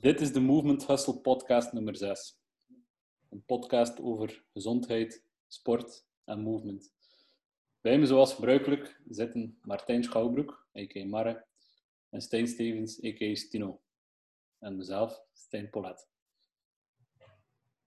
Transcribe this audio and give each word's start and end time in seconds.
Dit 0.00 0.20
is 0.20 0.32
de 0.32 0.40
Movement 0.40 0.86
Hustle 0.86 1.20
podcast 1.20 1.72
nummer 1.72 1.96
6. 1.96 2.38
Een 3.30 3.44
podcast 3.44 4.00
over 4.00 4.44
gezondheid, 4.52 5.24
sport 5.48 6.04
en 6.24 6.40
movement. 6.40 6.92
Bij 7.80 7.98
me 7.98 8.06
zoals 8.06 8.34
gebruikelijk 8.34 9.00
zitten 9.08 9.58
Martijn 9.62 10.04
Schouwbroek, 10.04 10.66
a.k.a. 10.78 11.04
Marre, 11.04 11.44
en 12.10 12.20
Stijn 12.20 12.46
Stevens, 12.46 13.04
a.k.a. 13.04 13.34
Stino. 13.34 13.80
En 14.58 14.76
mezelf, 14.76 15.22
Stijn 15.32 15.70
Polet. 15.70 16.08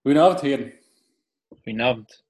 Goedenavond, 0.02 0.41
heren. 0.41 0.73
Goedenavond. 1.50 2.26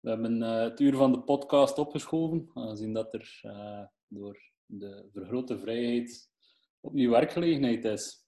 We 0.00 0.08
hebben 0.08 0.42
uh, 0.42 0.60
het 0.60 0.80
uur 0.80 0.96
van 0.96 1.12
de 1.12 1.20
podcast 1.20 1.78
opgeschoven, 1.78 2.50
aangezien 2.54 2.92
dat 2.92 3.14
er 3.14 3.40
uh, 3.44 3.84
door 4.08 4.50
de 4.66 5.08
vergrote 5.12 5.58
vrijheid 5.58 6.32
opnieuw 6.84 7.10
werkgelegenheid 7.10 7.84
is. 7.84 8.24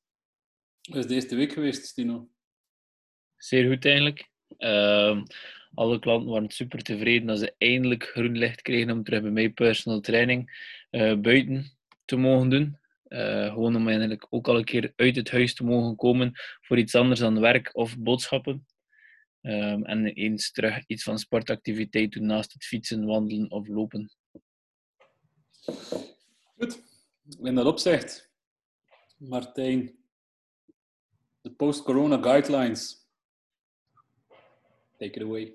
Is 0.82 1.07
deze 1.07 1.36
week 1.36 1.53
geweest, 1.53 1.86
Stino? 1.86 2.29
Zeer 3.36 3.68
goed 3.68 3.85
eigenlijk. 3.85 4.31
Uh, 4.58 5.22
alle 5.75 5.98
klanten 5.98 6.31
waren 6.31 6.50
super 6.50 6.82
tevreden 6.82 7.26
dat 7.26 7.39
ze 7.39 7.54
eindelijk 7.58 8.04
groen 8.04 8.39
licht 8.39 8.62
kregen 8.62 8.90
om 8.90 9.04
terug 9.04 9.22
bij 9.22 9.31
mij 9.31 9.50
personal 9.50 10.00
training 10.00 10.71
uh, 10.90 11.14
buiten 11.14 11.79
te 12.04 12.17
mogen 12.17 12.48
doen. 12.48 12.79
Uh, 13.08 13.53
gewoon 13.53 13.76
om 13.76 13.89
eigenlijk 13.89 14.26
ook 14.31 14.48
al 14.48 14.57
een 14.57 14.64
keer 14.64 14.93
uit 14.96 15.17
het 15.17 15.31
huis 15.31 15.54
te 15.54 15.64
mogen 15.64 15.96
komen 15.96 16.32
voor 16.61 16.79
iets 16.79 16.95
anders 16.95 17.20
dan 17.20 17.40
werk 17.40 17.70
of 17.73 17.98
boodschappen. 17.98 18.67
Um, 19.43 19.84
en 19.84 20.07
eens 20.07 20.50
terug 20.50 20.86
iets 20.86 21.03
van 21.03 21.18
sportactiviteit 21.18 22.12
doen 22.12 22.26
naast 22.26 22.53
het 22.53 22.64
fietsen, 22.64 23.04
wandelen 23.04 23.50
of 23.50 23.68
lopen. 23.68 24.11
Goed. 26.57 26.82
In 27.43 27.54
dat 27.54 27.67
opzicht, 27.67 28.25
Martijn, 29.16 29.98
de 31.40 31.50
post-corona 31.50 32.22
guidelines. 32.22 33.09
Take 34.98 35.20
it 35.20 35.23
away. 35.23 35.55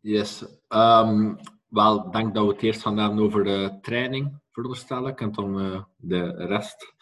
Yes. 0.00 0.42
Um, 0.68 1.38
wel, 1.68 2.06
ik 2.06 2.12
denk 2.12 2.34
dat 2.34 2.46
we 2.46 2.52
het 2.52 2.62
eerst 2.62 2.84
hebben 2.84 3.18
over 3.18 3.44
de 3.44 3.78
training, 3.80 4.40
veronderstel 4.50 5.08
ik, 5.08 5.20
en 5.20 5.32
dan 5.32 5.60
uh, 5.60 5.82
de 5.96 6.46
rest. 6.46 6.94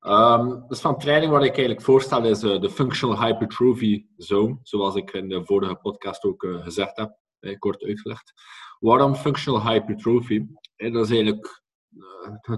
Um, 0.00 0.64
dus 0.68 0.80
van 0.80 0.98
training 0.98 1.32
wat 1.32 1.42
ik 1.42 1.48
eigenlijk 1.48 1.82
voorstel 1.82 2.24
is 2.24 2.42
uh, 2.42 2.60
de 2.60 2.70
Functional 2.70 3.24
Hypertrophy 3.24 4.06
Zone, 4.16 4.58
zoals 4.62 4.94
ik 4.94 5.10
in 5.10 5.28
de 5.28 5.44
vorige 5.44 5.74
podcast 5.74 6.24
ook 6.24 6.42
uh, 6.42 6.62
gezegd 6.62 6.96
heb, 6.96 7.18
eh, 7.40 7.58
kort 7.58 7.82
uitgelegd. 7.82 8.32
Waarom 8.78 9.14
Functional 9.14 9.68
Hypertrophy? 9.68 10.46
Eh, 10.76 10.92
dat 10.92 11.04
is 11.04 11.10
eigenlijk 11.10 11.63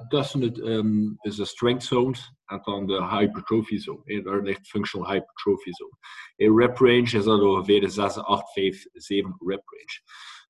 tussen 0.09 0.41
het 0.41 0.59
um, 0.59 1.17
is 1.21 1.37
de 1.37 1.45
strength 1.45 1.85
zones 1.85 2.33
en 2.45 2.61
dan 2.63 2.87
de 2.87 3.07
hypertrophy 3.07 3.79
zone. 3.79 4.01
Eh, 4.05 4.25
daar 4.25 4.43
ligt 4.43 4.69
functional 4.69 5.11
hypertrophy 5.11 5.71
zone. 5.71 5.97
In 6.37 6.59
rep 6.59 6.79
range 6.79 7.17
is 7.17 7.25
dat 7.25 7.41
ongeveer 7.41 7.81
de 7.81 7.89
6, 7.89 8.17
8, 8.17 8.53
5, 8.53 8.87
7 8.93 9.37
rep 9.39 9.63
range. 9.65 10.01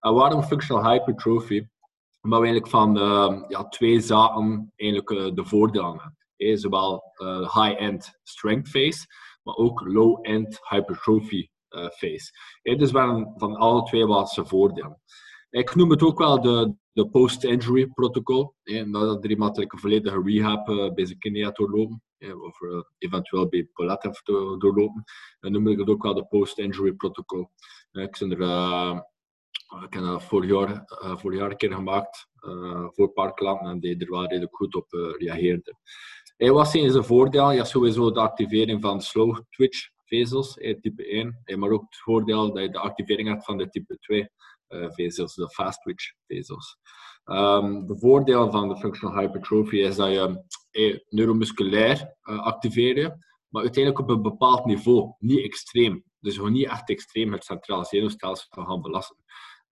En 0.01 0.15
waarom 0.15 0.43
functional 0.43 0.91
hypertrophy? 0.91 1.67
Omdat 2.21 2.41
we 2.41 2.47
eigenlijk 2.47 2.69
van 2.69 2.99
uh, 2.99 3.43
ja, 3.49 3.69
twee 3.69 4.01
zaken 4.01 4.73
eigenlijk 4.77 5.37
de 5.37 5.45
voordelen 5.45 5.89
hebben. 5.89 6.17
Eh, 6.37 6.57
zowel 6.57 7.03
uh, 7.23 7.55
high-end 7.55 8.19
strength 8.23 8.69
phase, 8.69 9.07
maar 9.43 9.55
ook 9.55 9.81
low-end 9.81 10.59
hypertrophy 10.69 11.49
uh, 11.71 11.89
phase. 11.89 12.31
Eh, 12.63 12.79
dus 12.79 12.91
we 12.91 12.99
hebben 12.99 13.33
van 13.37 13.57
alle 13.57 13.83
twee 13.83 14.07
wat 14.07 14.31
ze 14.31 14.47
voordelen. 14.47 15.01
Ik 15.57 15.75
noem 15.75 15.91
het 15.91 16.03
ook 16.03 16.19
wel 16.19 16.41
de, 16.41 16.75
de 16.93 17.09
post-injury 17.09 17.87
protocol. 17.87 18.55
En 18.63 18.93
dat 18.93 19.25
er 19.25 19.31
iemand 19.31 19.59
een 19.59 19.79
volledige 19.79 20.23
rehab 20.25 20.69
uh, 20.69 20.93
bij 20.93 21.07
zijn 21.07 21.53
doorlopen. 21.53 22.03
Of 22.19 22.61
uh, 22.61 22.83
eventueel 22.99 23.49
bij 23.49 23.69
Paulette 23.73 24.21
doorlopen. 24.59 25.05
Noem 25.41 25.69
ik 25.69 25.79
het 25.79 25.89
ook 25.89 26.03
wel 26.03 26.15
de 26.15 26.27
post-injury 26.27 26.93
protocol. 26.93 27.51
Ik, 27.93 28.21
er, 28.21 28.41
uh, 28.41 29.01
ik 29.85 29.93
heb 29.93 30.03
dat 30.03 30.23
vorig 30.23 30.51
jaar, 30.51 30.83
vorig 31.19 31.39
jaar 31.39 31.51
een 31.51 31.57
keer 31.57 31.73
gemaakt 31.73 32.29
voor 32.91 33.07
een 33.07 33.13
paar 33.13 33.35
klanten 33.35 33.67
en 33.67 33.81
die 33.81 33.99
er 33.99 34.11
wel 34.11 34.27
redelijk 34.27 34.57
goed 34.57 34.75
op 34.75 34.87
reageerden. 35.19 35.79
Hey, 36.37 36.53
wat 36.53 36.69
zijn 36.69 36.91
zijn 36.91 37.05
voordelen? 37.05 37.55
Ja, 37.55 37.65
sowieso 37.65 38.13
de 38.13 38.21
activering 38.21 38.81
van 38.81 39.01
slow 39.01 39.41
twitch 39.51 39.89
vezels, 40.05 40.55
type 40.55 41.07
1. 41.07 41.59
maar 41.59 41.71
ook 41.71 41.83
het 41.83 41.97
voordeel 41.97 42.53
dat 42.53 42.63
je 42.63 42.71
de 42.71 42.79
activering 42.79 43.29
hebt 43.29 43.45
van 43.45 43.57
de 43.57 43.69
type 43.69 43.99
2 43.99 44.21
uh, 44.21 44.27
vezels, 44.69 45.35
de 45.35 45.51
fast 45.51 45.83
twitch 45.83 46.13
vezels. 46.27 46.79
Um, 47.25 47.87
de 47.87 47.99
voordeel 47.99 48.51
van 48.51 48.69
de 48.69 48.77
functional 48.77 49.19
hypertrophy 49.19 49.77
is 49.77 49.97
dat 49.97 50.11
je 50.11 50.45
eh, 50.71 50.99
neuromusculair 51.09 52.17
uh, 52.23 53.09
maar 53.49 53.63
uiteindelijk 53.63 53.99
op 53.99 54.17
een 54.17 54.23
bepaald 54.23 54.65
niveau, 54.65 55.15
niet 55.19 55.45
extreem. 55.45 56.05
Dus 56.21 56.37
gewoon 56.37 56.53
niet 56.53 56.69
echt 56.69 56.91
extreem 56.91 57.33
het 57.33 57.45
centraal 57.45 57.85
zenuwstelsel 57.85 58.65
gaan 58.65 58.83
belasten. 58.83 59.17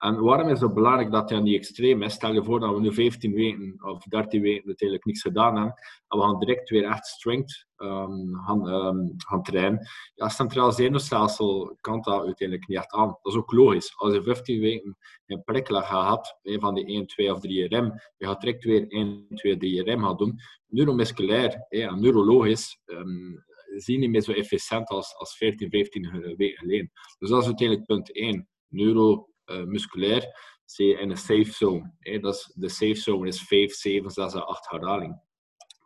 En 0.05 0.21
waarom 0.21 0.49
is 0.49 0.61
het 0.61 0.75
belangrijk 0.75 1.11
dat 1.11 1.29
je 1.29 1.37
niet 1.37 1.55
extreem 1.55 2.03
is? 2.03 2.13
Stel 2.13 2.33
je 2.33 2.45
voor 2.45 2.61
dat 2.61 2.75
we 2.75 2.81
nu 2.81 2.93
15 2.93 3.33
weken 3.33 3.77
of 3.83 4.05
13 4.05 4.41
weken 4.41 4.67
uiteindelijk 4.67 5.07
niks 5.07 5.23
gedaan 5.23 5.57
hebben 5.57 5.75
en 6.09 6.19
we 6.19 6.25
gaan 6.25 6.39
direct 6.39 6.71
weer 6.71 6.85
echt 6.85 7.07
strength 7.07 7.67
um, 7.77 8.35
gaan, 8.35 8.67
um, 8.69 9.15
gaan 9.17 9.43
trainen. 9.43 9.89
Ja, 10.15 10.29
centraal 10.29 10.73
zenuwstelsel 10.73 11.77
kan 11.81 12.01
dat 12.01 12.25
uiteindelijk 12.25 12.69
niet 12.69 12.79
echt 12.79 12.93
aan. 12.93 13.07
Dat 13.23 13.33
is 13.33 13.39
ook 13.39 13.53
logisch. 13.53 13.95
Als 13.97 14.15
je 14.15 14.23
15 14.23 14.61
weken 14.61 14.97
een 15.27 15.45
prikkel 15.45 15.83
gehad, 15.83 16.39
een 16.43 16.61
van 16.61 16.75
die 16.75 16.87
1, 16.87 17.07
2 17.07 17.33
of 17.33 17.41
3 17.41 17.69
rem, 17.69 17.93
je 18.17 18.27
gaat 18.27 18.41
direct 18.41 18.65
weer 18.65 18.89
1, 18.89 19.27
2, 19.35 19.57
3 19.57 19.83
rem 19.83 20.03
gaan 20.03 20.17
doen. 20.17 20.39
Neuromusculair 20.67 21.67
en 21.69 22.01
neurologisch 22.01 22.81
um, 22.87 23.45
zie 23.77 23.95
je 23.95 24.01
niet 24.01 24.11
meer 24.11 24.23
zo 24.23 24.33
efficiënt 24.33 24.89
als, 24.89 25.17
als 25.17 25.37
14, 25.37 25.71
15 25.71 26.35
weken 26.37 26.59
geleden. 26.59 26.91
Dus 27.19 27.29
dat 27.29 27.41
is 27.41 27.47
uiteindelijk 27.47 27.87
punt 27.87 28.13
1. 28.13 28.49
Neuro 28.69 29.29
musculair 29.47 30.53
zit 30.65 30.99
in 30.99 31.11
een 31.11 31.17
safe 31.17 31.53
zone. 31.53 31.93
Hè. 31.99 32.19
Dat 32.19 32.35
is, 32.35 32.53
de 32.55 32.69
safe 32.69 32.95
zone 32.95 33.29
is 33.29 33.43
5, 33.43 33.73
7, 33.73 34.11
6, 34.11 34.35
8 34.35 34.71
herhaling. 34.71 35.21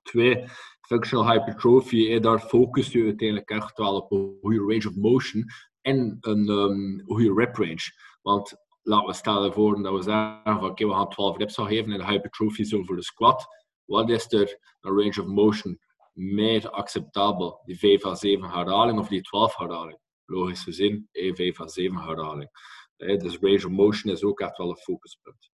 Twee, 0.02 0.44
functional 0.80 1.30
hypertrophy, 1.30 2.18
daar 2.18 2.40
focus 2.40 2.92
je 2.92 3.04
uiteindelijk 3.04 3.50
echt 3.50 3.78
wel 3.78 3.96
op 3.96 4.12
een 4.12 4.38
goede 4.40 4.58
range 4.58 4.88
of 4.88 4.96
motion 4.96 5.44
en 5.80 6.16
een 6.20 6.48
um, 6.48 7.02
goede 7.06 7.34
rep 7.34 7.56
range. 7.56 7.92
Want 8.22 8.56
laten 8.82 9.06
we 9.06 9.14
stellen 9.14 9.52
voor 9.52 9.82
dat 9.82 9.94
we 9.94 10.02
zeggen 10.02 10.40
van 10.44 10.64
oké, 10.64 10.86
we 10.86 10.92
gaan 10.92 11.08
12 11.08 11.36
reps 11.36 11.54
gaan 11.54 11.66
geven 11.66 11.92
in 11.92 11.98
de 11.98 12.06
hypertrophy 12.06 12.62
zone 12.62 12.84
voor 12.84 12.96
de 12.96 13.02
squat. 13.02 13.46
Wat 13.84 14.10
is 14.10 14.32
er 14.32 14.58
een 14.80 14.96
range 14.96 15.20
of 15.20 15.26
motion 15.26 15.78
meer 16.12 16.70
acceptabel? 16.70 17.60
Die 17.64 17.78
5 17.78 18.04
à 18.04 18.14
7 18.14 18.50
herhaling 18.50 18.98
of 18.98 19.08
die 19.08 19.22
12 19.22 19.56
herhaling? 19.56 19.98
Logische 20.26 20.72
zin, 20.72 21.08
5 21.12 21.60
à 21.60 21.68
7 21.68 21.96
herhaling. 21.96 22.50
Dus 22.98 23.38
range 23.38 23.66
of 23.66 23.70
motion 23.70 24.12
is 24.12 24.22
ook 24.22 24.40
echt 24.40 24.56
wel 24.56 24.70
een 24.70 24.76
focuspunt. 24.76 25.50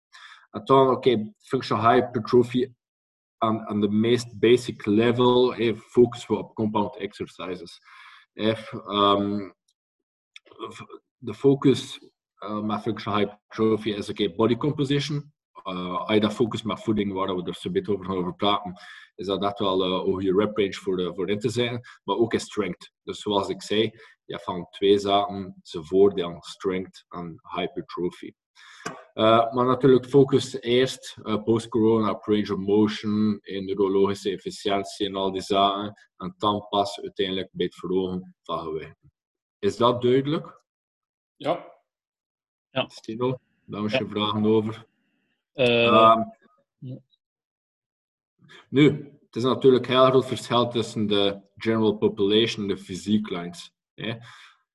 En 0.50 0.64
dan, 0.64 0.88
oké, 0.88 1.10
okay, 1.10 1.34
functional 1.38 1.90
hypertrophy 1.90 2.72
aan, 3.38 3.80
de 3.80 3.88
meest 3.88 4.38
basic 4.38 4.86
level 4.86 5.54
hey, 5.54 5.76
focussen 5.76 6.34
we 6.34 6.40
op 6.40 6.54
compound 6.54 6.96
exercises. 6.96 7.78
If, 8.32 8.72
um, 8.72 9.54
de 11.16 11.34
focus 11.34 11.98
uh, 12.38 12.60
met 12.60 12.82
functional 12.82 13.18
hypertrophy 13.18 13.90
is 13.90 14.08
okay, 14.08 14.34
body 14.34 14.56
composition. 14.56 15.33
Uh, 15.64 16.00
als 16.00 16.14
je 16.14 16.20
dat 16.20 16.32
focus 16.32 16.62
met 16.62 16.82
voeding, 16.82 17.12
waar 17.12 17.36
we 17.36 17.42
er 17.42 17.54
zo 17.54 17.70
beetje 17.70 17.92
over 17.92 18.04
gaan 18.04 18.16
over 18.16 18.34
praten, 18.34 18.80
is 19.14 19.26
dat 19.26 19.42
echt 19.42 19.58
wel 19.58 19.86
uh, 19.86 19.92
een 19.92 20.12
goede 20.12 20.32
rep 20.32 20.56
range 20.56 20.72
voor, 20.72 21.00
uh, 21.00 21.12
voor 21.14 21.30
in 21.30 21.38
te 21.38 21.48
zijn. 21.48 21.80
Maar 22.04 22.16
ook 22.16 22.32
in 22.32 22.40
strength. 22.40 22.92
Dus 23.02 23.20
zoals 23.20 23.48
ik 23.48 23.62
zei, 23.62 23.82
je 24.24 24.32
hebt 24.32 24.44
van 24.44 24.66
twee 24.70 24.98
zaken 24.98 25.58
zijn 25.62 25.84
voordeel, 25.84 26.36
strength 26.40 27.04
en 27.08 27.40
hypertrophy. 27.54 28.32
Uh, 29.14 29.52
maar 29.52 29.66
natuurlijk 29.66 30.06
focus 30.06 30.60
eerst 30.60 31.16
uh, 31.22 31.42
post-corona 31.42 32.10
op 32.10 32.24
range 32.24 32.52
of 32.52 32.58
motion, 32.58 33.38
in 33.42 33.64
neurologische 33.64 34.30
efficiëntie 34.30 35.06
en 35.06 35.14
al 35.14 35.32
die 35.32 35.42
zaken. 35.42 35.94
En 36.16 36.34
dan 36.38 36.66
pas 36.68 37.00
uiteindelijk 37.00 37.48
bij 37.52 37.66
het 37.66 37.74
verhogen 37.74 38.34
van 38.42 38.58
gewicht. 38.58 38.96
Is 39.58 39.76
dat 39.76 40.02
duidelijk? 40.02 40.62
Ja. 41.36 41.72
ja. 42.70 42.88
Stino, 42.88 43.38
daar 43.64 43.82
was 43.82 43.92
je 43.92 44.04
ja. 44.04 44.10
vragen 44.10 44.44
over. 44.44 44.86
Uh, 45.54 46.14
um, 46.16 46.32
nu, 48.68 49.12
het 49.26 49.36
is 49.36 49.42
natuurlijk 49.42 49.86
heel 49.86 50.04
groot 50.04 50.26
verschil 50.26 50.68
tussen 50.68 51.06
de 51.06 51.40
general 51.56 51.96
population 51.96 52.62
en 52.62 52.68
de 52.68 52.82
physique 52.82 53.36
lines. 53.36 53.72
Hè. 53.94 54.14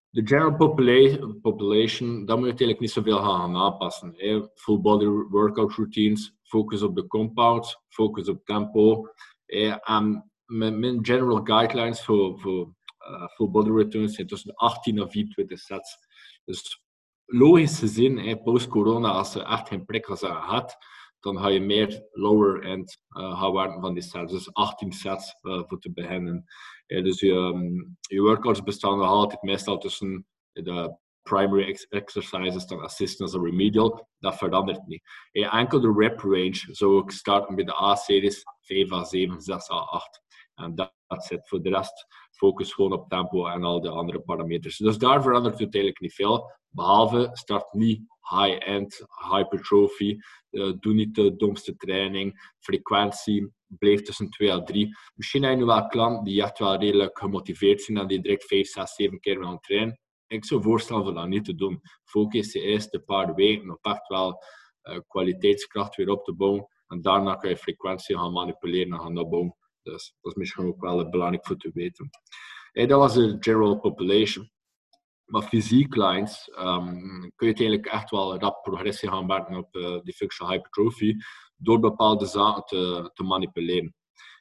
De 0.10 0.28
general 0.28 0.56
population, 0.56 1.40
population, 1.42 2.26
daar 2.26 2.38
moet 2.38 2.46
je 2.46 2.52
eigenlijk 2.52 2.80
niet 2.80 2.92
zoveel 2.92 3.18
gaan 3.18 3.56
aanpassen. 3.56 4.14
Hè. 4.16 4.48
Full 4.56 4.80
body 4.80 5.06
workout 5.06 5.74
routines, 5.74 6.36
focus 6.44 6.82
op 6.82 6.96
de 6.96 7.08
compound, 7.08 7.82
focus 7.88 8.30
op 8.30 8.46
tempo. 8.46 9.08
Hè. 9.46 9.68
En 9.70 10.32
mijn 10.46 11.06
general 11.06 11.44
guidelines 11.44 12.04
voor, 12.04 12.40
voor 12.40 12.74
uh, 13.10 13.28
full 13.28 13.50
body 13.50 13.70
routines 13.70 14.16
zijn 14.16 14.28
tussen 14.28 14.56
18 14.56 15.00
en 15.00 15.12
24 15.12 15.60
sets. 15.60 15.98
Dus 16.46 16.84
logisch 17.32 17.80
gezien, 17.80 18.42
post-corona, 18.44 19.10
als 19.10 19.32
ze 19.32 19.44
echt 19.44 19.68
geen 19.68 19.86
prikkels 19.86 20.24
aan 20.24 20.42
had, 20.42 20.78
dan 21.20 21.40
ga 21.40 21.48
je 21.48 21.62
meer 21.62 22.08
lower 22.12 22.64
end 22.64 23.02
uh, 23.10 23.52
werken 23.52 23.82
van 23.82 23.94
die 23.94 24.04
sets. 24.04 24.32
Dus 24.32 24.54
18 24.54 24.92
sets 24.92 25.36
uh, 25.42 25.64
voor 25.68 25.80
te 25.80 25.92
beginnen. 25.92 26.46
dus 26.86 27.20
je, 27.20 27.32
um, 27.32 27.98
je 28.02 28.22
workouts 28.22 28.64
bestaan 28.64 29.02
altijd 29.02 29.42
meestal 29.42 29.78
tussen 29.78 30.26
de 30.52 30.98
primary 31.22 31.68
ex 31.68 31.88
exercises 31.88 32.66
dan 32.66 32.82
assistance 32.82 33.38
en 33.38 33.44
remedial. 33.44 34.08
Dat 34.20 34.38
verandert 34.38 34.88
niet. 34.88 35.02
En 35.32 35.50
enkel 35.50 35.80
de 35.80 35.94
rep 35.98 36.20
range 36.20 36.68
zou 36.72 37.04
ik 37.04 37.12
starten 37.12 37.56
bij 37.56 37.64
de 37.64 37.82
A-series 37.82 38.44
5 38.62 38.92
à 38.92 39.04
7, 39.04 39.42
6 39.42 39.70
à 39.70 39.76
8. 39.76 40.22
En 40.56 40.76
dat, 40.76 40.94
zit. 41.08 41.48
Voor 41.48 41.62
de 41.62 41.70
rest 41.70 42.06
focus 42.32 42.74
gewoon 42.74 42.94
op 42.94 43.10
tempo 43.10 43.46
en 43.46 43.64
al 43.64 43.82
de 43.82 43.90
andere 43.90 44.20
parameters. 44.20 44.78
Dus 44.78 44.98
daar 44.98 45.22
verandert 45.22 45.54
het 45.54 45.62
uiteindelijk 45.62 46.02
niet 46.02 46.14
veel. 46.14 46.52
Behalve 46.70 47.30
start 47.34 47.74
niet 47.74 48.02
high-end 48.30 49.06
hypertrophy. 49.32 50.18
Uh, 50.52 50.74
doe 50.80 50.94
niet 50.94 51.16
de 51.16 51.36
domste 51.36 51.76
training. 51.76 52.54
Frequentie 52.60 53.54
blijft 53.68 54.06
tussen 54.06 54.30
2 54.30 54.52
à 54.52 54.64
3. 54.64 54.98
Misschien 55.16 55.44
heb 55.44 55.52
je 55.52 55.58
nu 55.58 55.66
wel 55.66 55.88
klanten 55.88 56.24
die 56.24 56.42
echt 56.42 56.60
wel 56.60 56.76
redelijk 56.76 57.20
gemotiveerd 57.20 57.82
zijn 57.82 57.98
en 57.98 58.08
die 58.08 58.22
direct 58.22 58.46
5, 58.46 58.68
6, 58.68 58.94
7 58.94 59.20
keer 59.20 59.40
willen 59.40 59.60
trainen. 59.60 60.00
Ik 60.28 60.46
zou 60.46 60.62
voorstellen 60.62 61.06
om 61.08 61.14
dat 61.14 61.28
niet 61.28 61.46
te 61.46 61.56
doen. 61.56 61.82
Focus 62.04 62.52
je 62.52 62.62
eerst 62.62 62.94
een 62.94 63.04
paar 63.06 63.34
weken 63.34 63.70
op 63.72 63.86
echt 63.86 64.08
wel 64.08 64.44
uh, 64.84 65.00
kwaliteitskracht 65.08 65.96
weer 65.96 66.10
op 66.10 66.24
te 66.24 66.34
bouwen. 66.34 66.68
En 66.88 67.02
daarna 67.02 67.36
kan 67.36 67.50
je 67.50 67.58
frequentie 67.58 68.18
gaan 68.18 68.32
manipuleren 68.32 68.94
en 68.94 69.00
gaan 69.00 69.18
opbouwen. 69.18 69.56
Dus 69.84 70.16
dat 70.22 70.32
is 70.32 70.38
misschien 70.38 70.66
ook 70.66 70.82
wel 70.82 71.10
belangrijk 71.10 71.46
voor 71.46 71.58
te 71.58 71.72
weten. 71.74 72.10
Dat 72.72 72.90
was 72.90 73.14
de 73.14 73.38
general 73.40 73.80
population. 73.80 74.50
Maar 75.30 75.42
fysiek 75.42 75.96
lines 75.96 76.52
um, 76.60 76.92
kun 77.36 77.48
je 77.48 77.54
uiteindelijk 77.56 77.86
echt 77.86 78.10
wel 78.10 78.38
rap 78.38 78.64
progressie 78.64 79.10
gaan 79.10 79.26
maken 79.26 79.56
op 79.56 79.76
uh, 79.76 80.00
die 80.04 80.14
functional 80.14 80.54
hypertrophy 80.54 81.16
door 81.56 81.80
bepaalde 81.80 82.26
zaken 82.26 82.64
te, 82.66 83.12
te 83.14 83.24
manipuleren. 83.24 83.96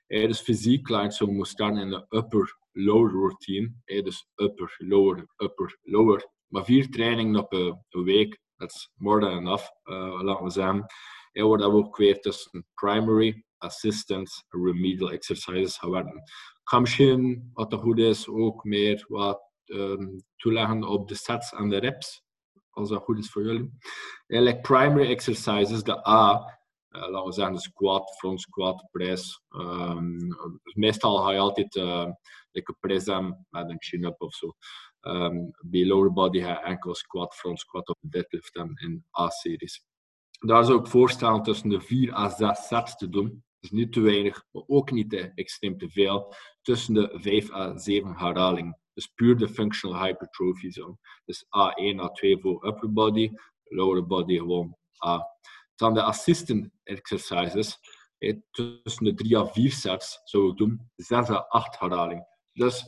Hey, 0.06 0.26
dus 0.26 0.40
fysiek 0.40 0.88
lines 0.88 1.16
zo 1.16 1.26
moet 1.26 1.48
staan 1.48 1.78
in 1.78 1.90
de 1.90 2.06
upper 2.08 2.56
lower 2.72 3.10
routine. 3.10 3.74
Hey, 3.84 4.02
dus 4.02 4.28
upper, 4.36 4.74
lower, 4.78 5.26
upper, 5.36 5.78
lower. 5.82 6.30
Maar 6.46 6.64
vier 6.64 6.90
trainingen 6.90 7.40
op 7.40 7.52
een, 7.52 8.04
week, 8.04 8.38
that's 8.56 8.90
more 8.94 9.20
than 9.20 9.36
enough, 9.36 9.64
uh, 9.84 10.22
laten 10.22 10.44
we 10.44 10.50
zeggen. 10.50 10.84
Hey, 11.32 11.44
waar 11.44 11.58
dat 11.58 11.70
we 11.70 11.76
ook 11.76 11.96
weer 11.96 12.20
tussen 12.20 12.66
primary, 12.74 13.44
assistance, 13.58 14.44
remedial 14.48 15.10
exercises 15.10 15.78
gaan 15.78 15.90
werken. 15.90 16.16
Ik 16.16 16.74
ga 16.74 16.78
misschien, 16.78 17.50
wat 17.52 17.72
er 17.72 17.78
goed 17.78 17.98
is, 17.98 18.28
ook 18.28 18.64
meer 18.64 19.04
wat 19.08 19.47
um, 19.68 20.22
toeleggen 20.36 20.84
op 20.84 21.08
de 21.08 21.14
sets 21.14 21.52
en 21.52 21.68
de 21.68 21.76
reps, 21.76 22.22
als 22.70 22.88
dat 22.88 23.02
goed 23.02 23.18
is 23.18 23.30
voor 23.30 23.44
jullie. 23.44 23.78
Eigenlijk 24.26 24.62
primary 24.62 25.10
exercises, 25.10 25.82
de 25.82 26.08
A, 26.08 26.58
uh, 26.90 27.00
laten 27.08 27.24
we 27.24 27.32
zeggen 27.32 27.54
de 27.54 27.60
squat, 27.60 28.16
front 28.16 28.40
squat, 28.40 28.88
press. 28.90 29.42
Um, 29.48 30.36
meestal 30.74 31.16
ga 31.16 31.32
je 31.32 31.38
altijd 31.38 31.76
uh, 31.76 32.10
like 32.50 32.76
press 32.80 33.06
met 33.50 33.68
een 33.68 33.82
chin-up 33.82 34.22
of 34.22 34.34
zo. 34.34 34.52
Um, 35.00 35.50
bij 35.60 35.86
lower 35.86 36.12
body 36.12 36.40
ga 36.40 36.48
je 36.48 36.60
enkel 36.60 36.94
squat, 36.94 37.34
front 37.34 37.58
squat 37.58 37.88
of 37.88 37.96
deadlift 38.00 38.56
in 38.56 39.04
A-series. 39.20 39.84
Daar 40.38 40.64
zou 40.64 40.80
ik 40.80 40.86
voorstellen 40.86 41.42
tussen 41.42 41.68
de 41.68 41.80
4 41.80 42.14
à 42.14 42.28
6 42.28 42.66
sets 42.66 42.96
te 42.96 43.08
doen. 43.08 43.44
Dus 43.60 43.70
niet 43.70 43.92
te 43.92 44.00
weinig, 44.00 44.44
maar 44.50 44.62
ook 44.66 44.90
niet 44.90 45.10
te 45.10 45.32
extreem 45.34 45.78
te 45.78 45.90
veel. 45.90 46.34
Tussen 46.62 46.94
de 46.94 47.10
5 47.12 47.52
à 47.52 47.78
7 47.78 48.16
herhalingen. 48.16 48.78
Dus 48.92 49.06
puur 49.06 49.36
de 49.36 49.48
functional 49.48 50.04
hypertrophy 50.04 50.70
zone. 50.70 50.98
Dus 51.24 51.44
A1, 51.44 51.96
A2 52.00 52.40
voor 52.40 52.66
upper 52.66 52.92
body, 52.92 53.30
lower 53.64 54.06
body 54.06 54.36
gewoon 54.36 54.76
A. 55.06 55.26
Dan 55.74 55.94
de 55.94 56.02
assistant 56.02 56.70
exercises. 56.82 57.78
tussen 58.50 59.04
de 59.04 59.14
3 59.14 59.36
à 59.36 59.46
4 59.46 59.72
sets 59.72 60.20
zou 60.24 60.50
ik 60.50 60.56
doen 60.56 60.90
6 60.96 61.28
à 61.30 61.46
8 61.48 61.78
herhalingen. 61.78 62.26
Dus 62.52 62.86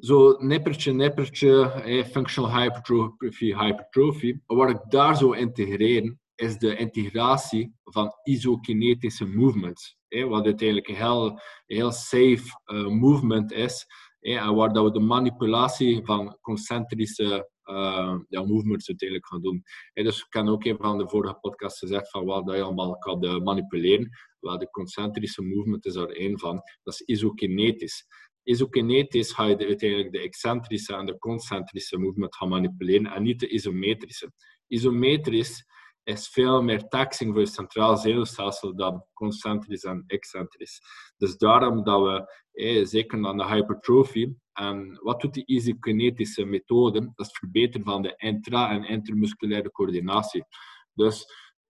zo 0.00 0.36
nippertje, 0.38 0.92
nippertje, 0.92 2.04
functional 2.10 2.60
hypertrophy, 2.60 3.54
hypertrophy. 3.54 4.38
Wat 4.46 4.70
ik 4.70 4.80
daar 4.88 5.16
zou 5.16 5.36
integreren, 5.36 6.20
is 6.38 6.58
de 6.58 6.76
integratie 6.76 7.74
van 7.84 8.12
isokinetische 8.22 9.26
movements. 9.26 9.96
wat 10.08 10.44
uiteindelijk 10.44 10.88
een 10.88 10.94
heel, 10.94 11.40
heel 11.66 11.92
safe 11.92 12.42
uh, 12.66 12.86
movement 12.86 13.52
is. 13.52 13.86
en 14.20 14.54
waar 14.54 14.72
dat 14.72 14.84
we 14.84 14.90
de 14.90 15.00
manipulatie 15.00 16.04
van 16.04 16.38
concentrische 16.40 17.50
uh, 17.64 18.18
ja, 18.28 18.42
movements 18.44 18.88
uiteindelijk 18.88 19.28
gaan 19.28 19.42
doen. 19.42 19.62
dus 19.92 20.18
ik 20.18 20.26
kan 20.28 20.48
ook 20.48 20.64
een 20.64 20.76
van 20.76 20.98
de 20.98 21.08
vorige 21.08 21.38
podcasts 21.40 21.78
gezegd 21.78 22.10
van 22.10 22.24
wat 22.24 22.46
dat 22.46 22.56
je 22.56 22.62
allemaal 22.62 22.98
kan 22.98 23.24
uh, 23.24 23.38
manipuleren. 23.38 24.10
Wel, 24.40 24.58
de 24.58 24.70
concentrische 24.70 25.42
movement 25.42 25.86
is 25.86 25.94
er 25.94 26.16
één 26.16 26.38
van. 26.38 26.60
Dat 26.82 26.94
is 26.94 27.00
isokinetisch. 27.00 28.06
Isokinetisch 28.42 29.32
ga 29.32 29.44
je 29.44 29.56
de, 29.56 29.66
uiteindelijk 29.66 30.12
de 30.12 30.20
excentrische 30.20 30.94
en 30.94 31.06
de 31.06 31.18
concentrische 31.18 31.98
movement 31.98 32.36
gaan 32.36 32.48
manipuleren 32.48 33.06
en 33.06 33.22
niet 33.22 33.40
de 33.40 33.48
isometrische. 33.48 34.32
Isometrisch 34.66 35.64
is 36.08 36.28
veel 36.28 36.62
meer 36.62 36.88
taxing 36.88 37.32
voor 37.32 37.40
je 37.40 37.46
centraal 37.46 37.96
zenuwstelsel 37.96 38.76
dan 38.76 39.04
concentrisch 39.12 39.84
en 39.84 40.04
excentrisch. 40.06 40.80
Dus 41.16 41.36
daarom 41.36 41.84
dat 41.84 42.02
we, 42.02 42.38
eh, 42.52 42.84
zeker 42.84 43.26
aan 43.26 43.36
de 43.36 43.46
hypertrofie, 43.46 44.38
en 44.52 44.98
wat 45.02 45.20
doet 45.20 45.34
die 45.34 45.46
isokinetische 45.46 46.44
methode? 46.44 47.00
Dat 47.00 47.12
is 47.16 47.26
het 47.26 47.38
verbeteren 47.38 47.86
van 47.86 48.02
de 48.02 48.14
intra- 48.16 48.70
en 48.70 48.84
intermusculaire 48.84 49.70
coördinatie. 49.70 50.44
Dus 50.92 51.26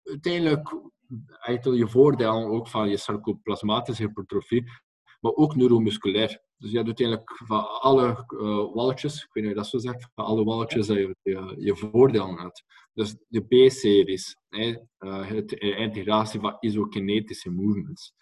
uiteindelijk 0.02 0.74
heeft 1.28 1.64
je 1.64 1.88
voordelen 1.88 2.50
ook 2.50 2.68
van 2.68 2.88
je 2.88 2.96
sarcoplasmatische 2.96 4.02
hypertrofie, 4.02 4.64
maar 5.24 5.34
ook 5.34 5.56
neuromusculair. 5.56 6.42
Dus 6.56 6.70
je 6.70 6.76
hebt 6.76 6.86
uiteindelijk 6.86 7.40
van 7.44 7.80
alle 7.80 8.26
uh, 8.28 8.74
walletjes, 8.74 9.14
ik 9.14 9.28
weet 9.32 9.44
niet 9.44 9.52
hoe 9.52 9.62
dat 9.62 9.70
zo 9.70 9.78
zegt, 9.78 10.08
van 10.14 10.24
alle 10.24 10.44
walletjes 10.44 10.86
dat 10.86 10.96
je, 10.96 11.16
je, 11.22 11.54
je 11.58 11.76
voordelen 11.76 12.38
hebt. 12.38 12.64
Dus 12.92 13.16
de 13.28 13.40
B-series, 13.40 14.36
uh, 14.50 14.76
de 15.46 15.74
integratie 15.76 16.40
van 16.40 16.56
isokinetische 16.60 17.50
movements. 17.50 18.14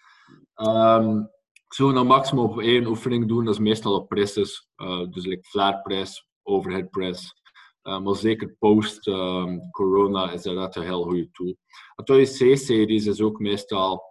Um, 0.55 1.21
ik 1.53 1.73
zou 1.73 1.95
een 1.95 2.07
maximum 2.07 2.43
op 2.43 2.59
één 2.59 2.85
oefening 2.85 3.27
doen, 3.27 3.45
dat 3.45 3.53
is 3.53 3.59
meestal 3.59 3.95
op 3.95 4.07
presses, 4.07 4.69
uh, 4.77 5.09
dus 5.09 5.25
like 5.25 5.43
flat 5.43 5.81
press, 5.81 6.27
overhead 6.43 6.89
press. 6.89 7.41
Maar 7.81 8.15
zeker 8.15 8.55
post-corona 8.59 10.27
um, 10.27 10.33
is 10.33 10.41
dat 10.41 10.75
een 10.75 10.83
heel 10.83 11.03
goede 11.03 11.29
tool. 11.31 11.55
De 11.95 12.21
C-series 12.21 13.05
is 13.05 13.21
ook 13.21 13.39
meestal 13.39 14.03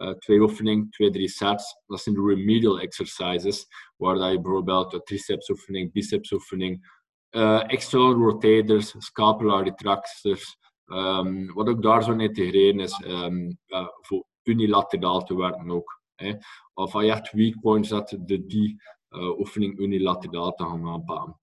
uh, 0.00 0.10
twee 0.10 0.40
oefeningen, 0.40 0.90
twee, 0.90 1.10
drie 1.10 1.28
sets. 1.28 1.76
Dat 1.86 2.00
zijn 2.00 2.14
de 2.14 2.24
remedial 2.26 2.80
exercises, 2.80 3.66
waar 3.96 4.32
je 4.32 4.40
bijvoorbeeld 4.40 4.92
een 4.92 5.02
triceps 5.02 5.48
oefening, 5.48 5.92
biceps 5.92 6.32
oefening, 6.32 6.98
uh, 7.30 7.72
external 7.72 8.12
rotators, 8.12 8.94
scapular 8.98 9.64
retractors. 9.64 10.58
Um, 10.86 11.52
wat 11.54 11.68
ook 11.68 11.82
daar 11.82 12.02
zo 12.02 12.12
integreren 12.12 12.80
is 12.80 13.04
um, 13.06 13.58
uh, 13.66 13.86
voor 14.00 14.24
unilateraal 14.42 15.24
te 15.24 15.36
werken 15.36 15.70
ook. 15.70 16.00
Hè. 16.14 16.34
Of 16.74 16.94
als 16.94 17.04
je 17.04 17.10
echt 17.10 17.32
weak 17.32 17.60
points 17.60 17.90
hebt, 17.90 18.28
de 18.28 18.46
die 18.46 18.82
oefening 19.12 19.78
unilateraal 19.78 20.52
te 20.52 20.64
gaan 20.64 20.88
aanpakken. 20.88 21.40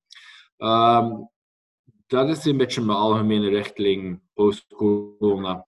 Um, 0.58 1.30
dat 2.08 2.30
is 2.30 2.46
een 2.46 2.58
beetje 2.58 2.82
mijn 2.82 2.98
algemene 2.98 3.50
richting 3.50 4.22
post-corona 4.34 5.68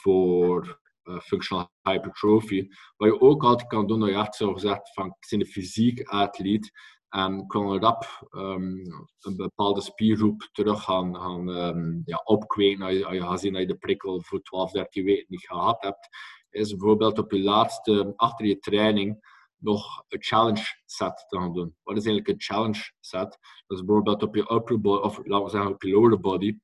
voor 0.00 0.66
uh, 0.66 0.74
functional 1.20 1.70
hypertrophy. 1.82 2.68
Wat 2.96 3.08
je 3.08 3.20
ook 3.20 3.44
altijd 3.44 3.68
kan 3.68 3.86
doen, 3.86 4.00
dat 4.00 4.08
je 4.08 4.14
echt 4.14 4.34
zo 4.34 4.52
gezegd 4.52 4.92
van 4.92 5.06
ik 5.06 5.26
ben 5.30 5.40
een 5.40 5.46
fysiek 5.46 6.08
atleet 6.08 6.72
en 7.08 7.46
kan 7.46 7.78
rap 7.78 8.28
um, 8.30 8.82
een 9.20 9.36
bepaalde 9.36 9.80
spiergroep 9.80 10.48
terug 10.52 10.82
gaan, 10.82 11.16
gaan 11.16 11.48
um, 11.48 12.02
ja, 12.04 12.20
opkweken 12.24 12.82
als 12.82 12.92
je, 12.92 13.22
gaat 13.22 13.40
zien 13.40 13.52
dat 13.52 13.62
je 13.62 13.68
de 13.68 13.76
prikkel 13.76 14.22
voor 14.22 14.42
12, 14.42 14.70
13 14.70 15.04
weken 15.04 15.26
niet 15.28 15.46
gehad 15.46 15.82
hebt. 15.82 16.08
Is 16.50 16.76
bijvoorbeeld 16.76 17.18
op 17.18 17.32
je 17.32 17.42
laatste, 17.42 18.12
achter 18.16 18.46
je 18.46 18.58
training, 18.58 19.36
nog 19.56 20.04
een 20.08 20.22
challenge 20.22 20.64
set 20.84 21.24
te 21.28 21.38
gaan 21.38 21.52
doen. 21.52 21.76
Wat 21.82 21.96
is 21.96 22.04
eigenlijk 22.04 22.28
een 22.28 22.54
challenge 22.54 22.92
set? 23.00 23.38
Dat 23.66 23.78
is 23.78 23.84
bijvoorbeeld 23.84 24.22
op 24.22 24.34
je 24.34 24.52
upper 24.52 24.80
body, 24.80 25.02
of 25.02 25.20
laten 25.24 25.44
we 25.44 25.50
zeggen 25.50 25.72
op 25.72 25.82
je 25.82 25.90
lower 25.90 26.20
body. 26.20 26.58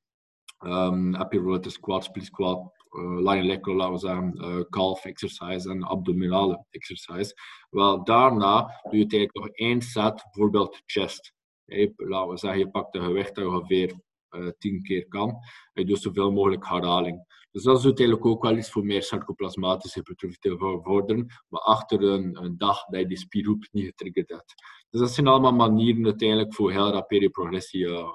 Um, 0.59 1.13
heb 1.13 1.31
je 1.31 1.37
bijvoorbeeld 1.37 1.65
een 1.65 1.71
squat, 1.71 2.03
split 2.03 2.25
squat, 2.25 2.74
we 2.95 3.97
zeggen, 3.97 4.67
calf 4.69 5.05
exercise 5.05 5.69
en 5.69 5.83
abdominale 5.83 6.65
exercise. 6.69 7.33
Wel, 7.69 8.03
daarna 8.03 8.61
doe 8.61 8.97
je 8.97 9.07
eigenlijk 9.07 9.33
nog 9.33 9.47
één 9.47 9.81
set, 9.81 10.23
bijvoorbeeld 10.23 10.81
chest. 10.85 11.33
Hey, 11.65 11.93
laten 11.95 12.29
we 12.29 12.37
zeggen, 12.37 12.59
je 12.59 12.69
pakt 12.69 12.93
de 12.93 12.99
gewicht 12.99 13.35
dat 13.35 13.45
ongeveer 13.45 13.93
uh, 14.29 14.49
10 14.57 14.83
keer 14.83 15.07
kan. 15.07 15.37
Je 15.73 15.85
doet 15.85 16.01
zoveel 16.01 16.31
mogelijk 16.31 16.67
herhaling. 16.67 17.25
Dus 17.51 17.63
dat 17.63 17.77
is 17.77 17.85
uiteindelijk 17.85 18.25
ook 18.25 18.43
wel 18.43 18.57
iets 18.57 18.71
voor 18.71 18.85
meer 18.85 19.03
sarcoplasmatische 19.03 19.99
hypertrofie 19.99 20.37
te 20.39 20.81
vorderen, 20.83 21.25
maar 21.47 21.61
achter 21.61 22.03
een, 22.03 22.43
een, 22.43 22.57
dag 22.57 22.85
dat 22.85 22.99
je 22.99 23.07
die 23.07 23.17
spiergroep 23.17 23.67
niet 23.71 23.85
getriggerd 23.85 24.29
hebt. 24.29 24.53
Dus 24.89 24.99
dat 24.99 25.11
zijn 25.11 25.27
allemaal 25.27 25.53
manieren 25.53 26.05
uiteindelijk 26.05 26.53
voor 26.53 26.71
heel 26.71 26.91
rapide 26.91 27.29
progressie 27.29 27.85
uh, 27.85 28.09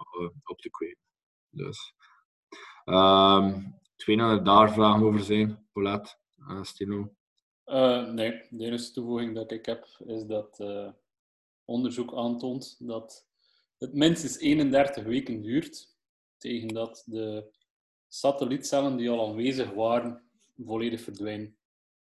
op 0.44 0.60
te 0.60 0.70
kweken. 0.70 1.02
Dus, 1.50 1.94
um, 2.84 3.78
200 4.00 4.44
daar 4.44 4.72
vragen 4.72 5.02
over 5.02 5.20
zijn, 5.20 5.66
Paulette 5.72 6.16
en 6.48 6.64
Stino? 6.64 7.14
Uh, 7.66 8.12
nee, 8.12 8.42
de 8.50 8.64
enige 8.64 8.92
toevoeging 8.92 9.34
dat 9.34 9.52
ik 9.52 9.66
heb 9.66 9.86
is 10.06 10.26
dat 10.26 10.58
uh, 10.60 10.90
onderzoek 11.64 12.14
aantoont 12.14 12.76
dat 12.78 13.26
het 13.78 13.94
minstens 13.94 14.38
31 14.38 15.04
weken 15.04 15.42
duurt 15.42 15.96
tegen 16.36 16.68
dat 16.68 17.02
de 17.06 17.50
satellietcellen 18.08 18.96
die 18.96 19.10
al 19.10 19.28
aanwezig 19.28 19.70
waren 19.70 20.22
volledig 20.56 21.00
verdwijnen 21.00 21.56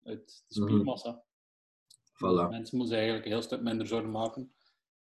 uit 0.03 0.43
de 0.47 0.59
mhm. 0.59 0.69
spiermassa. 0.69 1.23
Voilà. 2.13 2.49
Mensen 2.49 2.77
moeten 2.77 2.95
eigenlijk 2.95 3.25
een 3.25 3.31
heel 3.31 3.41
stuk 3.41 3.61
minder 3.61 3.87
zorgen 3.87 4.11
maken. 4.11 4.53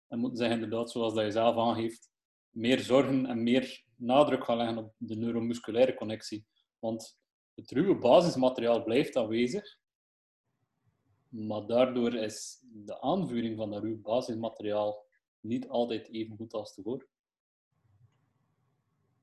En 0.09 0.19
moeten 0.19 0.38
zich 0.38 0.50
inderdaad, 0.50 0.90
zoals 0.90 1.14
dat 1.14 1.25
je 1.25 1.31
zelf 1.31 1.57
aangeeft, 1.57 2.11
meer 2.50 2.81
zorgen 2.81 3.26
en 3.26 3.43
meer 3.43 3.85
nadruk 3.97 4.45
gaan 4.45 4.57
leggen 4.57 4.78
op 4.78 4.95
de 4.99 5.16
neuromusculaire 5.16 5.95
connectie. 5.95 6.47
Want 6.78 7.18
het 7.54 7.71
ruwe 7.71 7.99
basismateriaal 7.99 8.83
blijft 8.83 9.16
aanwezig, 9.16 9.78
maar 11.28 11.66
daardoor 11.66 12.14
is 12.14 12.62
de 12.73 13.00
aanvuring 13.00 13.56
van 13.56 13.71
dat 13.71 13.83
ruwe 13.83 13.97
basismateriaal 13.97 15.04
niet 15.40 15.68
altijd 15.68 16.09
even 16.09 16.37
goed 16.37 16.52
als 16.52 16.75
tevoren. 16.75 17.06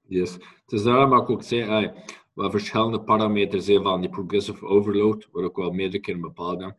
Yes. 0.08 0.34
Het 0.34 0.72
is 0.72 0.84
daarom 0.84 1.10
dat 1.10 1.22
ik 1.22 1.30
ook 1.30 1.44
zei, 1.44 1.92
wat 2.34 2.52
verschillende 2.52 3.04
parameters 3.04 3.66
zijn 3.66 3.84
van 3.84 4.02
die 4.02 4.10
progressive 4.10 4.66
overload, 4.66 5.28
waar 5.32 5.44
ik 5.44 5.56
wel 5.56 5.72
meerdere 5.72 6.02
keren 6.02 6.22
bepaald 6.22 6.62
heb. 6.62 6.78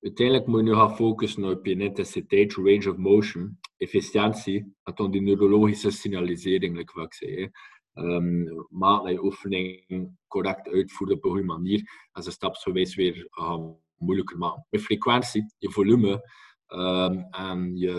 Uiteindelijk 0.00 0.46
moet 0.46 0.58
je 0.58 0.64
nu 0.66 0.74
gaan 0.74 0.96
focussen 0.96 1.44
op 1.44 1.66
je 1.66 1.76
intensiteit, 1.76 2.54
range 2.54 2.90
of 2.90 2.96
motion, 2.96 3.58
efficiëntie 3.76 4.74
en 4.82 4.94
dan 4.94 5.10
die 5.10 5.20
neurologische 5.20 5.90
signalisering, 5.90 6.92
wat 6.92 7.04
ik 7.04 7.14
zei. 7.14 7.50
Um, 7.98 8.66
maak 8.70 9.02
dat 9.02 9.12
je 9.12 9.24
oefening 9.24 10.16
correct 10.26 10.68
uitvoert 10.68 11.10
op 11.10 11.24
een 11.24 11.30
goede 11.30 11.46
manier 11.46 12.08
en 12.12 12.22
ze 12.22 12.30
stapsgewijs 12.30 12.94
weer 12.94 13.28
uh, 13.38 13.58
moeilijker 13.96 14.38
maken. 14.38 14.66
Met 14.70 14.82
frequentie, 14.82 15.54
je 15.58 15.70
volume 15.70 16.44
Um, 16.68 17.26
en 17.30 17.76
je, 17.76 17.94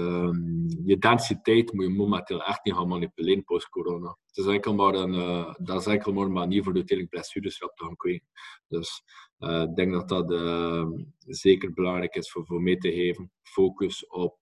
je 0.85 0.97
densiteit 0.97 1.73
moet 1.73 1.85
je 1.85 1.91
momenteel 1.91 2.43
echt 2.43 2.65
niet 2.65 2.73
gaan 2.73 2.87
manipuleren 2.87 3.43
post-corona. 3.43 4.17
Het 4.27 4.37
is 4.37 4.45
enkel 4.45 4.73
maar 4.75 4.93
een, 4.93 5.13
uh, 5.13 5.53
dat 5.57 5.79
is 5.79 5.85
enkel 5.85 6.13
maar 6.13 6.25
een 6.25 6.31
manier 6.31 6.63
voor 6.63 6.73
de 6.73 6.77
uiteindelijk 6.77 7.17
blessures 7.17 7.57
te 7.57 7.71
gaan 7.75 7.95
kweken. 7.95 8.27
Dus 8.67 9.03
uh, 9.39 9.61
ik 9.61 9.75
denk 9.75 9.91
dat 9.91 10.09
dat 10.09 10.31
uh, 10.31 10.85
zeker 11.19 11.73
belangrijk 11.73 12.15
is 12.15 12.31
voor, 12.31 12.45
voor 12.45 12.61
mee 12.61 12.77
te 12.77 12.91
geven. 12.91 13.31
Focus 13.41 14.07
op 14.07 14.37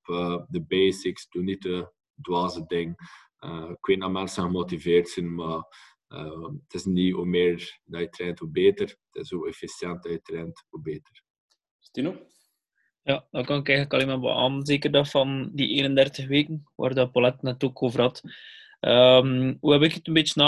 de 0.48 0.66
basics, 0.68 1.30
doe 1.30 1.44
niet 1.44 1.62
de 1.62 1.92
dwaze 2.22 2.64
ding. 2.68 2.96
Ik 3.70 3.86
weet 3.86 4.00
dat 4.00 4.12
mensen 4.12 4.44
gemotiveerd 4.44 5.10
zijn, 5.10 5.36
maar 5.36 5.64
het 6.08 6.74
is 6.74 6.86
niet 6.86 7.14
hoe 7.14 7.26
meer 7.26 7.80
dat 7.86 8.02
je 8.02 8.10
traint, 8.10 8.40
hoe 8.40 8.50
beter. 8.50 8.88
Het 8.88 9.24
is 9.24 9.32
hoe 9.32 9.48
efficiënt 9.48 10.04
dat 10.04 10.12
je 10.12 10.22
traint, 10.22 10.64
hoe 10.70 10.82
beter. 10.82 11.24
Stino? 11.80 12.16
Ja, 13.02 13.28
dat 13.32 13.46
kan 13.46 13.60
ik 13.60 13.68
eigenlijk 13.70 13.94
alleen 13.94 14.08
maar 14.08 14.20
beamen. 14.20 14.66
Zeker 14.66 14.92
dat 14.92 15.10
van 15.10 15.50
die 15.54 15.70
31 15.70 16.28
weken, 16.28 16.64
waar 16.76 16.94
dat 16.94 17.12
Paulette 17.12 17.46
net 17.46 17.64
ook 17.64 17.84
over 17.84 18.02
had. 18.02 18.24
Um, 18.80 19.58
hoe 19.60 19.74
heb 19.74 19.82
ik 19.82 19.94
het 19.94 20.08
een 20.08 20.14
beetje 20.14 20.42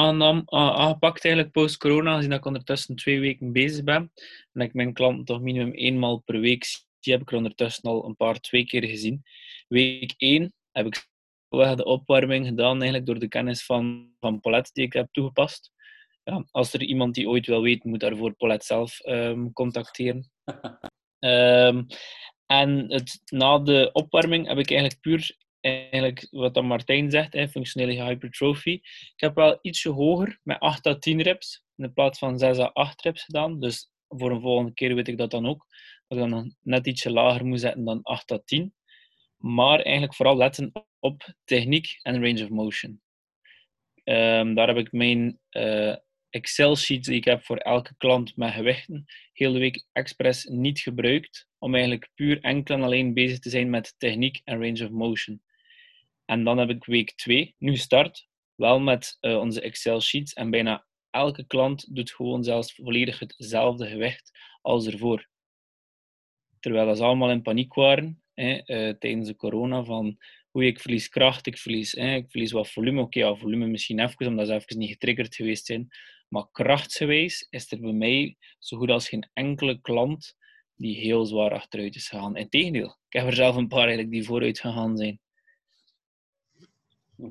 aangepakt 0.46 1.26
eigenlijk 1.26 1.54
post-corona, 1.54 2.16
gezien 2.16 2.30
dat 2.30 2.40
ik 2.40 2.46
ondertussen 2.46 2.96
twee 2.96 3.20
weken 3.20 3.52
bezig 3.52 3.84
ben. 3.84 4.12
En 4.54 4.62
ik 4.62 4.74
mijn 4.74 4.94
klanten 4.94 5.26
toch 5.26 5.42
minimum 5.42 5.74
eenmaal 5.74 6.18
per 6.18 6.40
week 6.40 6.64
zie, 6.64 7.14
heb 7.14 7.22
ik 7.22 7.32
er 7.32 7.38
ondertussen 7.38 7.84
al 7.84 8.06
een 8.06 8.16
paar, 8.16 8.40
twee 8.40 8.66
keer 8.66 8.84
gezien. 8.84 9.24
Week 9.68 10.14
1 10.18 10.54
heb 10.72 10.86
ik 10.86 11.08
de 11.50 11.86
opwarming 11.86 12.46
gedaan 12.46 12.76
eigenlijk 12.76 13.06
door 13.06 13.20
de 13.20 13.28
kennis 13.28 13.66
van, 13.66 14.14
van 14.20 14.40
Paulette 14.40 14.70
die 14.74 14.86
ik 14.86 14.94
heb 14.94 15.08
toegepast. 15.12 15.72
Ja, 16.24 16.46
als 16.52 16.74
er 16.74 16.82
iemand 16.82 17.16
die 17.16 17.30
ooit 17.30 17.48
wil 17.48 17.62
weten, 17.62 17.90
moet 17.90 18.00
daarvoor 18.00 18.36
Paulette 18.36 18.66
zelf 18.66 19.00
um, 19.06 19.54
contacteren. 19.54 20.32
um, 21.20 21.86
En 22.48 22.92
het, 22.92 23.22
na 23.26 23.60
de 23.60 23.90
opwarming 23.94 24.48
heb 24.48 24.58
ik 24.58 24.70
eigenlijk 24.70 25.02
puur, 25.02 25.38
eigenlijk 25.60 26.28
wat 26.32 26.54
dan 26.54 26.66
Martijn 26.66 27.12
zegt, 27.12 27.34
hè, 27.34 27.48
functionele 27.48 28.04
hypertrophy. 28.04 28.72
Ik 28.72 29.14
heb 29.16 29.36
wel 29.36 29.60
ietsje 29.62 29.90
hoger, 29.90 30.40
met 30.44 30.60
8 30.60 30.86
à 30.86 30.96
10 30.98 31.22
reps, 31.22 31.64
in 31.76 31.94
plaats 31.94 32.20
van 32.20 32.38
6 32.38 32.58
à 32.60 32.70
8 32.74 33.02
reps 33.02 33.24
gedaan. 33.24 33.60
Dus 33.60 33.92
voor 34.08 34.32
een 34.32 34.42
volgende 34.42 34.74
keer 34.74 34.96
weet 34.96 35.08
ik 35.08 35.18
dat 35.18 35.32
dan 35.32 35.48
ook. 35.48 35.66
Dat 36.08 36.18
ik 36.20 36.30
dan 36.30 36.56
net 36.62 36.88
ietsje 36.88 37.12
lager 37.12 37.46
moet 37.46 37.60
zetten 37.60 37.86
dan 37.86 38.04
8 38.04 38.32
à 38.32 38.38
10. 38.46 38.74
Maar 39.38 39.80
eigenlijk 39.80 40.16
vooral 40.16 40.38
letten 40.38 40.72
op 41.00 41.34
techniek 41.44 42.00
en 42.02 42.24
range 42.24 42.44
of 42.44 42.50
motion. 42.50 43.02
Um, 44.04 44.54
daar 44.54 44.68
heb 44.68 44.78
ik 44.78 44.92
mijn 44.92 45.40
uh, 45.52 45.96
Excel-sheets 46.30 47.08
die 47.08 47.16
ik 47.16 47.26
heb 47.26 47.44
voor 47.46 47.58
elke 47.58 47.96
klant 47.98 48.36
met 48.36 48.54
gewichten, 48.54 49.06
heel 49.34 49.54
de 49.54 49.60
week 49.60 49.86
expres 49.92 50.44
niet 50.44 50.80
gebruikt, 50.80 51.48
om 51.58 51.74
eigenlijk 51.74 52.10
puur 52.16 52.42
enkel 52.42 52.76
en 52.76 52.84
alleen 52.84 53.14
bezig 53.14 53.40
te 53.40 53.50
zijn 53.50 53.70
met 53.70 53.96
techniek 53.98 54.42
en 54.44 54.62
range 54.62 54.84
of 54.84 54.90
motion. 54.90 55.42
En 56.26 56.44
dan 56.44 56.58
heb 56.58 56.70
ik 56.70 56.86
week 56.86 57.16
2, 57.16 57.56
nu 57.58 57.76
start, 57.76 58.28
wel 58.56 58.80
met 58.80 59.18
uh, 59.22 59.38
onze 59.38 59.62
Excel-sheets 59.62 60.34
en 60.34 60.50
bijna 60.50 60.86
elke 61.10 61.48
klant 61.48 61.96
doet 61.96 62.12
gewoon 62.12 62.44
zelfs 62.44 62.74
volledig 62.74 63.20
hetzelfde 63.20 63.88
gewicht 63.88 64.32
als 64.62 64.88
ervoor. 64.88 65.28
Terwijl 66.60 66.96
ze 66.96 67.04
allemaal 67.04 67.32
in 67.32 67.42
paniek 67.42 67.74
waren 67.74 68.22
uh, 68.38 68.90
tijdens 68.90 69.28
de 69.28 69.36
corona 69.36 69.84
van 69.84 70.18
oei, 70.58 70.68
ik 70.68 70.80
verlies 70.80 71.10
kracht, 71.10 71.48
ik 71.48 71.58
verlies, 71.58 71.94
ik 71.94 72.30
verlies 72.30 72.52
wat 72.52 72.72
volume. 72.72 73.02
Oké, 73.02 73.38
volume 73.38 73.68
misschien 73.68 74.00
even, 74.00 74.28
omdat 74.28 74.48
ze 74.48 74.54
even 74.54 74.78
niet 74.78 74.90
getriggerd 74.90 75.36
geweest 75.36 75.66
zijn. 75.66 75.88
Maar 76.28 76.48
krachtsgewijs 76.52 77.48
is 77.50 77.72
er 77.72 77.80
bij 77.80 77.92
mij 77.92 78.38
zo 78.60 78.78
goed 78.78 78.90
als 78.90 79.10
geen 79.10 79.30
enkele 79.34 79.82
klant 79.82 80.36
die 80.76 80.96
heel 80.96 81.26
zwaar 81.26 81.52
achteruit 81.52 81.96
is 81.96 82.10
gegaan. 82.10 82.36
Integendeel, 82.36 82.98
ik 83.10 83.20
heb 83.20 83.28
er 83.28 83.34
zelf 83.34 83.56
een 83.56 83.68
paar 83.68 83.80
eigenlijk 83.80 84.12
die 84.12 84.26
vooruit 84.26 84.60
gegaan 84.60 84.98
zijn. 84.98 85.20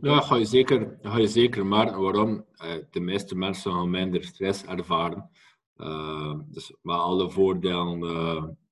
Ja, 0.00 0.20
ga 0.20 0.36
je 0.36 0.44
zeker, 0.44 0.98
ga 1.02 1.18
je 1.18 1.26
zeker 1.26 1.66
maar 1.66 2.00
waarom? 2.00 2.44
Eh, 2.56 2.74
de 2.90 3.00
meeste 3.00 3.34
mensen 3.34 3.72
gaan 3.72 3.90
minder 3.90 4.24
stress 4.24 4.64
ervaren. 4.64 5.30
Uh, 5.76 6.34
dus 6.46 6.74
met 6.82 6.96
alle 6.96 7.30
voordelen, 7.30 8.02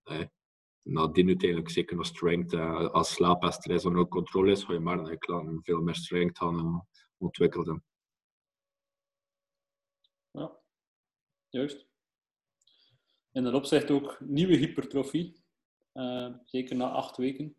eh, 0.04 0.20
nadien 0.84 1.26
uiteindelijk 1.26 1.70
zeker 1.70 1.96
nog 1.96 2.06
strength. 2.06 2.54
als 2.92 3.12
slaap 3.12 3.42
en 3.42 3.52
stress 3.52 3.84
onder 3.84 4.08
controle 4.08 4.50
is, 4.50 4.64
ga 4.64 4.72
je 4.72 4.78
maar 4.78 5.02
naar 5.02 5.18
veel 5.62 5.80
meer 5.80 5.94
strength 5.94 6.38
gaan 6.38 6.86
ontwikkelen. 7.16 7.84
Ja, 10.30 10.52
juist. 11.48 11.86
In 13.32 13.42
dat 13.42 13.54
opzicht 13.54 13.90
ook 13.90 14.20
nieuwe 14.20 14.56
hypertrofie, 14.56 15.42
uh, 15.94 16.34
zeker 16.44 16.76
na 16.76 16.90
acht 16.90 17.16
weken. 17.16 17.56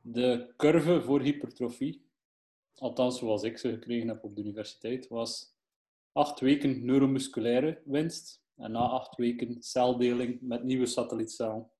De 0.00 0.52
curve 0.56 1.02
voor 1.02 1.20
hypertrofie, 1.20 2.04
althans 2.74 3.18
zoals 3.18 3.42
ik 3.42 3.58
ze 3.58 3.70
gekregen 3.70 4.08
heb 4.08 4.24
op 4.24 4.36
de 4.36 4.42
universiteit, 4.42 5.08
was 5.08 5.54
acht 6.12 6.40
weken 6.40 6.84
neuromusculaire 6.84 7.82
winst 7.84 8.43
en 8.56 8.72
na 8.72 8.88
acht 8.88 9.16
weken 9.16 9.62
celdeling 9.62 10.40
met 10.40 10.62
nieuwe 10.62 10.86
satellietcellen. 10.86 11.70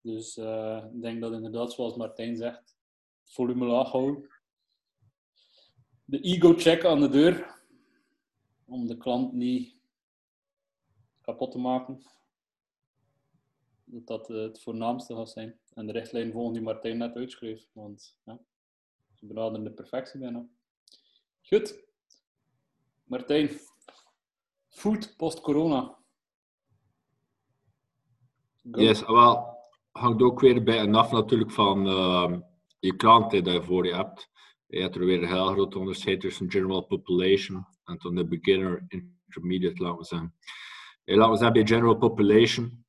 Dus 0.00 0.36
uh, 0.36 0.84
ik 0.92 1.02
denk 1.02 1.20
dat 1.20 1.32
inderdaad, 1.32 1.72
zoals 1.72 1.96
Martijn 1.96 2.36
zegt, 2.36 2.76
volume 3.24 3.64
laag 3.64 3.90
houden. 3.90 4.30
De 6.04 6.20
ego-check 6.20 6.84
aan 6.84 7.00
de 7.00 7.08
deur, 7.08 7.60
om 8.64 8.86
de 8.86 8.96
klant 8.96 9.32
niet 9.32 9.76
kapot 11.20 11.50
te 11.50 11.58
maken. 11.58 12.02
Dat 13.84 14.06
dat 14.06 14.30
eh, 14.30 14.36
het 14.36 14.60
voornaamste 14.60 15.14
gaat 15.14 15.30
zijn. 15.30 15.58
En 15.74 15.86
de 15.86 15.92
richtlijn 15.92 16.32
volgen 16.32 16.52
die 16.52 16.62
Martijn 16.62 16.98
net 16.98 17.16
uitschreef. 17.16 17.68
Want 17.72 18.16
ja, 18.24 18.38
ze 19.14 19.26
benaderen 19.26 19.64
de 19.64 19.72
perfectie 19.72 20.20
bijna. 20.20 20.46
Goed. 21.42 21.86
Martijn, 23.04 23.50
food 24.68 25.14
post-corona. 25.16 25.97
Yes, 28.72 29.06
wel, 29.06 29.56
hangt 29.90 30.22
ook 30.22 30.40
weer 30.40 30.62
bij 30.62 30.78
en 30.78 30.94
af 30.94 31.12
natuurlijk 31.12 31.50
van 31.50 31.86
uh, 31.86 32.38
je 32.78 32.96
klant 32.96 33.30
die 33.30 33.50
je 33.50 33.62
voor 33.62 33.86
je 33.86 33.94
hebt. 33.94 34.28
Je 34.66 34.80
hebt 34.80 34.94
er 34.94 35.04
weer 35.04 35.22
een 35.22 35.28
heel 35.28 35.46
groot 35.46 35.76
onderscheid 35.76 36.20
tussen 36.20 36.50
general 36.50 36.86
population 36.86 37.66
en 37.84 37.96
dan 37.98 38.14
de 38.14 38.26
beginner, 38.26 38.84
intermediate, 38.88 39.82
laten 39.82 39.98
we 39.98 40.04
zeggen. 40.04 40.34
En 41.04 41.16
laten 41.16 41.32
we 41.32 41.38
zeggen, 41.38 41.56
bij 41.56 41.66
general 41.66 41.96
population 41.96 42.86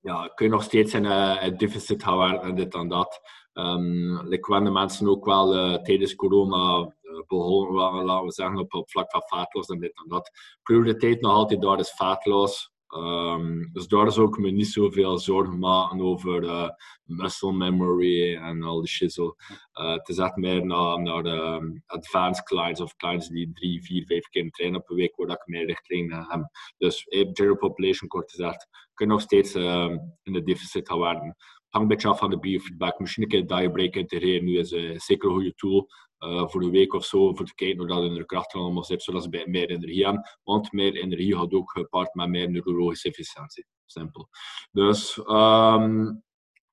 ja, 0.00 0.28
kun 0.34 0.46
je 0.46 0.52
nog 0.52 0.62
steeds 0.62 0.94
in 0.94 1.04
uh, 1.04 1.36
een 1.40 1.56
deficit 1.56 2.02
houden 2.02 2.42
en 2.42 2.54
dit 2.54 2.74
en 2.74 2.88
dat. 2.88 3.20
Um, 3.52 4.32
ik 4.32 4.44
de 4.44 4.70
mensen 4.70 5.08
ook 5.08 5.24
wel 5.24 5.56
uh, 5.56 5.82
tijdens 5.82 6.14
corona 6.14 6.94
begonnen, 7.26 8.04
laten 8.04 8.26
we 8.26 8.32
zeggen, 8.32 8.58
op, 8.58 8.74
op 8.74 8.90
vlak 8.90 9.10
van 9.10 9.22
vaatloos 9.26 9.66
en 9.66 9.78
dit 9.78 9.96
en 9.96 10.08
dat. 10.08 10.30
Prioriteit 10.62 11.20
nog 11.20 11.32
altijd 11.32 11.60
daar 11.60 11.78
is 11.78 11.90
vaatloos. 11.90 12.74
Um, 12.88 13.72
dus 13.72 13.88
daar 13.88 14.12
zou 14.12 14.28
ik 14.28 14.38
me 14.38 14.50
niet 14.50 14.66
zoveel 14.66 15.18
zorgen 15.18 15.58
maken 15.58 16.00
over 16.00 16.42
uh, 16.42 16.68
muscle 17.02 17.52
memory 17.52 18.34
en 18.34 18.62
al 18.62 18.80
die 18.80 18.88
shizzle. 18.88 19.34
Uh, 19.74 19.92
het 19.92 20.08
is 20.08 20.18
echt 20.18 20.36
meer 20.36 20.66
naar, 20.66 21.02
naar 21.02 21.24
um, 21.24 21.82
advanced 21.86 22.44
clients 22.44 22.80
of 22.80 22.96
clients 22.96 23.28
die 23.28 23.52
drie, 23.52 23.82
vier, 23.82 24.04
vijf 24.06 24.28
keer 24.28 24.50
trainen 24.50 24.82
een 24.86 24.96
week, 24.96 25.16
waar 25.16 25.30
ik 25.30 25.46
meer 25.46 25.66
richtlijnen 25.66 26.26
heb. 26.28 26.48
Dus 26.78 27.06
general 27.08 27.56
population, 27.56 28.08
kort 28.08 28.30
gezegd, 28.30 28.68
kun 28.94 29.06
je 29.06 29.12
nog 29.12 29.20
steeds 29.20 29.54
uh, 29.54 29.96
in 30.22 30.32
de 30.32 30.42
deficit 30.42 30.88
gaan 30.88 30.98
werken. 30.98 31.36
Hangt 31.68 31.90
een 31.90 31.96
beetje 31.96 32.08
af 32.08 32.18
van 32.18 32.30
de 32.30 32.38
biofeedback. 32.38 32.98
Misschien 32.98 33.22
een 33.22 33.28
keer 33.28 33.46
diabreak 33.46 33.94
integreren 33.94 34.44
nu 34.44 34.58
is 34.58 34.72
uh, 34.72 34.98
zeker 34.98 35.28
een 35.28 35.34
goede 35.34 35.54
tool. 35.54 35.88
Uh, 36.18 36.48
voor 36.48 36.62
een 36.62 36.70
week 36.70 36.94
of 36.94 37.04
zo, 37.04 37.34
voor 37.34 37.46
te 37.46 37.54
kijken 37.54 37.78
hoe 37.78 37.86
dat 37.86 38.04
in 38.04 38.14
de 38.14 38.24
krachten 38.24 38.60
allemaal 38.60 38.84
zit, 38.84 39.02
zodat 39.02 39.22
ze 39.22 39.44
meer 39.46 39.70
energie 39.70 40.04
hebben. 40.04 40.30
Want 40.42 40.72
meer 40.72 40.94
energie 40.94 41.36
gaat 41.36 41.52
ook 41.52 41.70
gepaard 41.70 42.14
met 42.14 42.28
meer 42.28 42.50
neurologische 42.50 43.08
efficiëntie. 43.08 43.66
Simpel. 43.84 44.28
Dus 44.72 45.16
um, 45.26 46.22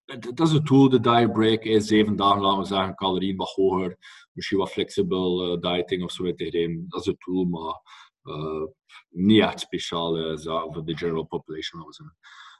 dat 0.05 0.47
is 0.47 0.51
een 0.51 0.63
tool, 0.63 0.89
de 0.89 0.99
diet 0.99 1.31
break 1.31 1.63
is 1.63 1.87
zeven 1.87 2.15
dagen, 2.15 2.41
laten 2.41 2.59
we 2.59 2.65
zeggen, 2.65 2.95
calorieën 2.95 3.35
wat 3.35 3.49
hoger. 3.49 3.97
Misschien 4.31 4.57
wat 4.57 4.71
flexibel 4.71 5.53
uh, 5.53 5.73
dieting 5.73 6.03
of 6.03 6.11
zo 6.11 6.23
integreren. 6.23 6.85
Dat 6.87 6.99
is 6.99 7.05
een 7.05 7.17
tool, 7.17 7.45
maar 7.45 7.81
uh, 8.23 8.63
niet 9.09 9.41
echt 9.41 9.59
speciaal 9.59 10.37
voor 10.71 10.85
de 10.85 10.97
general 10.97 11.25
population. 11.25 11.81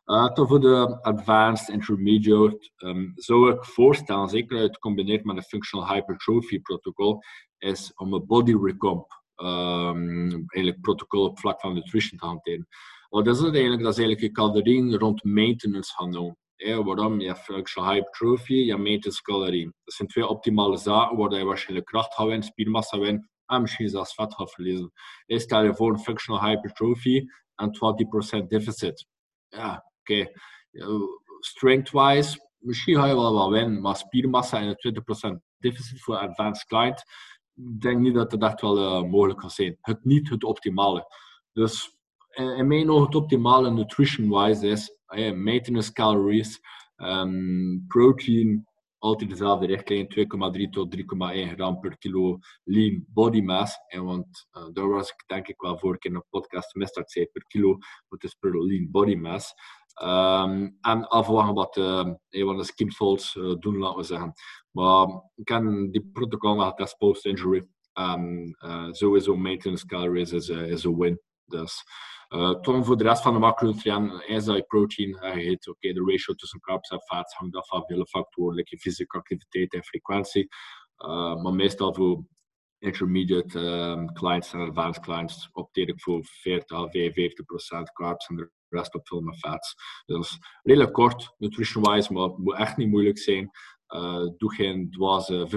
Uh, 0.05 0.29
voor 0.33 0.59
de 0.59 1.01
advanced 1.01 1.69
intermediate 1.69 2.71
um, 2.77 3.11
zou 3.15 3.51
ik 3.51 3.65
voorstellen, 3.65 4.29
zeker 4.29 4.57
uit 4.57 4.79
combineerd 4.79 5.23
met 5.23 5.35
een 5.35 5.43
functional 5.43 5.87
hypertrophy 5.87 6.61
protocol, 6.61 7.21
is 7.57 7.91
om 7.95 8.13
een 8.13 8.25
body 8.25 8.55
recomp 8.61 9.23
um, 9.35 10.29
eigenlijk 10.47 10.81
protocol 10.81 11.25
op 11.25 11.39
vlak 11.39 11.61
van 11.61 11.73
nutrition 11.73 12.19
te 12.19 12.25
hanteren. 12.25 12.67
Wat 13.09 13.27
is 13.27 13.39
het 13.39 13.53
eigenlijk? 13.53 13.83
Dat 13.83 13.91
is 13.91 13.97
eigenlijk 13.97 14.27
je 14.27 14.31
calorieën 14.31 14.95
rond 14.95 15.23
maintenance 15.23 15.93
gaan 15.93 16.11
doen. 16.11 16.35
Ja, 16.55 16.83
waarom? 16.83 17.19
Je 17.19 17.35
functional 17.35 17.91
hypertrophy, 17.91 18.53
je 18.53 18.77
maintenance 18.77 19.21
calorieën. 19.21 19.73
Dat 19.83 19.93
zijn 19.93 20.07
twee 20.07 20.27
optimale 20.27 20.77
zaken 20.77 21.17
waar 21.17 21.33
je 21.33 21.45
waarschijnlijk 21.45 21.87
kracht 21.87 22.13
gaat 22.13 22.27
winnen, 22.27 22.43
spiermassa 22.43 22.99
winnen 22.99 23.29
en 23.45 23.61
misschien 23.61 23.89
zelfs 23.89 24.13
vet 24.13 24.33
gaat 24.33 24.51
verliezen. 24.51 24.91
Je 25.25 25.39
stel 25.39 25.63
je 25.63 25.75
voor 25.75 25.91
een 25.91 25.99
functional 25.99 26.43
hypertrophy 26.43 27.25
en 27.55 27.69
20% 28.43 28.47
deficit. 28.47 29.07
Ja, 29.47 29.92
oké, 30.03 30.29
okay. 30.71 31.07
strength-wise, 31.39 32.49
misschien 32.57 32.95
ga 32.95 33.05
je 33.05 33.13
wel 33.13 33.33
wat 33.33 33.49
winnen, 33.49 33.81
maar 33.81 33.95
spiermassa 33.95 34.59
en 34.59 34.75
een 34.81 35.37
20% 35.37 35.39
deficit 35.57 36.01
voor 36.01 36.17
advanced 36.17 36.67
client, 36.67 37.03
ik 37.55 37.81
denk 37.81 37.99
niet 37.99 38.13
dat 38.13 38.31
het 38.31 38.43
echt 38.43 38.61
wel 38.61 38.77
uh, 38.77 39.09
mogelijk 39.09 39.39
kan 39.39 39.49
zijn. 39.49 39.77
Het 39.81 40.05
niet 40.05 40.29
het 40.29 40.43
optimale. 40.43 41.07
Dus 41.51 41.97
in 42.29 42.67
mijn 42.67 42.89
ogen 42.89 43.05
het 43.05 43.15
optimale 43.15 43.71
nutrition-wise 43.71 44.67
is 44.67 44.97
uh, 45.07 45.33
maintenance 45.33 45.91
calories, 45.91 46.59
um, 46.97 47.85
protein, 47.87 48.67
altijd 48.97 49.29
dezelfde 49.29 49.65
richtlijn, 49.65 50.07
2,3 50.65 50.69
tot 50.69 50.95
3,1 50.95 51.03
gram 51.55 51.79
per 51.79 51.97
kilo 51.97 52.39
lean 52.63 53.05
body 53.07 53.41
mass. 53.41 53.75
En 53.87 54.03
want 54.03 54.47
daar 54.71 54.87
was 54.87 55.09
ik 55.09 55.23
denk 55.25 55.47
ik 55.47 55.61
wel 55.61 55.77
vorige 55.77 55.99
keer 55.99 56.11
in 56.11 56.17
een 56.17 56.25
podcast 56.29 56.71
gemist 56.71 56.95
dat 56.95 57.03
ik 57.03 57.09
zei 57.09 57.25
per 57.25 57.43
kilo, 57.47 57.77
wat 58.07 58.23
is 58.23 58.33
per 58.33 58.65
lean 58.65 58.91
body 58.91 59.15
mass. 59.15 59.53
Um, 60.01 60.77
en 60.81 61.07
afwachten 61.07 61.53
wat 61.53 61.77
uh, 61.77 62.03
de 62.29 62.63
skinfolds 62.63 63.35
uh, 63.35 63.55
doen, 63.59 63.77
laten 63.77 63.97
we 63.97 64.03
zeggen. 64.03 64.33
Maar 64.71 65.07
ik 65.35 65.45
ken 65.45 65.91
die 65.91 66.09
protocol 66.13 66.59
getest 66.59 66.97
post-injury. 66.97 67.67
En 67.93 68.55
uh, 68.65 68.87
sowieso 68.91 69.35
maintenance 69.35 69.85
calories 69.85 70.31
is, 70.31 70.49
uh, 70.49 70.69
is 70.69 70.83
een 70.83 70.97
win. 70.97 71.21
Dus 71.45 71.83
toen 72.61 72.85
voor 72.85 72.97
de 72.97 73.03
rest 73.03 73.21
van 73.21 73.33
de 73.33 73.39
macronutriënten 73.39 74.27
is 74.27 74.45
dat 74.45 74.55
je 74.55 74.63
protein. 74.63 75.09
Je 75.09 75.57
oké, 75.59 75.69
okay, 75.69 75.93
de 75.93 76.03
ratio 76.05 76.33
tussen 76.33 76.59
carbs 76.59 76.89
en 76.89 77.01
fats 77.01 77.33
hangt 77.33 77.55
af 77.55 77.67
van 77.67 77.85
vele 77.85 78.05
factoren, 78.05 78.55
like 78.55 78.75
je 78.75 78.81
fysieke 78.81 79.17
activiteit 79.17 79.73
en 79.73 79.83
frequentie. 79.83 80.47
Maar 81.41 81.53
meestal 81.53 81.93
voor 81.93 82.23
intermediate 82.83 83.59
um, 83.59 84.13
clients 84.13 84.53
en 84.53 84.59
advanced 84.59 85.03
clients 85.03 85.49
opteer 85.51 85.87
ik 85.87 86.01
voor 86.01 86.23
40 86.23 86.77
à 86.77 86.87
55 86.87 87.45
procent 87.45 87.91
carbs 87.91 88.27
en 88.27 88.51
rest 88.73 88.95
op 88.95 89.07
veel 89.07 89.21
met 89.21 89.37
fats. 89.37 89.75
Dus 90.05 90.39
redelijk 90.61 90.93
kort, 90.93 91.33
nutrition-wise, 91.37 92.13
maar 92.13 92.23
het 92.23 92.37
moet 92.37 92.57
echt 92.57 92.77
niet 92.77 92.89
moeilijk 92.89 93.17
zijn. 93.17 93.51
Uh, 93.87 94.27
doe 94.37 94.53
geen 94.53 94.91
dwaze 94.91 95.47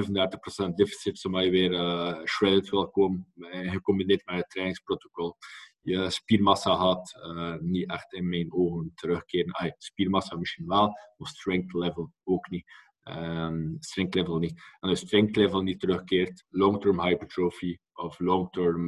35% 0.69 0.75
deficit, 0.75 1.19
zodat 1.19 1.45
je 1.45 1.51
weer 1.51 1.73
uh, 1.73 2.25
shredded 2.25 2.71
wil 2.71 2.91
komen, 2.91 3.33
gecombineerd 3.51 4.27
met 4.27 4.37
het 4.37 4.51
trainingsprotocol. 4.51 5.37
Je 5.81 6.11
spiermassa 6.11 6.77
gaat 6.77 7.19
niet 7.61 7.91
echt 7.91 8.13
in 8.13 8.29
mijn 8.29 8.53
ogen 8.53 8.93
terugkeren. 8.95 9.75
Spiermassa 9.79 10.37
misschien 10.37 10.67
wel, 10.67 10.87
maar 11.17 11.29
strength 11.29 11.73
level 11.73 12.13
ook 12.25 12.51
niet. 12.51 12.65
Um, 13.05 13.77
strength 13.79 14.15
level 14.15 14.39
niet. 14.39 14.63
En 14.81 14.89
als 14.89 15.01
strength 15.01 15.37
level 15.37 15.63
niet 15.63 15.81
terugkeert, 15.81 16.45
long-term 16.49 17.01
hypertrophy 17.01 17.77
of 17.93 18.19
long-term 18.19 18.85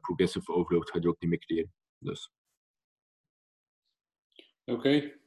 progressive 0.00 0.52
overload 0.52 0.90
ga 0.90 0.98
je 1.00 1.08
ook 1.08 1.20
niet 1.20 1.30
meer 1.30 1.38
creëren. 1.38 1.72
Dus. 1.98 2.30
Oké, 4.72 4.88
okay. 4.88 5.20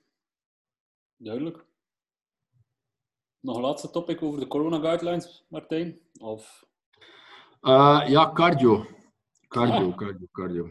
duidelijk. 1.17 1.65
Nog 3.39 3.55
een 3.55 3.61
laatste 3.61 3.89
topic 3.89 4.21
over 4.21 4.39
de 4.39 4.47
corona 4.47 4.79
guidelines, 4.79 5.45
Martijn? 5.49 5.99
Of... 6.19 6.65
Uh, 7.61 8.03
ja, 8.07 8.31
cardio. 8.33 8.85
Cardio, 9.47 9.89
ah. 9.89 9.97
cardio, 9.97 10.27
cardio. 10.31 10.69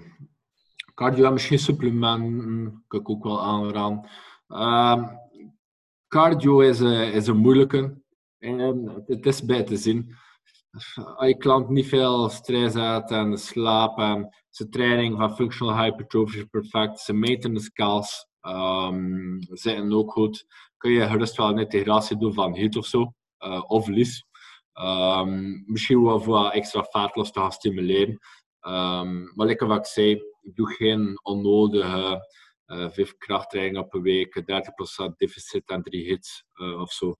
Cardio 0.94 1.24
en 1.24 1.32
misschien 1.32 1.58
supplementen, 1.58 2.84
kan 2.88 3.00
ik 3.00 3.10
ook 3.10 3.24
wel 3.24 3.42
aanraden. 3.42 4.08
Uh, 4.48 5.08
cardio 6.08 6.60
is, 6.60 6.80
uh, 6.80 7.14
is 7.14 7.26
een 7.26 7.36
moeilijke. 7.36 8.02
En 8.38 9.02
het 9.06 9.26
is 9.26 9.44
bij 9.44 9.62
te 9.62 9.76
zien. 9.76 10.16
Als 11.16 11.28
je 11.28 11.36
klant 11.36 11.68
niet 11.68 11.88
veel 11.88 12.28
stress 12.28 12.74
heeft 12.74 13.10
en 13.10 13.38
slaap 13.38 13.98
en 13.98 14.34
zijn 14.50 14.70
training 14.70 15.16
van 15.16 15.34
functional 15.34 15.78
hypertrophy 15.78 16.36
is 16.36 16.44
perfect, 16.44 17.00
zijn 17.00 17.18
maintenance 17.18 17.66
scales 17.66 18.32
um, 18.46 19.38
zitten 19.50 19.92
ook 19.92 20.12
goed 20.12 20.46
kun 20.84 20.92
je 20.92 21.08
gerust 21.08 21.36
wel 21.36 21.48
een 21.48 21.58
integratie 21.58 22.16
doen 22.16 22.34
van 22.34 22.56
heat 22.56 22.76
of 22.76 22.86
zo, 22.86 23.14
uh, 23.38 23.64
of 23.66 23.86
lis. 23.86 24.26
Um, 24.74 25.64
misschien 25.66 26.02
wel 26.02 26.20
voor 26.20 26.34
wat 26.34 26.52
extra 26.52 26.82
vetlos 26.82 27.32
te 27.32 27.40
gaan 27.40 27.52
stimuleren. 27.52 28.18
Um, 28.60 29.32
maar 29.34 29.46
lekker 29.46 29.66
wat 29.66 29.78
ik 29.78 29.86
zei, 29.86 30.22
doe 30.42 30.74
geen 30.74 31.20
onnodige 31.22 32.28
uh, 32.66 32.90
vijf 32.90 33.16
krachttrainingen 33.16 33.86
een 33.88 34.02
week, 34.02 34.42
30% 35.10 35.16
deficit 35.16 35.70
en 35.70 35.82
drie 35.82 36.04
hits 36.04 36.44
uh, 36.54 36.80
of 36.80 36.92
zo. 36.92 37.14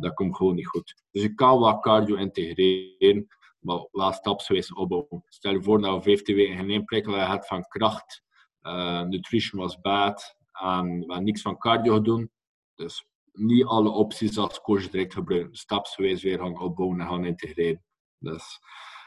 Dat 0.00 0.14
komt 0.14 0.36
gewoon 0.36 0.54
niet 0.54 0.66
goed. 0.66 1.02
Dus 1.10 1.22
je 1.22 1.34
kan 1.34 1.58
wat 1.58 1.80
cardio 1.80 2.16
integreren, 2.16 3.26
maar 3.58 3.88
wel 3.90 4.12
stapsgewijs 4.12 4.72
opbouwen. 4.72 5.24
Stel 5.28 5.52
je 5.52 5.62
voor 5.62 5.80
dat 5.80 5.94
je 5.94 6.02
15 6.02 6.34
weken 6.34 6.56
geen 6.56 6.70
inprikkel 6.70 7.12
hebt 7.12 7.46
van 7.46 7.62
kracht, 7.62 8.22
nutrition 9.08 9.60
was 9.60 9.80
bad 9.80 10.36
en 10.62 11.06
we 11.06 11.20
niks 11.20 11.42
van 11.42 11.58
cardio 11.58 12.00
doen, 12.00 12.30
dus 12.74 13.06
niet 13.32 13.64
alle 13.64 13.90
opties 13.90 14.38
als 14.38 14.60
coach 14.60 14.90
direct 14.90 15.12
gebruiken. 15.12 15.56
Stapsgewijs 15.56 16.22
weer 16.22 16.38
gaan 16.38 16.60
opbouwen 16.60 17.00
en 17.00 17.06
gaan 17.06 17.24
integreren. 17.24 17.84
Dus 18.18 18.60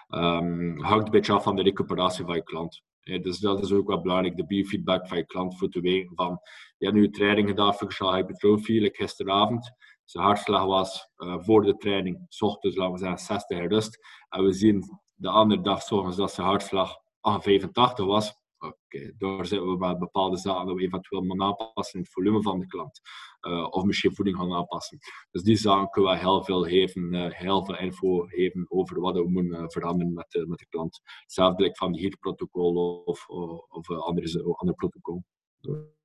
um, 0.09 0.81
hangt 0.83 1.05
een 1.05 1.11
beetje 1.11 1.33
af 1.33 1.43
van 1.43 1.55
de 1.55 1.61
recuperatie 1.61 2.25
van 2.25 2.35
je 2.35 2.43
klant. 2.43 2.83
dus 3.01 3.39
dat 3.39 3.63
is 3.63 3.71
ook 3.71 3.87
wel 3.87 4.01
belangrijk, 4.01 4.35
de 4.35 4.45
biofeedback 4.45 5.07
van 5.07 5.17
je 5.17 5.25
klant 5.25 5.57
voor 5.57 5.69
te 5.69 5.81
weten 5.81 6.15
van, 6.15 6.39
je 6.77 6.85
hebt 6.85 6.97
nu 6.97 7.09
training 7.09 7.47
gedaan, 7.47 7.73
functional 7.73 8.13
hypertrofie, 8.13 8.81
like 8.81 8.95
gisteravond. 8.95 9.71
Zijn 10.05 10.23
hartslag 10.25 10.65
was 10.65 11.09
uh, 11.17 11.35
voor 11.39 11.63
de 11.63 11.77
training, 11.77 12.25
s 12.27 12.41
ochtends, 12.41 12.77
laten 12.77 12.93
we 12.93 12.99
zeggen, 12.99 13.19
60 13.19 13.67
rust. 13.67 13.99
En 14.29 14.43
we 14.43 14.53
zien 14.53 14.83
de 15.13 15.29
andere 15.29 15.61
dag, 15.61 15.81
s 15.81 15.89
dat 16.15 16.33
zijn 16.33 16.47
hartslag 16.47 16.95
85 17.21 18.05
was. 18.05 18.35
Okay, 18.59 19.13
daar 19.17 19.45
zitten 19.45 19.69
we 19.69 19.77
met 19.77 19.99
bepaalde 19.99 20.37
zaken 20.37 20.65
dat 20.65 20.75
we 20.75 20.81
eventueel 20.81 21.21
moeten 21.21 21.45
aanpassen 21.45 21.99
in 21.99 22.05
het 22.05 22.13
volume 22.13 22.41
van 22.41 22.59
de 22.59 22.67
klant. 22.67 23.01
Uh, 23.41 23.67
of 23.69 23.83
misschien 23.83 24.15
voeding 24.15 24.37
gaan 24.37 24.53
aanpassen. 24.53 24.97
Dus 25.31 25.43
die 25.43 25.55
zaken 25.55 25.89
kunnen 25.89 26.11
we 26.11 26.17
heel 26.17 26.43
veel 26.43 26.63
geven, 26.63 27.13
uh, 27.13 27.31
heel 27.31 27.65
veel 27.65 27.77
info 27.77 28.19
geven 28.19 28.65
over 28.69 28.99
wat 28.99 29.15
we 29.15 29.29
moeten 29.29 29.61
uh, 29.61 29.67
veranderen 29.67 30.13
met 30.13 30.31
de, 30.31 30.47
met 30.47 30.59
de 30.59 30.67
klant. 30.69 31.01
Hetzelfde 31.21 31.75
van 31.75 31.91
die 31.91 32.01
HIT-protocol 32.01 33.01
of, 33.05 33.27
of, 33.67 33.89
andere, 33.89 34.43
ander 34.43 34.75
protocol. 34.75 35.23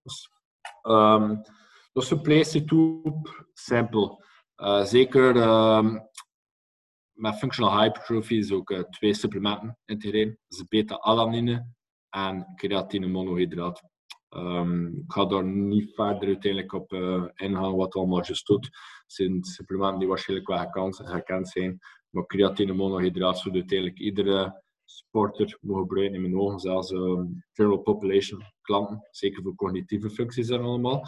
Dus, 0.02 0.30
um, 0.82 1.42
dus 1.92 2.06
supply 2.06 2.44
toe, 2.44 3.20
simpel. 3.52 4.24
zeker 4.82 5.36
um, 5.36 6.00
met 7.12 7.38
functional 7.38 7.80
hypertrophy 7.80 8.34
is 8.34 8.52
ook 8.52 8.86
twee 8.90 9.14
supplementen 9.14 9.78
integreren. 9.84 10.38
Dat 10.48 10.58
is 10.58 10.66
beta-alanine 10.68 11.66
en 12.12 12.52
creatine 12.54 13.06
monohydraat. 13.06 13.82
Um, 14.30 14.86
ik 14.86 15.12
ga 15.12 15.24
daar 15.24 15.44
niet 15.44 15.94
verder 15.94 16.28
uiteindelijk 16.28 16.72
op 16.72 16.92
uh, 16.92 17.24
ingaan 17.34 17.76
wat 17.76 17.94
allemaal 17.94 18.24
juist 18.24 18.46
doet. 18.46 18.68
Het 19.06 19.46
supplementen 19.46 19.98
die 19.98 20.08
waarschijnlijk 20.08 20.48
wel 20.48 20.58
gekend, 20.58 20.96
gekend 20.96 21.48
zijn. 21.48 21.78
Maar 22.10 22.26
creatine 22.26 22.72
monohydraat 22.72 23.38
zou 23.38 23.54
uiteindelijk 23.54 23.98
iedere 23.98 24.62
sporter 24.84 25.58
mogen 25.60 25.82
gebruiken 25.82 26.14
in 26.14 26.22
mijn 26.22 26.38
ogen. 26.42 26.58
Zelfs 26.58 26.90
um, 26.90 27.44
general 27.52 27.78
population 27.78 28.42
klanten, 28.60 29.08
zeker 29.10 29.42
voor 29.42 29.54
cognitieve 29.54 30.10
functies 30.10 30.48
en 30.48 30.60
allemaal. 30.60 31.04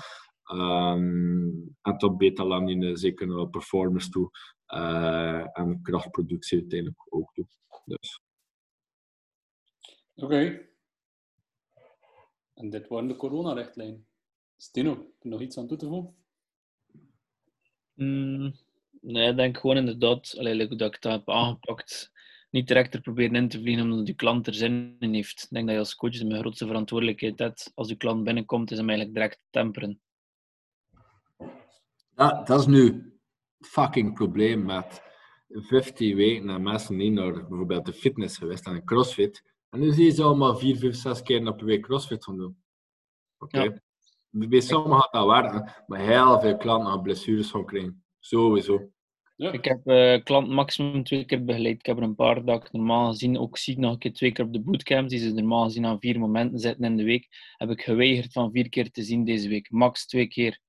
Um, 0.52 1.76
en 1.82 1.98
tot 1.98 2.16
beta-alanine 2.18 2.96
zeker 2.96 3.26
naar 3.26 3.48
performance 3.48 4.08
toe 4.08 4.30
uh, 4.74 5.58
en 5.58 5.82
krachtproductie 5.82 6.58
uiteindelijk 6.58 7.06
ook 7.08 7.32
toe. 7.32 7.46
Dus. 7.84 8.20
Oké. 10.14 10.72
En 12.54 12.70
dit 12.70 12.88
waren 12.88 13.08
de 13.08 13.16
coronarichtlijnen. 13.16 14.06
Stino, 14.56 14.90
heb 14.90 15.22
je 15.22 15.28
nog 15.28 15.40
iets 15.40 15.58
aan 15.58 15.66
toe 15.66 15.78
te 15.78 15.86
voegen? 15.86 16.14
Mm, 17.94 18.54
nee, 19.00 19.30
ik 19.30 19.36
denk 19.36 19.58
gewoon 19.58 19.76
inderdaad, 19.76 20.34
allee, 20.38 20.56
dat 20.58 20.94
ik 20.94 21.00
dat 21.00 21.12
heb 21.12 21.30
aangepakt, 21.30 22.12
niet 22.50 22.66
direct 22.66 22.94
er 22.94 23.00
proberen 23.00 23.34
in 23.34 23.48
te 23.48 23.60
vliegen 23.60 23.90
omdat 23.90 24.06
je 24.06 24.14
klant 24.14 24.46
er 24.46 24.54
zin 24.54 24.96
in 24.98 25.14
heeft. 25.14 25.42
Ik 25.42 25.48
denk 25.50 25.66
dat 25.66 25.74
je 25.74 25.80
als 25.80 25.94
coach 25.94 26.18
de 26.18 26.38
grootste 26.38 26.66
verantwoordelijkheid 26.66 27.38
hebt. 27.38 27.72
Als 27.74 27.88
je 27.88 27.96
klant 27.96 28.24
binnenkomt, 28.24 28.70
is 28.70 28.78
hem 28.78 28.88
eigenlijk 28.88 29.18
direct 29.18 29.40
temperen. 29.50 30.00
Ja, 32.16 32.42
dat 32.42 32.60
is 32.60 32.66
nu 32.66 33.12
fucking 33.58 34.14
probleem 34.14 34.64
met 34.64 35.02
15 35.48 36.16
weken 36.16 36.46
naar 36.46 36.60
mensen 36.60 36.96
niet 36.96 37.12
naar 37.12 37.32
bijvoorbeeld 37.32 37.86
de 37.86 37.92
fitness 37.92 38.38
geweest 38.38 38.66
en 38.66 38.74
een 38.74 38.84
crossfit. 38.84 39.53
En 39.74 39.80
nu 39.80 39.92
zie 39.92 40.04
je 40.04 40.10
ze 40.10 40.22
allemaal 40.22 40.56
4, 40.56 40.76
5, 40.76 40.94
6 40.94 41.22
keer 41.22 41.54
per 41.54 41.64
week 41.64 41.82
crossfit 41.82 42.24
gaan 42.24 42.36
doen. 42.36 42.56
Oké. 43.38 43.56
Okay. 43.58 43.80
Ja. 44.30 44.46
Bij 44.48 44.60
sommigen 44.60 45.00
gaat 45.00 45.12
dat 45.12 45.26
werken, 45.26 45.72
maar 45.86 46.00
heel 46.00 46.40
veel 46.40 46.56
klanten 46.56 46.90
gaan 46.90 47.02
blessures 47.02 47.50
gaan 47.50 47.66
krijgen. 47.66 48.04
Sowieso. 48.20 48.90
Ja. 49.36 49.52
Ik 49.52 49.64
heb 49.64 49.80
uh, 49.84 50.22
klant 50.24 50.48
maximum 50.48 51.04
twee 51.04 51.24
keer 51.24 51.44
begeleid. 51.44 51.78
Ik 51.78 51.86
heb 51.86 51.96
er 51.96 52.02
een 52.02 52.14
paar 52.14 52.44
dat 52.44 52.64
ik 52.64 52.72
normaal 52.72 53.10
gezien 53.10 53.38
ook 53.38 53.58
zie 53.58 53.78
nog 53.78 53.92
een 53.92 53.98
keer 53.98 54.12
twee 54.12 54.32
keer 54.32 54.44
op 54.44 54.52
de 54.52 54.60
bootcamp. 54.60 55.08
Die 55.08 55.18
ze 55.18 55.32
normaal 55.32 55.64
gezien 55.64 55.86
aan 55.86 56.00
vier 56.00 56.18
momenten 56.18 56.58
zitten 56.58 56.84
in 56.84 56.96
de 56.96 57.04
week. 57.04 57.28
Heb 57.56 57.70
ik 57.70 57.82
geweigerd 57.82 58.32
van 58.32 58.50
vier 58.50 58.68
keer 58.68 58.90
te 58.90 59.02
zien 59.02 59.24
deze 59.24 59.48
week. 59.48 59.70
Max 59.70 60.06
twee 60.06 60.26
keer. 60.26 60.60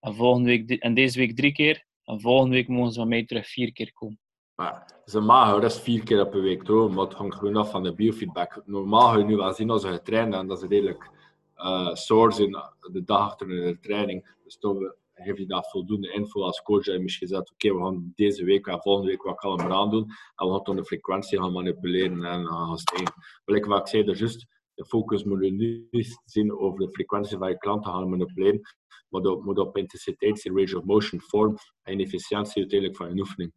En, 0.00 0.14
volgende 0.14 0.48
week, 0.48 0.70
en 0.70 0.94
deze 0.94 1.18
week 1.18 1.36
drie 1.36 1.52
keer. 1.52 1.86
En 2.04 2.20
volgende 2.20 2.54
week 2.54 2.68
mogen 2.68 2.92
ze 2.92 2.98
van 2.98 3.08
mij 3.08 3.24
terug 3.24 3.48
vier 3.48 3.72
keer 3.72 3.92
komen. 3.92 4.20
Maar 4.54 5.00
ze 5.04 5.20
dat 5.60 5.64
is 5.64 5.80
vier 5.80 6.04
keer 6.04 6.18
een 6.18 6.40
week 6.40 6.64
door, 6.64 6.92
maar 6.92 7.04
het 7.04 7.14
hangt 7.14 7.34
gewoon 7.36 7.56
af 7.56 7.70
van 7.70 7.82
de 7.82 7.94
biofeedback. 7.94 8.62
Normaal 8.64 9.08
ga 9.08 9.18
je 9.18 9.24
nu 9.24 9.36
wel 9.36 9.52
zien 9.52 9.70
als 9.70 9.82
ze 9.82 9.88
getraind 9.88 10.34
en 10.34 10.46
dat 10.46 10.60
ze 10.60 10.66
redelijk 10.66 11.10
uh, 11.56 11.94
sore 11.94 12.32
zijn 12.32 12.50
de 12.92 13.04
dag 13.04 13.20
achter 13.20 13.46
de 13.48 13.78
training. 13.80 14.36
Dus 14.44 14.58
dan 14.58 14.94
geef 15.14 15.38
je 15.38 15.46
dat 15.46 15.70
voldoende 15.70 16.12
info 16.12 16.42
als 16.42 16.62
coach. 16.62 16.86
En 16.86 17.02
misschien 17.02 17.28
zegt, 17.28 17.52
oké, 17.52 17.74
we 17.74 17.82
gaan 17.82 18.12
deze 18.14 18.44
week 18.44 18.66
en 18.66 18.80
volgende 18.80 19.10
week 19.10 19.22
wat 19.22 19.36
kalmer 19.36 19.72
aan 19.72 19.90
doen. 19.90 20.10
En 20.36 20.46
we 20.46 20.60
gaan 20.64 20.76
de 20.76 20.84
frequentie 20.84 21.38
gaan 21.38 21.52
manipuleren 21.52 22.24
en 22.24 22.46
gaan 22.46 22.78
stijgen. 22.78 23.14
Gelijk 23.44 23.66
wat 23.66 23.80
ik 23.80 23.86
zei, 23.86 24.04
juist, 24.04 24.46
de 24.74 24.84
focus 24.84 25.24
moet 25.24 25.40
nu 25.40 25.88
zien 26.24 26.58
over 26.58 26.78
de 26.78 26.90
frequentie 26.90 27.38
van 27.38 27.48
je 27.48 27.58
klanten 27.58 27.92
gaan 27.92 28.08
manipuleren, 28.08 28.60
maar 29.08 29.22
op, 29.22 29.44
moet 29.44 29.58
op 29.58 29.76
intensiteit, 29.76 30.44
range 30.44 30.78
of 30.78 30.84
motion, 30.84 31.20
vorm 31.20 31.56
en 31.82 32.00
efficiëntie 32.00 32.60
uiteindelijk 32.60 32.98
van 32.98 33.14
je 33.14 33.20
oefening. 33.20 33.52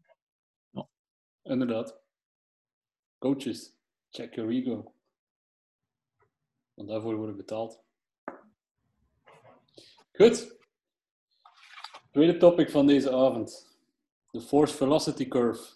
Inderdaad. 1.45 2.01
Coaches, 3.19 3.75
check 4.09 4.35
your 4.35 4.51
ego. 4.51 4.93
Want 6.73 6.89
daarvoor 6.89 7.15
worden 7.15 7.35
betaald. 7.37 7.83
Goed. 10.11 10.57
Tweede 12.11 12.37
topic 12.37 12.69
van 12.69 12.87
deze 12.87 13.11
avond. 13.11 13.77
De 14.31 14.41
force 14.41 14.75
velocity 14.75 15.27
curve. 15.27 15.73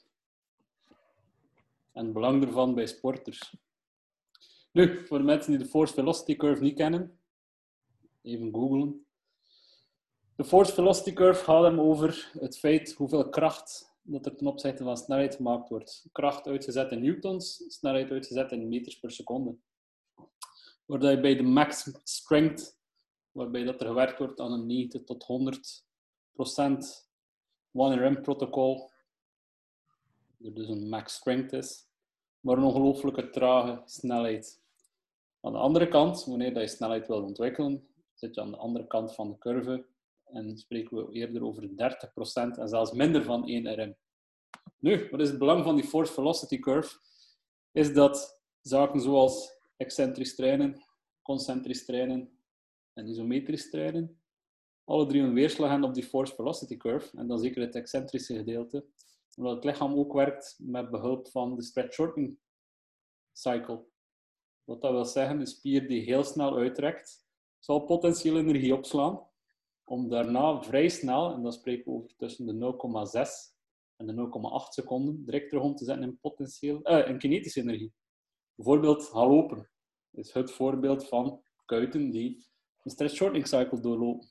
En 1.94 2.04
het 2.04 2.14
belang 2.14 2.44
ervan 2.44 2.76
bij 2.76 2.88
sporters. 2.88 3.56
Nu, 4.72 5.06
voor 5.08 5.18
de 5.18 5.24
mensen 5.24 5.52
die 5.52 5.60
de 5.60 5.70
force 5.70 5.94
velocity 5.94 6.36
curve 6.36 6.62
niet 6.64 6.76
kennen, 6.76 7.20
even 8.22 8.54
googlen. 8.54 9.06
De 10.36 10.44
force 10.44 10.74
velocity 10.74 11.14
curve 11.14 11.44
gaat 11.44 11.64
hem 11.64 11.80
over 11.80 12.32
het 12.40 12.60
feit 12.60 12.94
hoeveel 12.94 13.30
kracht 13.30 13.89
dat 14.12 14.26
er 14.26 14.36
ten 14.36 14.48
opzichte 14.48 14.84
van 14.84 14.98
snelheid 14.98 15.36
gemaakt 15.36 15.70
wordt. 15.70 16.08
Kracht 16.12 16.48
uitgezet 16.48 16.92
in 16.92 17.02
newtons, 17.02 17.64
snelheid 17.68 18.12
uitgezet 18.12 18.52
in 18.52 18.68
meters 18.68 19.00
per 19.00 19.12
seconde. 19.12 19.58
Waarbij 20.86 21.12
je 21.12 21.20
bij 21.20 21.36
de 21.36 21.44
max 21.44 21.92
strength, 22.04 22.80
waarbij 23.32 23.64
dat 23.64 23.82
er 23.82 23.88
gewerkt 23.88 24.18
wordt 24.18 24.40
aan 24.40 24.52
een 24.52 24.66
90 24.66 25.04
tot 25.04 25.24
100 25.24 25.86
procent 26.32 27.10
1RM 27.68 28.22
protocol, 28.22 28.92
er 30.44 30.54
dus 30.54 30.68
een 30.68 30.90
max 30.90 31.14
strength 31.14 31.54
is, 31.54 31.88
maar 32.40 32.58
een 32.58 32.64
ongelooflijke 32.64 33.30
trage 33.30 33.82
snelheid. 33.86 34.62
Aan 35.42 35.52
de 35.52 35.58
andere 35.58 35.88
kant, 35.88 36.26
wanneer 36.26 36.60
je 36.60 36.68
snelheid 36.68 37.08
wil 37.08 37.24
ontwikkelen, 37.24 37.88
zit 38.14 38.36
je 38.36 38.42
aan 38.42 38.52
de 38.52 38.58
andere 38.58 38.88
kant 38.88 39.16
van 39.16 39.30
de 39.30 39.38
curve 39.38 39.86
en 40.32 40.58
spreken 40.58 40.98
we 40.98 41.12
eerder 41.12 41.44
over 41.44 41.68
30% 41.68 42.60
en 42.60 42.68
zelfs 42.68 42.92
minder 42.92 43.24
van 43.24 43.48
1 43.48 43.80
RM. 43.80 43.96
Nu, 44.80 45.08
wat 45.12 45.20
is 45.20 45.30
het 45.30 45.40
belang 45.40 45.64
van 45.64 45.76
die 45.76 45.84
force 45.84 46.14
velocity 46.14 46.60
curve? 46.60 47.00
Is 47.72 47.94
dat 47.94 48.42
zaken 48.62 49.02
zoals 49.02 49.58
excentrisch 49.78 50.36
trainen, 50.36 50.84
concentrisch 51.22 51.86
trainen 51.86 52.40
en 52.94 53.08
isometrisch 53.08 53.70
trainen, 53.70 54.22
alle 54.84 55.06
drie 55.06 55.22
een 55.22 55.34
weerslag 55.34 55.70
hebben 55.70 55.88
op 55.88 55.94
die 55.94 56.04
force 56.04 56.36
velocity 56.36 56.78
curve, 56.78 57.18
en 57.18 57.28
dan 57.28 57.40
zeker 57.40 57.62
het 57.62 57.76
excentrische 57.76 58.36
gedeelte, 58.36 58.86
omdat 59.36 59.56
het 59.56 59.64
lichaam 59.64 59.94
ook 59.94 60.14
werkt 60.14 60.56
met 60.58 60.90
behulp 60.90 61.28
van 61.28 61.56
de 61.56 61.64
stretch 61.64 61.94
shortening 61.94 62.38
cycle. 63.34 63.86
Wat 64.64 64.82
dat 64.82 64.92
wil 64.92 65.06
zeggen, 65.06 65.40
een 65.40 65.48
spier 65.48 65.88
die 65.88 66.02
heel 66.02 66.24
snel 66.24 66.58
uitrekt, 66.58 67.28
zal 67.60 67.80
potentieel 67.86 68.38
energie 68.38 68.76
opslaan, 68.76 69.29
om 69.90 70.10
daarna 70.10 70.64
vrij 70.64 70.90
snel, 70.90 71.34
en 71.34 71.42
dan 71.42 71.52
spreken 71.52 71.86
we 71.86 71.98
over 71.98 72.16
tussen 72.16 72.46
de 72.46 72.54
0,6 72.54 73.58
en 73.96 74.08
de 74.08 74.14
0,8 74.14 74.74
seconden, 74.74 75.26
direct 75.26 75.50
terug 75.50 75.74
te 75.74 75.86
zetten 75.86 76.04
in, 76.04 76.20
potentieel, 76.20 76.82
eh, 76.82 77.10
in 77.10 77.18
kinetische 77.18 77.62
energie. 77.62 77.94
Bijvoorbeeld 78.56 79.04
gaan 79.04 79.28
lopen 79.28 79.70
is 80.12 80.34
het 80.34 80.52
voorbeeld 80.52 81.08
van 81.08 81.42
kuiten 81.66 82.12
die 82.12 82.48
een 82.84 82.92
stretch 82.92 83.16
shortening 83.16 83.48
cycle 83.48 83.80
doorlopen. 83.80 84.28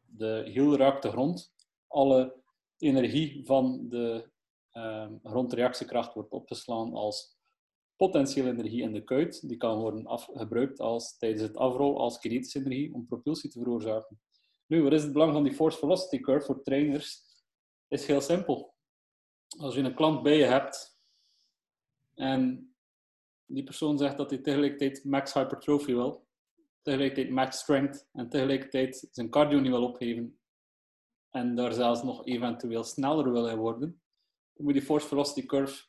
De 0.00 0.42
hiel 0.52 0.76
raakt 0.76 1.02
de 1.02 1.10
grond, 1.10 1.54
alle 1.86 2.42
energie 2.78 3.46
van 3.46 3.88
de 3.88 4.30
um, 4.72 5.20
grondreactiekracht 5.22 6.14
wordt 6.14 6.32
opgeslaan 6.32 6.94
als 6.94 7.38
potentiële 7.96 8.50
energie 8.50 8.82
in 8.82 8.92
de 8.92 9.04
kuit. 9.04 9.48
Die 9.48 9.56
kan 9.56 9.78
worden 9.78 10.18
gebruikt 10.32 10.80
als, 10.80 11.18
tijdens 11.18 11.42
het 11.42 11.56
afrol 11.56 11.98
als 11.98 12.18
kinetische 12.18 12.58
energie 12.58 12.94
om 12.94 13.06
propulsie 13.06 13.50
te 13.50 13.58
veroorzaken. 13.58 14.20
Nu, 14.70 14.82
wat 14.82 14.92
is 14.92 15.02
het 15.02 15.12
belang 15.12 15.32
van 15.32 15.42
die 15.42 15.54
force 15.54 15.78
velocity 15.78 16.20
curve 16.20 16.46
voor 16.46 16.62
trainers? 16.62 17.22
Is 17.88 18.06
heel 18.06 18.20
simpel. 18.20 18.74
Als 19.58 19.74
je 19.74 19.80
een 19.80 19.94
klant 19.94 20.22
bij 20.22 20.36
je 20.36 20.44
hebt 20.44 21.00
en 22.14 22.74
die 23.46 23.64
persoon 23.64 23.98
zegt 23.98 24.16
dat 24.16 24.30
hij 24.30 24.38
tegelijkertijd 24.38 25.04
max 25.04 25.34
hypertrofie 25.34 25.94
wil, 25.94 26.26
tegelijkertijd 26.82 27.30
max 27.30 27.58
strength 27.58 28.08
en 28.12 28.28
tegelijkertijd 28.28 29.08
zijn 29.10 29.30
cardio 29.30 29.60
niet 29.60 29.70
wil 29.70 29.84
opgeven 29.84 30.40
en 31.30 31.54
daar 31.54 31.72
zelfs 31.72 32.02
nog 32.02 32.26
eventueel 32.26 32.84
sneller 32.84 33.32
wil 33.32 33.56
worden, 33.56 34.02
dan 34.52 34.64
moet 34.64 34.74
je 34.74 34.78
die 34.78 34.88
force 34.88 35.08
velocity 35.08 35.46
curve 35.46 35.84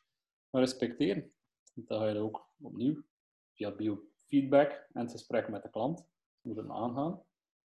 respecteren. 0.50 1.32
Dan 1.74 1.98
ga 1.98 2.08
je 2.08 2.18
ook 2.18 2.50
opnieuw 2.60 3.04
via 3.52 3.70
biofeedback 3.70 4.88
en 4.92 5.00
het 5.00 5.10
gesprek 5.10 5.48
met 5.48 5.62
de 5.62 5.70
klant 5.70 6.08
moeten 6.40 6.72
aangaan 6.72 7.24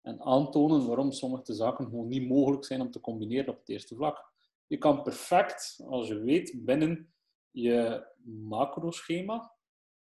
en 0.08 0.22
aantonen 0.22 0.88
waarom 0.88 1.12
sommige 1.12 1.54
zaken 1.54 1.86
gewoon 1.86 2.08
niet 2.08 2.28
mogelijk 2.28 2.66
zijn 2.66 2.82
om 2.82 2.92
te 2.92 3.00
combineren 3.00 3.50
op 3.50 3.60
het 3.60 3.70
eerste 3.70 3.96
vlak. 3.96 4.32
Je 4.68 4.78
kan 4.78 5.04
perfect, 5.04 5.84
als 5.88 6.08
je 6.08 6.20
weet, 6.20 6.66
binnen 6.66 7.14
je 7.52 8.08
macroschema 8.24 9.56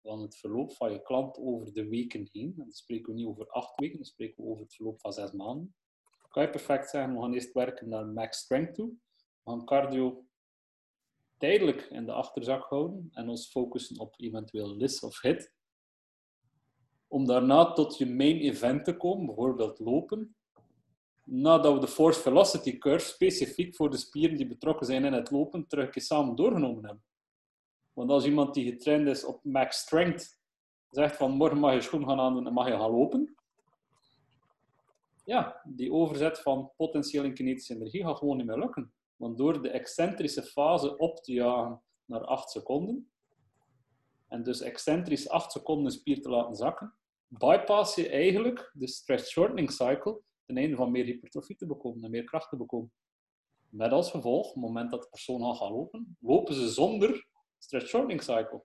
van 0.02 0.20
het 0.20 0.36
verloop 0.36 0.72
van 0.72 0.92
je 0.92 1.02
klant 1.02 1.38
over 1.38 1.72
de 1.72 1.88
weken 1.88 2.28
heen, 2.32 2.46
en 2.46 2.54
dan 2.56 2.72
spreken 2.72 3.12
we 3.12 3.18
niet 3.18 3.26
over 3.26 3.48
acht 3.48 3.80
weken, 3.80 3.96
dan 3.96 4.04
spreken 4.04 4.44
we 4.44 4.50
over 4.50 4.62
het 4.62 4.74
verloop 4.74 5.00
van 5.00 5.12
zes 5.12 5.32
maanden, 5.32 5.74
kan 6.28 6.42
je 6.42 6.50
perfect 6.50 6.90
zeggen, 6.90 7.14
we 7.14 7.20
gaan 7.20 7.32
eerst 7.32 7.52
werken 7.52 7.88
naar 7.88 8.06
max 8.06 8.38
strength 8.38 8.74
toe, 8.74 8.88
we 9.42 9.50
gaan 9.50 9.64
cardio 9.64 10.26
tijdelijk 11.38 11.82
in 11.82 12.04
de 12.06 12.12
achterzak 12.12 12.64
houden 12.64 13.08
en 13.12 13.28
ons 13.28 13.50
focussen 13.50 13.98
op 14.00 14.14
eventueel 14.16 14.76
LIS 14.76 15.00
of 15.00 15.20
HIT, 15.20 15.53
om 17.14 17.26
daarna 17.26 17.72
tot 17.72 17.98
je 17.98 18.06
main 18.06 18.38
event 18.38 18.84
te 18.84 18.96
komen, 18.96 19.26
bijvoorbeeld 19.26 19.78
lopen, 19.78 20.36
nadat 21.24 21.74
we 21.74 21.80
de 21.80 21.88
force 21.88 22.20
velocity 22.20 22.78
curve 22.78 23.06
specifiek 23.06 23.74
voor 23.74 23.90
de 23.90 23.96
spieren 23.96 24.36
die 24.36 24.46
betrokken 24.46 24.86
zijn 24.86 25.04
in 25.04 25.12
het 25.12 25.30
lopen 25.30 25.66
terug 25.66 25.90
samen 25.92 26.36
doorgenomen 26.36 26.84
hebben. 26.84 27.04
Want 27.92 28.10
als 28.10 28.24
iemand 28.24 28.54
die 28.54 28.70
getraind 28.72 29.08
is 29.08 29.24
op 29.24 29.44
max 29.44 29.78
strength 29.78 30.40
zegt 30.90 31.16
van 31.16 31.30
morgen 31.30 31.58
mag 31.58 31.74
je 31.74 31.80
schoen 31.80 32.08
gaan 32.08 32.20
aandoen 32.20 32.46
en 32.46 32.52
mag 32.52 32.66
je 32.66 32.72
gaan 32.72 32.90
lopen, 32.90 33.34
ja, 35.24 35.60
die 35.64 35.92
overzet 35.92 36.40
van 36.40 36.70
potentieel 36.76 37.24
in 37.24 37.34
kinetische 37.34 37.74
energie 37.74 38.04
gaat 38.04 38.18
gewoon 38.18 38.36
niet 38.36 38.46
meer 38.46 38.58
lukken. 38.58 38.92
Want 39.16 39.38
door 39.38 39.62
de 39.62 39.70
excentrische 39.70 40.42
fase 40.42 40.96
op 40.96 41.16
te 41.16 41.32
jagen 41.32 41.82
naar 42.04 42.24
8 42.24 42.50
seconden, 42.50 43.10
en 44.28 44.42
dus 44.42 44.60
excentrisch 44.60 45.28
8 45.28 45.52
seconden 45.52 45.92
spier 45.92 46.22
te 46.22 46.28
laten 46.28 46.54
zakken, 46.54 46.94
bypass 47.38 47.94
je 47.94 48.08
eigenlijk 48.08 48.70
de 48.72 48.88
stress 48.88 49.30
shortening 49.30 49.70
cycle 49.70 50.20
ten 50.46 50.56
einde 50.56 50.76
van 50.76 50.90
meer 50.90 51.04
hypertrofie 51.04 51.56
te 51.56 51.66
bekomen 51.66 52.04
en 52.04 52.10
meer 52.10 52.24
kracht 52.24 52.48
te 52.48 52.56
bekomen. 52.56 52.92
Met 53.68 53.92
als 53.92 54.10
gevolg, 54.10 54.46
op 54.46 54.54
het 54.54 54.62
moment 54.62 54.90
dat 54.90 55.02
de 55.02 55.08
persoon 55.08 55.42
al 55.42 55.54
gaat 55.54 55.70
lopen, 55.70 56.16
lopen 56.20 56.54
ze 56.54 56.68
zonder 56.68 57.26
stress 57.58 57.88
shortening 57.88 58.22
cycle. 58.22 58.64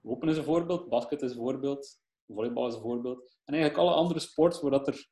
Lopen 0.00 0.28
is 0.28 0.36
een 0.36 0.44
voorbeeld, 0.44 0.88
basket 0.88 1.22
is 1.22 1.30
een 1.30 1.36
voorbeeld, 1.36 2.00
volleybal 2.26 2.66
is 2.66 2.74
een 2.74 2.80
voorbeeld. 2.80 3.36
En 3.44 3.54
eigenlijk 3.54 3.82
alle 3.82 3.94
andere 3.94 4.20
sports 4.20 4.60
waar 4.60 4.70
dat 4.70 4.86
er 4.86 5.08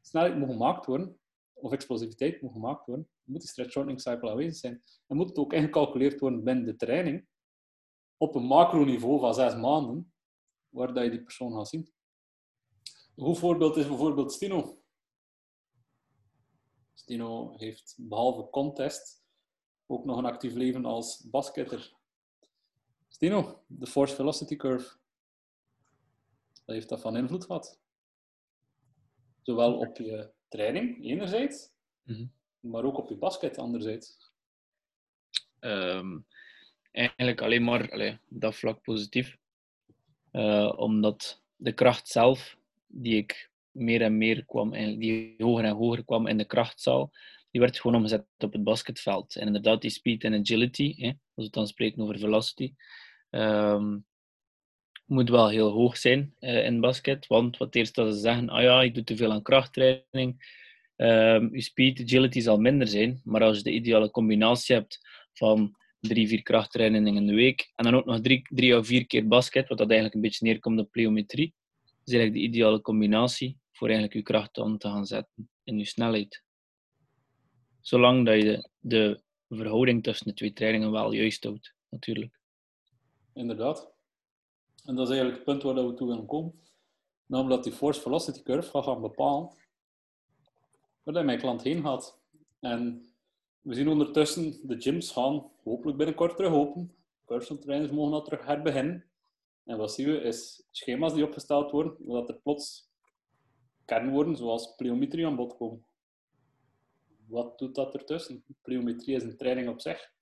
snelheid 0.00 0.38
moet 0.38 0.50
gemaakt 0.50 0.86
worden, 0.86 1.20
of 1.52 1.72
explosiviteit 1.72 2.42
moet 2.42 2.52
gemaakt 2.52 2.86
worden, 2.86 3.08
moet 3.22 3.40
die 3.40 3.48
stretch 3.48 3.70
shortening 3.70 4.00
cycle 4.00 4.30
aanwezig 4.30 4.56
zijn. 4.56 4.82
En 5.06 5.16
moet 5.16 5.28
het 5.28 5.38
ook 5.38 5.52
ingecalculeerd 5.52 6.20
worden 6.20 6.44
binnen 6.44 6.64
de 6.64 6.76
training 6.76 7.26
op 8.16 8.34
een 8.34 8.44
macroniveau 8.44 9.20
van 9.20 9.34
zes 9.34 9.56
maanden, 9.56 10.11
waar 10.72 10.94
dat 10.94 11.04
je 11.04 11.10
die 11.10 11.22
persoon 11.22 11.52
gaat 11.52 11.68
zien. 11.68 11.92
Een 13.16 13.24
goed 13.24 13.38
voorbeeld 13.38 13.76
is 13.76 13.86
bijvoorbeeld 13.86 14.32
Stino. 14.32 14.82
Stino 16.94 17.54
heeft 17.56 17.94
behalve 17.98 18.50
contest 18.50 19.22
ook 19.86 20.04
nog 20.04 20.16
een 20.18 20.24
actief 20.24 20.54
leven 20.54 20.84
als 20.84 21.24
basketter. 21.30 21.92
Stino, 23.08 23.62
de 23.66 23.86
force 23.86 24.14
velocity 24.14 24.56
curve. 24.56 24.96
Dat 26.52 26.74
heeft 26.74 26.88
dat 26.88 27.00
van 27.00 27.16
invloed 27.16 27.44
gehad. 27.44 27.80
Zowel 29.42 29.78
op 29.78 29.96
je 29.96 30.30
training, 30.48 31.04
enerzijds, 31.04 31.70
Mhm. 32.02 32.26
maar 32.60 32.84
ook 32.84 32.98
op 32.98 33.08
je 33.08 33.16
basket, 33.16 33.58
anderzijds. 33.58 34.30
Ehm, 35.58 36.18
eigenlijk 36.90 37.42
alleen 37.42 37.64
maar 37.64 37.90
allee, 37.90 38.18
dat 38.28 38.54
vlak 38.54 38.82
positief. 38.82 39.38
Eh, 40.32 40.72
omdat 40.76 41.42
de 41.56 41.72
kracht 41.72 42.08
zelf, 42.08 42.56
die 42.86 43.16
ik 43.16 43.50
meer 43.70 44.02
en 44.02 44.18
meer 44.18 44.44
kwam, 44.44 44.72
en 44.72 44.98
die 44.98 45.34
hoger 45.38 45.64
en 45.64 45.74
hoger 45.74 46.04
kwam 46.04 46.26
in 46.26 46.38
de 46.38 46.44
krachtzaal, 46.44 47.12
die 47.50 47.60
werd 47.60 47.80
gewoon 47.80 47.96
omgezet 47.96 48.24
op 48.38 48.52
het 48.52 48.64
basketveld. 48.64 49.36
En 49.36 49.46
inderdaad, 49.46 49.80
die 49.80 49.90
speed 49.90 50.24
en 50.24 50.34
agility, 50.34 50.94
als 50.98 51.16
we 51.34 51.42
het 51.42 51.52
dan 51.52 51.66
spreken 51.66 52.02
over 52.02 52.18
velocity, 52.18 52.74
ehm, 53.30 53.98
moet 55.06 55.28
wel 55.28 55.48
heel 55.48 55.70
hoog 55.70 55.96
zijn 55.96 56.34
eh, 56.38 56.64
in 56.64 56.80
basket. 56.80 57.26
Want 57.26 57.56
wat 57.56 57.74
eerst 57.74 57.94
dat 57.94 58.14
ze 58.14 58.20
zeggen, 58.20 58.48
ah 58.48 58.62
ja, 58.62 58.80
je 58.80 58.92
doet 58.92 59.06
te 59.06 59.16
veel 59.16 59.32
aan 59.32 59.42
krachttraining, 59.42 60.60
ehm, 60.96 61.54
je 61.54 61.60
speed, 61.60 62.00
agility 62.00 62.40
zal 62.40 62.58
minder 62.58 62.86
zijn. 62.86 63.20
Maar 63.24 63.42
als 63.42 63.56
je 63.56 63.62
de 63.62 63.72
ideale 63.72 64.10
combinatie 64.10 64.74
hebt 64.74 65.00
van 65.32 65.76
drie, 66.08 66.28
vier 66.28 66.42
krachttrainingen 66.42 67.16
in 67.16 67.26
de 67.26 67.34
week 67.34 67.72
en 67.74 67.84
dan 67.84 67.94
ook 67.94 68.04
nog 68.04 68.20
drie, 68.20 68.42
drie 68.48 68.78
of 68.78 68.86
vier 68.86 69.06
keer 69.06 69.28
basket, 69.28 69.68
wat 69.68 69.78
dat 69.78 69.86
eigenlijk 69.86 70.14
een 70.14 70.20
beetje 70.20 70.46
neerkomt 70.46 70.80
op 70.80 70.90
pliometrie, 70.90 71.54
is 72.04 72.12
eigenlijk 72.12 72.34
de 72.34 72.48
ideale 72.48 72.80
combinatie 72.80 73.58
voor 73.72 73.88
eigenlijk 73.88 74.16
je 74.16 74.22
kracht 74.22 74.58
aan 74.58 74.78
te 74.78 74.88
gaan 74.88 75.06
zetten 75.06 75.50
in 75.64 75.78
je 75.78 75.84
snelheid. 75.84 76.42
Zolang 77.80 78.26
dat 78.26 78.42
je 78.42 78.68
de, 78.78 79.20
verhouding 79.48 80.02
tussen 80.02 80.26
de 80.26 80.34
twee 80.34 80.52
trainingen 80.52 80.90
wel 80.90 81.12
juist 81.12 81.44
houdt, 81.44 81.74
natuurlijk. 81.88 82.40
Inderdaad. 83.34 83.92
En 84.84 84.94
dat 84.94 85.08
is 85.08 85.16
eigenlijk 85.16 85.36
het 85.36 85.44
punt 85.44 85.62
waar 85.62 85.86
we 85.86 85.94
toe 85.94 86.08
willen 86.08 86.26
komen. 86.26 86.60
Namelijk 87.26 87.54
dat 87.54 87.64
die 87.64 87.72
force 87.72 88.00
velocity 88.00 88.42
curve 88.42 88.70
gaat 88.70 88.84
gaan 88.84 89.00
bepalen 89.00 89.50
waar 91.02 91.24
mijn 91.24 91.38
klant 91.38 91.62
heen 91.62 91.82
gaat. 91.82 92.20
En 92.60 93.11
we 93.62 93.74
zien 93.74 93.88
ondertussen 93.88 94.68
de 94.68 94.80
gyms 94.80 95.10
gaan 95.10 95.50
hopelijk 95.64 95.96
binnenkort 95.96 96.36
terug 96.36 96.52
open. 96.52 96.94
Personal 97.24 97.62
trainers 97.62 97.92
mogen 97.92 98.12
al 98.12 98.22
terug 98.22 98.46
herbeginnen. 98.46 99.04
En 99.64 99.76
wat 99.76 99.92
zien 99.92 100.06
we 100.06 100.20
is 100.20 100.66
schema's 100.70 101.14
die 101.14 101.24
opgesteld 101.24 101.70
worden, 101.70 101.96
zodat 102.06 102.28
er 102.28 102.40
plots 102.42 102.90
kernwoorden 103.84 104.36
zoals 104.36 104.74
pliometrie 104.74 105.26
aan 105.26 105.36
bod 105.36 105.56
komen. 105.56 105.84
Wat 107.26 107.58
doet 107.58 107.74
dat 107.74 107.94
ertussen? 107.94 108.44
Pliometrie 108.62 109.16
is 109.16 109.22
een 109.22 109.36
training 109.36 109.68
op 109.68 109.80
zich. 109.80 110.12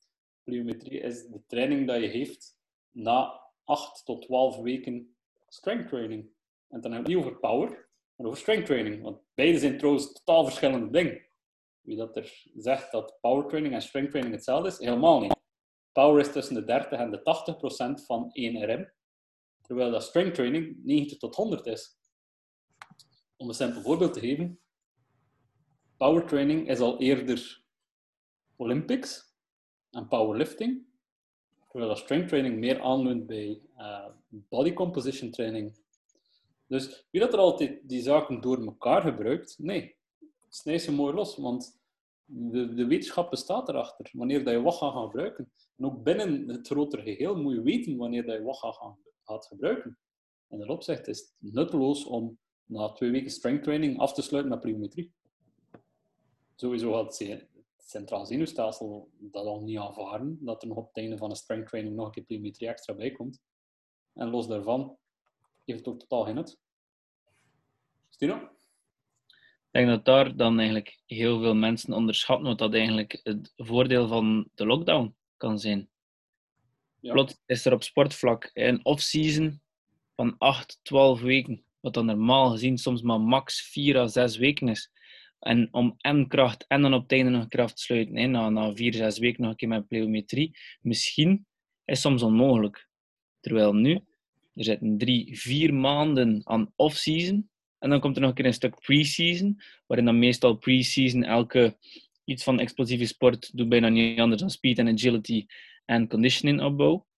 Pliometrie 0.44 1.00
is 1.00 1.26
de 1.26 1.42
training 1.46 1.86
dat 1.86 2.00
je 2.00 2.06
heeft 2.06 2.58
na 2.90 3.40
8 3.64 4.04
tot 4.04 4.22
12 4.22 4.56
weken 4.56 5.14
strength 5.48 5.88
training. 5.88 6.28
En 6.68 6.80
dan 6.80 6.92
heb 6.92 7.00
ik 7.00 7.06
niet 7.06 7.16
over 7.16 7.36
power, 7.36 7.88
maar 8.16 8.26
over 8.26 8.38
strength 8.38 8.66
training. 8.66 9.02
Want 9.02 9.20
beide 9.34 9.58
zijn 9.58 9.78
trouwens 9.78 10.12
totaal 10.12 10.44
verschillende 10.44 10.90
dingen. 10.90 11.28
Wie 11.80 11.96
dat 11.96 12.16
er 12.16 12.50
zegt 12.54 12.92
dat 12.92 13.18
power 13.20 13.46
training 13.46 13.74
en 13.74 13.82
strength 13.82 14.10
training 14.10 14.34
hetzelfde 14.34 14.68
is, 14.68 14.78
helemaal 14.78 15.20
niet. 15.20 15.38
Power 15.92 16.20
is 16.20 16.32
tussen 16.32 16.54
de 16.54 16.64
30 16.64 16.98
en 16.98 17.10
de 17.10 17.22
80 17.22 17.56
procent 17.56 18.04
van 18.04 18.30
1 18.32 18.70
RM, 18.70 18.92
terwijl 19.62 19.90
dat 19.90 20.02
strength 20.02 20.34
training 20.34 20.84
90 20.84 21.18
tot 21.18 21.34
100 21.34 21.66
is. 21.66 21.98
Om 23.36 23.48
een 23.48 23.54
simpel 23.54 23.82
voorbeeld 23.82 24.12
te 24.12 24.20
geven, 24.20 24.60
power 25.96 26.26
training 26.26 26.68
is 26.68 26.80
al 26.80 27.00
eerder 27.00 27.64
Olympics 28.56 29.34
en 29.90 30.08
powerlifting, 30.08 30.86
terwijl 31.68 31.94
dat 31.94 32.06
training 32.06 32.58
meer 32.58 32.80
aanleunt 32.80 33.26
bij 33.26 33.62
uh, 33.76 34.06
body 34.28 34.72
composition 34.72 35.30
training. 35.30 35.78
Dus 36.66 37.06
wie 37.10 37.20
dat 37.20 37.32
er 37.32 37.38
altijd 37.38 37.88
die 37.88 38.02
zaken 38.02 38.40
door 38.40 38.64
elkaar 38.64 39.02
gebruikt, 39.02 39.58
nee, 39.58 39.96
snij 40.50 40.78
ze 40.78 40.92
mooi 40.92 41.14
los, 41.14 41.36
want 41.36 41.80
de, 42.24 42.74
de 42.74 42.86
wetenschap 42.86 43.30
bestaat 43.30 43.68
erachter, 43.68 44.10
wanneer 44.12 44.44
dat 44.44 44.52
je 44.52 44.62
wat 44.62 44.74
gaat 44.74 44.92
gebruiken. 44.92 45.52
En 45.76 45.84
ook 45.84 46.02
binnen 46.02 46.48
het 46.48 46.66
grotere 46.66 47.02
geheel 47.02 47.36
moet 47.36 47.54
je 47.54 47.62
weten 47.62 47.96
wanneer 47.96 48.26
dat 48.26 48.36
je 48.36 48.42
wat 48.42 48.58
gaat, 48.58 48.96
gaat 49.24 49.46
gebruiken. 49.46 49.98
En 50.48 50.58
dat 50.58 50.68
opzicht 50.68 51.08
is 51.08 51.18
het 51.18 51.52
nutteloos 51.54 52.04
om 52.04 52.38
na 52.64 52.92
twee 52.92 53.10
weken 53.10 53.30
strength 53.30 53.62
training 53.62 53.98
af 53.98 54.12
te 54.12 54.22
sluiten 54.22 54.52
met 54.52 54.60
pliometrie. 54.60 55.12
Sowieso 56.54 56.92
gaat 56.92 57.18
het 57.18 57.48
centraal 57.76 58.26
zenuwstelsel 58.26 59.10
dat 59.18 59.46
al 59.46 59.60
niet 59.60 59.78
aanvaarden, 59.78 60.38
dat 60.40 60.62
er 60.62 60.68
nog 60.68 60.76
op 60.76 60.86
het 60.86 60.96
einde 60.96 61.16
van 61.16 61.30
een 61.30 61.36
strength 61.36 61.68
training 61.68 61.96
nog 61.96 62.06
een 62.06 62.12
keer 62.12 62.24
pliometrie 62.24 62.68
extra 62.68 62.94
bij 62.94 63.10
komt. 63.10 63.42
En 64.12 64.30
los 64.30 64.46
daarvan 64.46 64.98
heeft 65.64 65.78
het 65.78 65.88
ook 65.88 65.98
totaal 65.98 66.24
geen 66.24 66.34
nut. 66.34 66.58
Stino? 68.08 68.48
Ik 69.72 69.80
denk 69.80 69.88
dat 69.88 70.04
daar 70.04 70.36
dan 70.36 70.58
eigenlijk 70.58 70.98
heel 71.06 71.40
veel 71.40 71.54
mensen 71.54 71.92
onderschatten 71.92 72.46
wat 72.46 72.58
dat 72.58 72.74
eigenlijk 72.74 73.20
het 73.22 73.52
voordeel 73.56 74.08
van 74.08 74.48
de 74.54 74.66
lockdown 74.66 75.14
kan 75.36 75.58
zijn. 75.58 75.88
Ja. 77.00 77.12
Plots 77.12 77.38
is 77.46 77.64
er 77.64 77.72
op 77.72 77.82
sportvlak 77.82 78.50
een 78.52 78.84
off-season 78.84 79.60
van 80.16 80.34
8, 80.38 80.80
12 80.82 81.20
weken, 81.20 81.64
wat 81.80 81.94
dan 81.94 82.06
normaal 82.06 82.50
gezien 82.50 82.78
soms 82.78 83.02
maar 83.02 83.20
max 83.20 83.62
4 83.62 83.98
à 83.98 84.06
6 84.06 84.36
weken 84.36 84.68
is. 84.68 84.90
En 85.38 85.68
om 85.70 85.94
en 85.98 86.28
kracht 86.28 86.64
en 86.68 86.82
dan 86.82 86.94
op 86.94 87.02
het 87.02 87.12
einde 87.12 87.30
nog 87.30 87.48
kracht 87.48 87.76
te 87.76 87.82
sluiten, 87.82 88.16
hè, 88.16 88.26
na, 88.26 88.48
na 88.48 88.74
4, 88.74 88.94
6 88.94 89.18
weken 89.18 89.42
nog 89.42 89.50
een 89.50 89.56
keer 89.56 89.68
met 89.68 89.88
pliometrie, 89.88 90.58
misschien 90.80 91.46
is 91.84 92.00
soms 92.00 92.22
onmogelijk. 92.22 92.88
Terwijl 93.40 93.72
nu, 93.74 93.94
er 94.54 94.64
zitten 94.64 94.98
3, 94.98 95.38
4 95.38 95.74
maanden 95.74 96.40
aan 96.44 96.72
off-season, 96.76 97.49
en 97.80 97.90
dan 97.90 98.00
komt 98.00 98.14
er 98.14 98.20
nog 98.20 98.30
een 98.30 98.36
keer 98.36 98.46
een 98.46 98.54
stuk 98.54 98.80
pre-season, 98.80 99.60
waarin 99.86 100.06
dan 100.06 100.18
meestal 100.18 100.56
pre-season 100.56 101.24
elke 101.24 101.76
iets 102.24 102.42
van 102.42 102.60
explosieve 102.60 103.06
sport 103.06 103.56
doet 103.56 103.68
bijna 103.68 103.88
niet 103.88 104.18
anders 104.18 104.40
dan 104.40 104.50
speed 104.50 104.78
en 104.78 104.88
agility 104.88 105.46
en 105.84 106.08
conditioning 106.08 106.62
opbouw. 106.62 107.08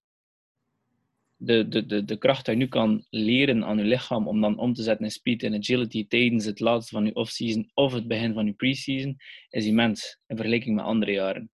De, 1.36 1.68
de, 1.68 1.86
de, 1.86 2.04
de 2.04 2.16
kracht 2.16 2.44
die 2.44 2.54
je 2.54 2.60
nu 2.60 2.68
kan 2.68 3.06
leren 3.10 3.64
aan 3.64 3.78
je 3.78 3.84
lichaam 3.84 4.28
om 4.28 4.40
dan 4.40 4.58
om 4.58 4.74
te 4.74 4.82
zetten 4.82 5.04
in 5.04 5.10
speed 5.10 5.42
en 5.42 5.54
agility 5.54 6.06
tijdens 6.06 6.44
het 6.44 6.60
laatste 6.60 6.94
van 6.94 7.04
je 7.04 7.14
off-season 7.14 7.70
of 7.74 7.92
het 7.92 8.08
begin 8.08 8.32
van 8.32 8.46
je 8.46 8.52
pre-season, 8.52 9.16
is 9.48 9.66
immens 9.66 10.18
in 10.26 10.36
vergelijking 10.36 10.76
met 10.76 10.84
andere 10.84 11.12
jaren. 11.12 11.50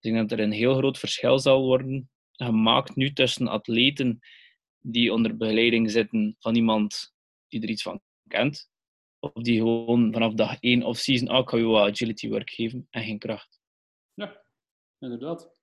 Dus 0.00 0.10
ik 0.10 0.12
denk 0.12 0.28
dat 0.28 0.38
er 0.38 0.44
een 0.44 0.52
heel 0.52 0.74
groot 0.74 0.98
verschil 0.98 1.38
zal 1.38 1.62
worden 1.62 2.10
gemaakt 2.32 2.96
nu 2.96 3.12
tussen 3.12 3.48
atleten 3.48 4.18
die 4.80 5.12
onder 5.12 5.36
begeleiding 5.36 5.90
zitten 5.90 6.36
van 6.38 6.54
iemand 6.54 7.14
die 7.48 7.62
er 7.62 7.68
iets 7.68 7.82
van 7.82 8.00
kent. 8.34 8.70
Of 9.18 9.32
die 9.32 9.58
gewoon 9.58 10.12
vanaf 10.12 10.34
dag 10.34 10.60
1 10.60 10.82
of 10.82 10.96
season 10.96 11.28
ook 11.28 11.46
kan 11.46 11.58
je 11.58 11.64
wat 11.64 11.90
agility 11.90 12.28
work 12.28 12.50
geven 12.50 12.86
en 12.90 13.02
geen 13.02 13.18
kracht. 13.18 13.60
Ja, 14.14 14.42
inderdaad. 14.98 15.60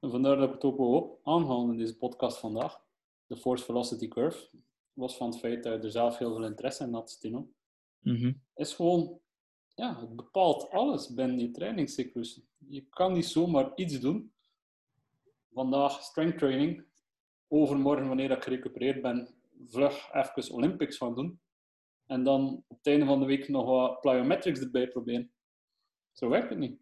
En 0.00 0.10
vandaar 0.10 0.36
dat 0.36 0.48
ik 0.48 0.54
het 0.54 0.64
ook 0.64 0.76
wil 0.76 1.20
aanhalen 1.22 1.72
in 1.72 1.78
deze 1.78 1.96
podcast 1.96 2.38
vandaag. 2.38 2.80
De 3.26 3.36
Force 3.36 3.64
Velocity 3.64 4.08
Curve. 4.08 4.48
Los 4.92 5.16
van 5.16 5.30
het 5.30 5.38
feit 5.38 5.62
dat 5.62 5.72
je 5.72 5.78
er 5.78 5.90
zelf 5.90 6.18
heel 6.18 6.34
veel 6.34 6.44
interesse 6.44 6.84
in 6.84 6.92
had, 6.92 7.10
Stino. 7.10 7.52
Mm 7.98 8.16
-hmm. 8.16 8.42
Is 8.54 8.74
gewoon, 8.74 9.20
ja, 9.74 10.00
het 10.00 10.16
bepaalt 10.16 10.70
alles 10.70 11.14
binnen 11.14 11.38
je 11.38 11.50
trainingscyclus. 11.50 12.40
Je 12.68 12.86
kan 12.88 13.12
niet 13.12 13.26
zomaar 13.26 13.72
iets 13.74 14.00
doen. 14.00 14.32
Vandaag 15.52 16.02
strength 16.02 16.38
training. 16.38 16.86
Overmorgen, 17.48 18.08
wanneer 18.08 18.30
ik 18.30 18.42
gerecupereerd 18.42 19.02
ben, 19.02 19.34
vlug 19.66 20.08
even 20.12 20.52
Olympics 20.54 20.96
gaan 20.96 21.14
doen. 21.14 21.40
En 22.08 22.24
dan 22.24 22.64
op 22.68 22.76
het 22.76 22.86
einde 22.86 23.06
van 23.06 23.20
de 23.20 23.26
week 23.26 23.48
nog 23.48 23.66
wat 23.66 24.00
plyometrics 24.00 24.60
erbij 24.60 24.88
proberen. 24.88 25.32
Zo 26.12 26.28
werkt 26.28 26.48
het 26.48 26.58
niet. 26.58 26.80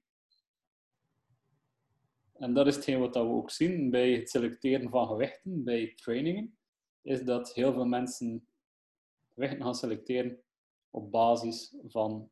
En 2.33 2.55
dat 2.55 2.67
is 2.67 2.75
hetgeen 2.75 3.01
wat 3.01 3.15
we 3.15 3.21
ook 3.21 3.51
zien 3.51 3.91
bij 3.91 4.12
het 4.12 4.31
selecteren 4.31 4.91
van 4.91 5.07
gewichten, 5.07 5.65
bij 5.65 5.93
trainingen, 5.95 6.59
is 7.03 7.23
dat 7.23 7.55
heel 7.55 7.73
veel 7.73 7.87
mensen 7.87 8.49
gewichten 9.35 9.62
gaan 9.62 9.75
selecteren 9.75 10.43
op 10.91 11.11
basis 11.11 11.77
van 11.87 12.31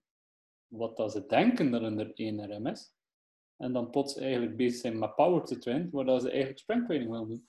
wat 0.66 0.96
dat 0.96 1.12
ze 1.12 1.26
denken 1.26 1.70
dat 1.70 1.82
er 1.82 2.12
1 2.14 2.50
RM 2.50 2.66
is. 2.66 2.94
En 3.56 3.72
dan 3.72 3.90
plots 3.90 4.16
eigenlijk 4.16 4.56
bezig 4.56 4.80
zijn 4.80 4.98
met 4.98 5.14
power 5.14 5.44
to 5.44 5.58
train, 5.58 5.90
waar 5.90 6.04
dat 6.04 6.22
ze 6.22 6.30
eigenlijk 6.30 6.58
strength 6.58 6.86
training 6.86 7.10
willen 7.10 7.28
doen. 7.28 7.46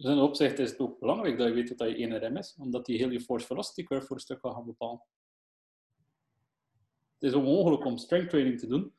Dus 0.00 0.10
in 0.10 0.16
dat 0.16 0.28
opzicht 0.28 0.58
is 0.58 0.70
het 0.70 0.78
ook 0.78 0.98
belangrijk 0.98 1.38
dat 1.38 1.48
je 1.48 1.54
weet 1.54 1.68
wat 1.76 1.88
je 1.88 1.94
1 1.94 2.26
RM 2.26 2.36
is, 2.36 2.56
omdat 2.58 2.86
die 2.86 2.98
heel 2.98 3.10
je 3.10 3.20
force 3.20 3.46
velocity 3.46 3.82
curve 3.82 4.06
voor 4.06 4.16
een 4.16 4.22
stuk 4.22 4.40
gaat 4.40 4.54
gaan 4.54 4.64
bepalen. 4.64 5.02
Het 7.14 7.22
is 7.22 7.34
onmogelijk 7.34 7.84
om 7.84 7.96
strength 7.96 8.30
training 8.30 8.58
te 8.58 8.66
doen 8.66 8.94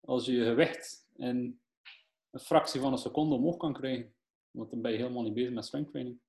als 0.00 0.26
je 0.26 0.32
je 0.32 0.44
gewicht 0.44 1.08
in 1.16 1.60
een 2.30 2.40
fractie 2.40 2.80
van 2.80 2.92
een 2.92 2.98
seconde 2.98 3.34
omhoog 3.34 3.56
kan 3.56 3.72
krijgen. 3.72 4.14
Want 4.50 4.70
dan 4.70 4.82
ben 4.82 4.92
je 4.92 4.96
helemaal 4.96 5.22
niet 5.22 5.34
bezig 5.34 5.52
met 5.52 5.64
strength 5.64 5.90
training. 5.90 6.20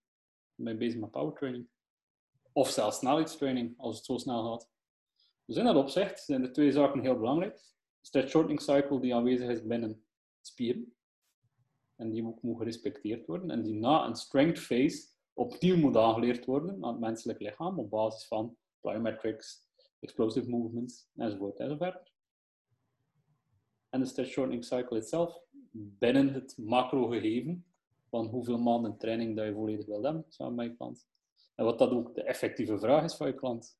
Dan 0.55 0.65
ben 0.65 0.73
je 0.73 0.79
bezig 0.79 0.99
met 0.99 1.11
power 1.11 1.33
training. 1.33 1.67
Of 2.51 2.69
zelfs 2.69 2.97
snelheidstraining, 2.97 3.79
als 3.79 3.95
het 3.95 4.05
zo 4.05 4.17
snel 4.17 4.43
gaat. 4.43 4.71
Dus 5.45 5.55
in 5.55 5.65
dat 5.65 5.75
opzicht 5.75 6.23
zijn 6.23 6.41
de 6.41 6.51
twee 6.51 6.71
zaken 6.71 7.01
heel 7.01 7.17
belangrijk. 7.17 7.59
Stretch 8.01 8.29
shortening 8.29 8.61
cycle 8.61 8.99
die 8.99 9.15
aanwezig 9.15 9.49
is 9.49 9.65
binnen 9.65 10.05
spieren. 10.41 10.96
En 11.97 12.09
die 12.09 12.25
ook 12.25 12.41
moet 12.41 12.57
gerespecteerd 12.57 13.25
worden. 13.25 13.51
En 13.51 13.61
die 13.61 13.73
na 13.73 14.05
een 14.05 14.15
strength 14.15 14.59
phase 14.59 15.07
opnieuw 15.33 15.77
moet 15.77 15.97
aangeleerd 15.97 16.45
worden 16.45 16.83
aan 16.83 16.91
het 16.91 16.99
menselijk 16.99 17.39
lichaam 17.39 17.79
op 17.79 17.89
basis 17.89 18.27
van 18.27 18.57
plyometrics, 18.81 19.67
explosive 19.99 20.49
movements 20.49 21.09
enzovoort 21.15 21.59
enzovoort. 21.59 22.13
En 23.89 23.99
de 23.99 24.05
stretch 24.05 24.31
shortening 24.31 24.65
cycle 24.65 24.97
itself 24.97 25.41
binnen 25.71 26.33
het 26.33 26.57
macro 26.57 27.07
gegeven 27.07 27.65
van 28.09 28.25
hoeveel 28.25 28.57
maanden 28.57 28.97
training 28.97 29.35
dat 29.35 29.45
je 29.45 29.53
volledig 29.53 29.85
wil 29.85 30.03
hebben 30.03 30.25
samen 30.27 30.55
met 30.55 30.65
je 30.65 30.75
klant. 30.75 31.07
En 31.55 31.65
wat 31.65 31.79
dat 31.79 31.91
ook 31.91 32.15
de 32.15 32.23
effectieve 32.23 32.79
vraag 32.79 33.03
is 33.03 33.15
van 33.15 33.27
je 33.27 33.33
klant. 33.33 33.79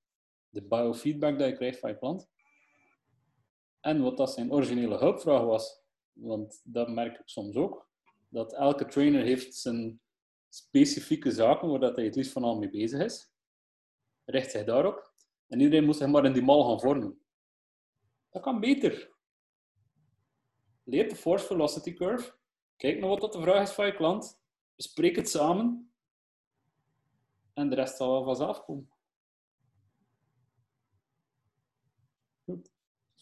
De 0.49 0.61
biofeedback 0.61 1.39
dat 1.39 1.47
je 1.49 1.55
krijgt 1.55 1.79
van 1.79 1.89
je 1.89 1.97
klant. 1.97 2.29
En 3.79 4.01
wat 4.01 4.17
dat 4.17 4.33
zijn 4.33 4.51
originele 4.51 4.97
hulpvraag 4.97 5.43
was. 5.43 5.81
Want 6.13 6.61
dat 6.63 6.89
merk 6.89 7.19
ik 7.19 7.27
soms 7.27 7.55
ook. 7.55 7.86
Dat 8.29 8.53
elke 8.53 8.85
trainer 8.85 9.23
heeft 9.23 9.55
zijn 9.55 9.99
specifieke 10.49 11.31
zaken 11.31 11.69
waar 11.69 11.79
dat 11.79 11.95
hij 11.95 12.05
het 12.05 12.15
liefst 12.15 12.31
van 12.31 12.43
al 12.43 12.57
mee 12.57 12.69
bezig 12.69 13.01
is. 13.01 13.31
Richt 14.25 14.51
zich 14.51 14.65
daarop. 14.65 15.13
En 15.47 15.59
iedereen 15.59 15.85
moet 15.85 15.95
zich 15.95 16.07
maar 16.07 16.25
in 16.25 16.33
die 16.33 16.41
mal 16.41 16.63
gaan 16.63 16.79
vormen. 16.79 17.21
Dat 18.29 18.41
kan 18.41 18.59
beter. 18.59 19.15
Leer 20.83 21.09
de 21.09 21.15
force 21.15 21.45
velocity 21.45 21.93
curve. 21.93 22.35
Kijk 22.75 22.99
naar 22.99 23.09
wat 23.09 23.21
dat 23.21 23.33
de 23.33 23.41
vraag 23.41 23.61
is 23.61 23.73
van 23.73 23.85
je 23.85 23.95
klant. 23.95 24.41
Bespreek 24.75 25.15
het 25.15 25.29
samen. 25.29 25.91
En 27.53 27.69
de 27.69 27.75
rest 27.75 27.97
zal 27.97 28.11
wel 28.11 28.23
vanzelf 28.23 28.63
komen. 28.65 28.89
Goed. 32.43 32.71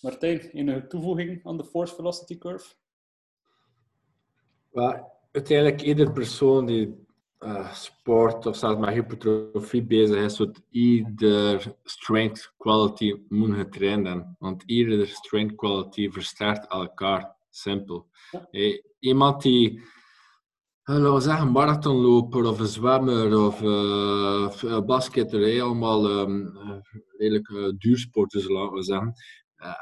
Martijn, 0.02 0.40
enige 0.40 0.88
toevoeging 0.88 1.46
aan 1.46 1.58
de 1.58 1.66
force 1.66 1.96
velocity 1.96 2.38
curve? 2.38 2.76
Well, 4.76 5.04
uiteindelijk, 5.32 5.82
ieder 5.82 6.12
persoon 6.12 6.66
die 6.66 7.06
uh, 7.40 7.74
sport 7.74 8.46
of 8.46 8.58
zelfs 8.58 8.80
met 8.80 8.94
hypertrofie 8.94 9.84
bezig 9.84 10.18
is, 10.24 10.40
moet 10.40 10.62
ieder 10.70 11.76
strength 11.84 12.54
quality 12.58 13.14
moet 13.30 13.56
getraind 13.56 14.08
hebben. 14.08 14.36
Want 14.40 14.64
ieder 14.66 15.08
strength 15.08 15.56
quality 15.56 16.10
versterkt 16.12 16.68
elkaar. 16.68 17.36
Simpel. 17.50 18.08
Hey, 18.52 18.84
iemand 19.00 19.42
die 19.42 19.82
laten 20.84 21.14
we 21.14 21.20
zeggen, 21.20 21.52
marathonloper 21.52 22.46
of 22.46 22.60
een 22.60 22.68
zwemmer 22.68 23.38
of 23.40 23.62
uh, 23.62 24.82
basketter, 24.86 25.40
hey, 25.40 25.62
allemaal 25.62 26.20
um, 26.20 26.52
redelijk 27.18 27.76
duursporters, 27.78 28.48
laten 28.48 28.74
we 28.74 28.84
zeggen. 28.84 29.14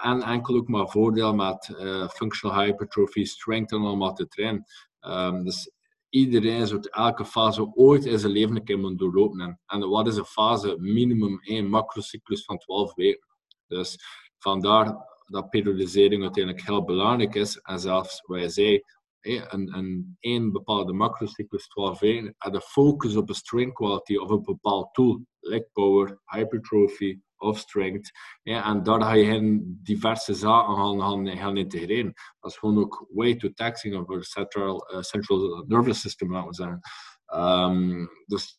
En 0.02 0.22
enkel 0.22 0.56
ook 0.56 0.67
maar 0.67 0.89
voordeel 0.89 1.34
met 1.34 1.69
uh, 1.80 2.08
functional 2.08 2.62
hypertrophy, 2.62 3.24
strength 3.24 3.72
en 3.72 3.82
allemaal 3.82 4.13
te 4.13 4.28
trainen. 4.28 4.65
Um, 5.02 5.43
dus 5.43 5.72
iedereen 6.10 6.67
zou 6.67 6.82
elke 6.89 7.26
fase 7.26 7.72
ooit 7.76 8.06
in 8.06 8.19
zijn 8.19 8.32
leven 8.32 8.56
een 8.56 8.63
keer 8.63 8.80
moeten 8.80 8.98
doorlopen. 8.98 9.60
En 9.65 9.89
wat 9.89 10.08
is 10.08 10.15
een 10.15 10.26
fase? 10.26 10.76
Minimum 10.80 11.39
één 11.41 11.69
macrocyclus 11.69 12.43
van 12.43 12.58
12 12.58 12.96
weken. 12.96 13.28
Dus 13.67 13.98
vandaar 14.38 15.12
dat 15.26 15.50
periodisering 15.50 16.24
uiteindelijk 16.24 16.65
heel 16.65 16.84
belangrijk 16.84 17.36
is. 17.36 17.58
En 17.58 17.80
zelfs 17.80 18.24
je 18.26 18.50
zei, 18.50 18.82
een, 19.22 19.78
een, 19.78 20.17
een 20.19 20.52
bepaalde 20.52 20.93
macrocyclus 20.93 21.67
12 21.67 22.00
weken, 22.00 22.36
en 22.38 22.52
de 22.52 22.62
focus 22.62 23.15
op 23.15 23.30
een 23.30 23.36
strength 23.36 23.74
quality 23.74 24.15
of 24.15 24.30
een 24.30 24.43
bepaald 24.43 24.93
tool, 24.93 25.26
leg 25.39 25.72
power, 25.72 26.19
hypertrophy 26.26 27.19
of 27.43 27.58
strength. 27.58 28.12
en 28.43 28.84
daar 28.84 29.01
ga 29.01 29.13
je 29.13 29.60
diverse 29.63 30.34
zaken 30.34 30.75
gaan, 30.75 30.99
gaan, 31.01 31.27
gaan 31.27 31.58
integreren. 31.58 32.13
Dat 32.39 32.51
is 32.51 32.58
gewoon 32.58 32.77
ook 32.77 33.06
way 33.10 33.36
too 33.36 33.51
taxing 33.53 34.06
voor 34.06 34.15
het 34.15 34.25
central, 34.25 34.93
uh, 34.93 35.01
central 35.01 35.63
nervous 35.67 35.99
system. 35.99 36.49
Um, 37.36 38.10
dus 38.25 38.58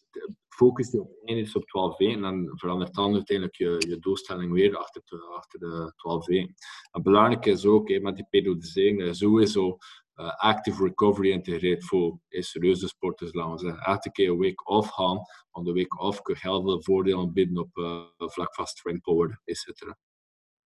focus 0.49 0.91
je 0.91 1.01
op 1.01 1.11
één 1.25 1.39
is 1.39 1.57
op 1.57 1.67
12 1.67 1.97
weken 1.97 2.25
en 2.25 2.51
verandert 2.55 2.95
dan 2.95 3.15
uiteindelijk 3.15 3.57
je, 3.57 3.85
je 3.89 3.99
doelstelling 3.99 4.53
weer 4.53 4.77
achter 4.77 5.03
de, 5.05 5.35
achter 5.37 5.59
de 5.59 5.93
12 5.97 6.27
weken. 6.27 6.55
En 6.91 7.03
belangrijk 7.03 7.47
is 7.47 7.65
ook 7.65 7.89
hè, 7.89 8.01
met 8.01 8.17
die 8.17 8.27
periodisering 8.31 9.17
sowieso 9.17 9.77
active 10.23 10.85
recovery 10.85 11.31
integreert 11.31 11.85
voor 11.85 12.19
serieuze 12.29 12.89
sporters, 12.89 13.33
laten 13.33 13.53
we 13.53 13.59
zeggen. 13.59 13.83
Elke 13.83 14.11
keer 14.11 14.31
een 14.31 14.39
week 14.39 14.69
off 14.69 14.89
gaan, 14.91 15.21
want 15.51 15.67
de 15.67 15.73
week 15.73 16.01
off 16.01 16.23
kun 16.23 16.35
je 16.35 16.49
heel 16.49 16.63
veel 16.63 16.83
voordelen 16.83 17.33
bieden 17.33 17.59
op 17.59 17.77
uh, 17.77 18.05
vlak 18.17 18.55
van 18.55 18.67
strength 18.67 19.09
etc. 19.45 19.95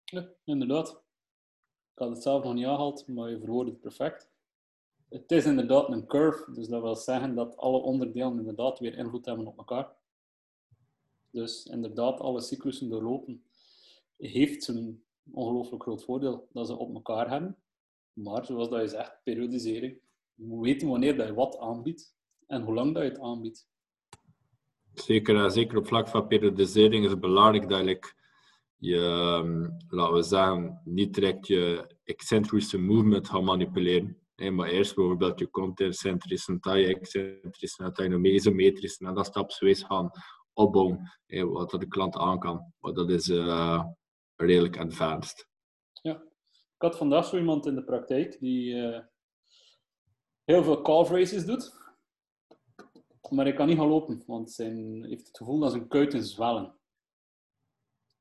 Ja, 0.05 0.29
inderdaad. 0.44 0.90
Ik 1.92 2.03
had 2.03 2.09
het 2.09 2.22
zelf 2.22 2.44
nog 2.44 2.55
niet 2.55 2.66
aangehaald, 2.66 3.07
maar 3.07 3.31
je 3.31 3.38
verwoordt 3.38 3.70
het 3.70 3.81
perfect 3.81 4.29
het 5.09 5.33
is 5.33 5.44
inderdaad 5.44 5.88
een 5.88 6.07
curve, 6.07 6.53
dus 6.53 6.68
dat 6.68 6.83
wil 6.83 6.96
zeggen 6.96 7.35
dat 7.35 7.57
alle 7.57 7.79
onderdelen 7.79 8.38
inderdaad 8.38 8.79
weer 8.79 8.99
invloed 8.99 9.27
hebben 9.27 9.46
op 9.46 9.59
elkaar. 9.59 9.92
Dus 11.31 11.66
inderdaad, 11.66 12.20
alle 12.20 12.40
cyclussen 12.40 12.88
doorlopen 12.88 13.44
heeft 14.16 14.68
een 14.68 15.05
ongelooflijk 15.31 15.83
groot 15.83 16.05
voordeel 16.05 16.49
dat 16.53 16.66
ze 16.66 16.77
op 16.77 16.94
elkaar 16.94 17.31
hebben. 17.31 17.57
Maar 18.17 18.45
zoals 18.45 18.69
dat 18.69 18.81
je 18.81 18.89
zegt, 18.89 19.21
periodisering. 19.25 19.99
Je 20.35 20.45
moet 20.45 20.65
weten 20.65 20.89
wanneer 20.89 21.17
dat 21.17 21.27
je 21.27 21.35
wat 21.35 21.59
aanbiedt 21.59 22.15
en 22.47 22.63
hoe 22.63 22.75
lang 22.75 22.95
dat 22.95 23.03
je 23.03 23.09
het 23.09 23.21
aanbiedt. 23.21 23.69
Zeker, 24.95 25.45
eh, 25.45 25.51
zeker 25.51 25.79
op 25.79 25.87
vlak 25.87 26.09
van 26.09 26.27
periodisering 26.27 27.05
is 27.05 27.11
het 27.11 27.21
belangrijk 27.21 27.69
dat 27.69 27.85
je, 27.85 28.13
je 28.77 28.97
ehm, 28.97 29.69
laten 29.89 30.15
we 30.15 30.23
zeggen, 30.23 30.81
niet 30.85 31.15
direct 31.15 31.47
je 31.47 31.95
excentrische 32.05 32.79
movement 32.79 33.29
gaat 33.29 33.43
manipuleren. 33.43 34.21
Maar 34.37 34.69
eerst 34.69 34.95
bijvoorbeeld 34.95 35.39
je 35.39 35.51
content-centrisch 35.51 36.49
en 36.49 36.61
taille-excentrisch 36.61 37.77
en 37.77 38.11
je 38.11 38.19
mesometrisch 38.19 38.99
en 38.99 39.15
dat 39.15 39.27
stapsgewijs 39.27 39.83
gaan 39.83 40.11
opbouwen, 40.53 41.13
wat 41.27 41.71
de 41.71 41.89
klant 41.89 42.17
aan 42.17 42.39
kan. 42.39 42.73
Dat 42.81 43.11
is 43.11 43.29
uh, 43.29 43.85
redelijk 44.37 44.79
advanced. 44.79 45.49
Ik 46.77 46.83
had 46.83 46.97
vandaag 46.97 47.27
zo 47.27 47.37
iemand 47.37 47.67
in 47.67 47.75
de 47.75 47.85
praktijk 47.85 48.41
die 48.41 48.75
uh, 48.75 49.01
heel 50.45 50.62
veel 50.65 50.83
calf 50.83 51.11
races 51.11 51.45
doet, 51.45 51.73
maar 53.31 53.45
hij 53.45 53.55
kan 53.55 53.67
niet 53.67 53.77
gaan 53.77 53.89
lopen, 53.89 54.23
want 54.27 54.57
hij 54.57 54.73
heeft 55.01 55.27
het 55.27 55.37
gevoel 55.37 55.59
dat 55.59 55.71
zijn 55.71 55.89
kuiten 55.89 56.25
zwellen. 56.25 56.79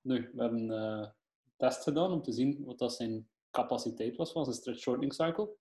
Nu, 0.01 0.31
we 0.33 0.41
hebben 0.41 0.69
uh, 0.69 0.77
een 0.77 1.13
test 1.57 1.83
gedaan 1.83 2.11
om 2.11 2.21
te 2.21 2.31
zien 2.31 2.65
wat 2.65 2.77
dat 2.77 2.93
zijn 2.93 3.29
capaciteit 3.51 4.15
was 4.15 4.31
van 4.31 4.43
zijn 4.43 4.55
stretch 4.55 4.79
shortening 4.79 5.13
cycle. 5.13 5.55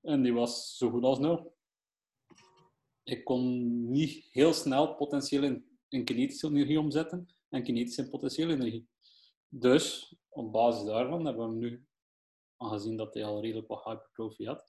En 0.00 0.22
die 0.22 0.32
was 0.32 0.76
zo 0.76 0.90
goed 0.90 1.04
als 1.04 1.18
nul. 1.18 1.56
Ik 3.02 3.24
kon 3.24 3.90
niet 3.90 4.28
heel 4.30 4.52
snel 4.52 4.94
potentieel 4.94 5.42
in, 5.42 5.78
in 5.88 6.04
kinetische 6.04 6.46
energie 6.46 6.80
omzetten 6.80 7.28
en 7.48 7.62
kinetische 7.62 8.02
in 8.02 8.10
potentiële 8.10 8.52
energie. 8.52 8.88
Dus 9.48 10.14
op 10.28 10.52
basis 10.52 10.84
daarvan 10.84 11.24
hebben 11.24 11.44
we 11.44 11.50
hem 11.50 11.58
nu, 11.58 11.87
aangezien 12.58 12.96
dat 12.96 13.14
hij 13.14 13.24
al 13.24 13.40
redelijk 13.40 13.68
wat 13.68 13.84
hypertrofie 13.84 14.46
had, 14.46 14.68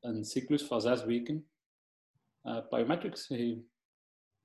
een 0.00 0.24
cyclus 0.24 0.62
van 0.62 0.80
zes 0.80 1.04
weken 1.04 1.50
uh, 2.42 2.68
plyometrics 2.68 3.26
gegeven. 3.26 3.70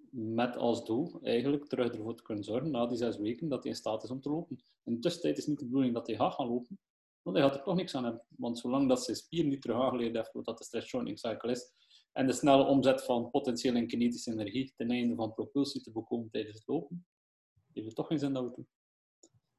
Met 0.09 0.55
als 0.55 0.85
doel 0.85 1.19
eigenlijk 1.21 1.67
terug 1.67 1.91
ervoor 1.91 2.15
te 2.15 2.23
kunnen 2.23 2.43
zorgen 2.43 2.71
na 2.71 2.85
die 2.85 2.97
zes 2.97 3.17
weken 3.17 3.49
dat 3.49 3.63
hij 3.63 3.71
in 3.71 3.77
staat 3.77 4.03
is 4.03 4.09
om 4.09 4.21
te 4.21 4.29
lopen. 4.29 4.63
In 4.83 4.93
de 4.93 4.99
tussentijd 4.99 5.37
is 5.37 5.45
niet 5.45 5.59
de 5.59 5.65
bedoeling 5.65 5.93
dat 5.93 6.07
hij 6.07 6.15
gaat 6.15 6.33
gaan 6.33 6.47
lopen, 6.47 6.79
want 7.21 7.37
hij 7.37 7.45
gaat 7.45 7.55
er 7.55 7.63
toch 7.63 7.75
niks 7.75 7.95
aan 7.95 8.03
hebben. 8.03 8.25
Want 8.29 8.59
zolang 8.59 8.87
dat 8.87 9.03
zijn 9.03 9.17
spier 9.17 9.43
niet 9.43 9.61
terug 9.61 9.77
aangeleerd 9.77 10.15
heeft 10.15 10.31
wat 10.33 10.57
de 10.57 10.63
stress 10.63 10.87
shortening 10.87 11.19
cycle 11.19 11.51
is, 11.51 11.71
en 12.11 12.27
de 12.27 12.33
snelle 12.33 12.65
omzet 12.65 13.03
van 13.03 13.29
potentiële 13.29 13.77
en 13.77 13.87
kinetische 13.87 14.31
energie 14.31 14.73
ten 14.75 14.91
einde 14.91 15.15
van 15.15 15.33
propulsie 15.33 15.81
te 15.81 15.91
bekomen 15.91 16.29
tijdens 16.29 16.57
het 16.57 16.67
lopen, 16.67 17.05
heeft 17.73 17.85
het 17.85 17.95
toch 17.95 18.07
geen 18.07 18.19
zin 18.19 18.33
dat 18.33 18.43
we 18.43 18.55
doen. 18.55 18.67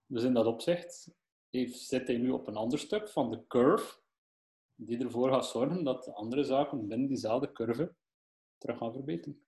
Dus 0.07 0.22
in 0.22 0.34
dat 0.34 0.47
opzicht 0.47 1.11
heeft, 1.51 1.78
zit 1.78 2.07
hij 2.07 2.16
nu 2.16 2.30
op 2.30 2.46
een 2.46 2.57
ander 2.57 2.78
stuk 2.78 3.09
van 3.09 3.30
de 3.30 3.46
curve, 3.46 4.01
die 4.74 4.99
ervoor 4.99 5.30
gaat 5.30 5.46
zorgen 5.46 5.84
dat 5.84 6.05
de 6.05 6.12
andere 6.12 6.44
zaken 6.44 6.88
binnen 6.88 7.09
diezelfde 7.09 7.53
curve 7.53 7.94
terug 8.59 8.78
gaan 8.78 8.92
verbeteren. 8.92 9.42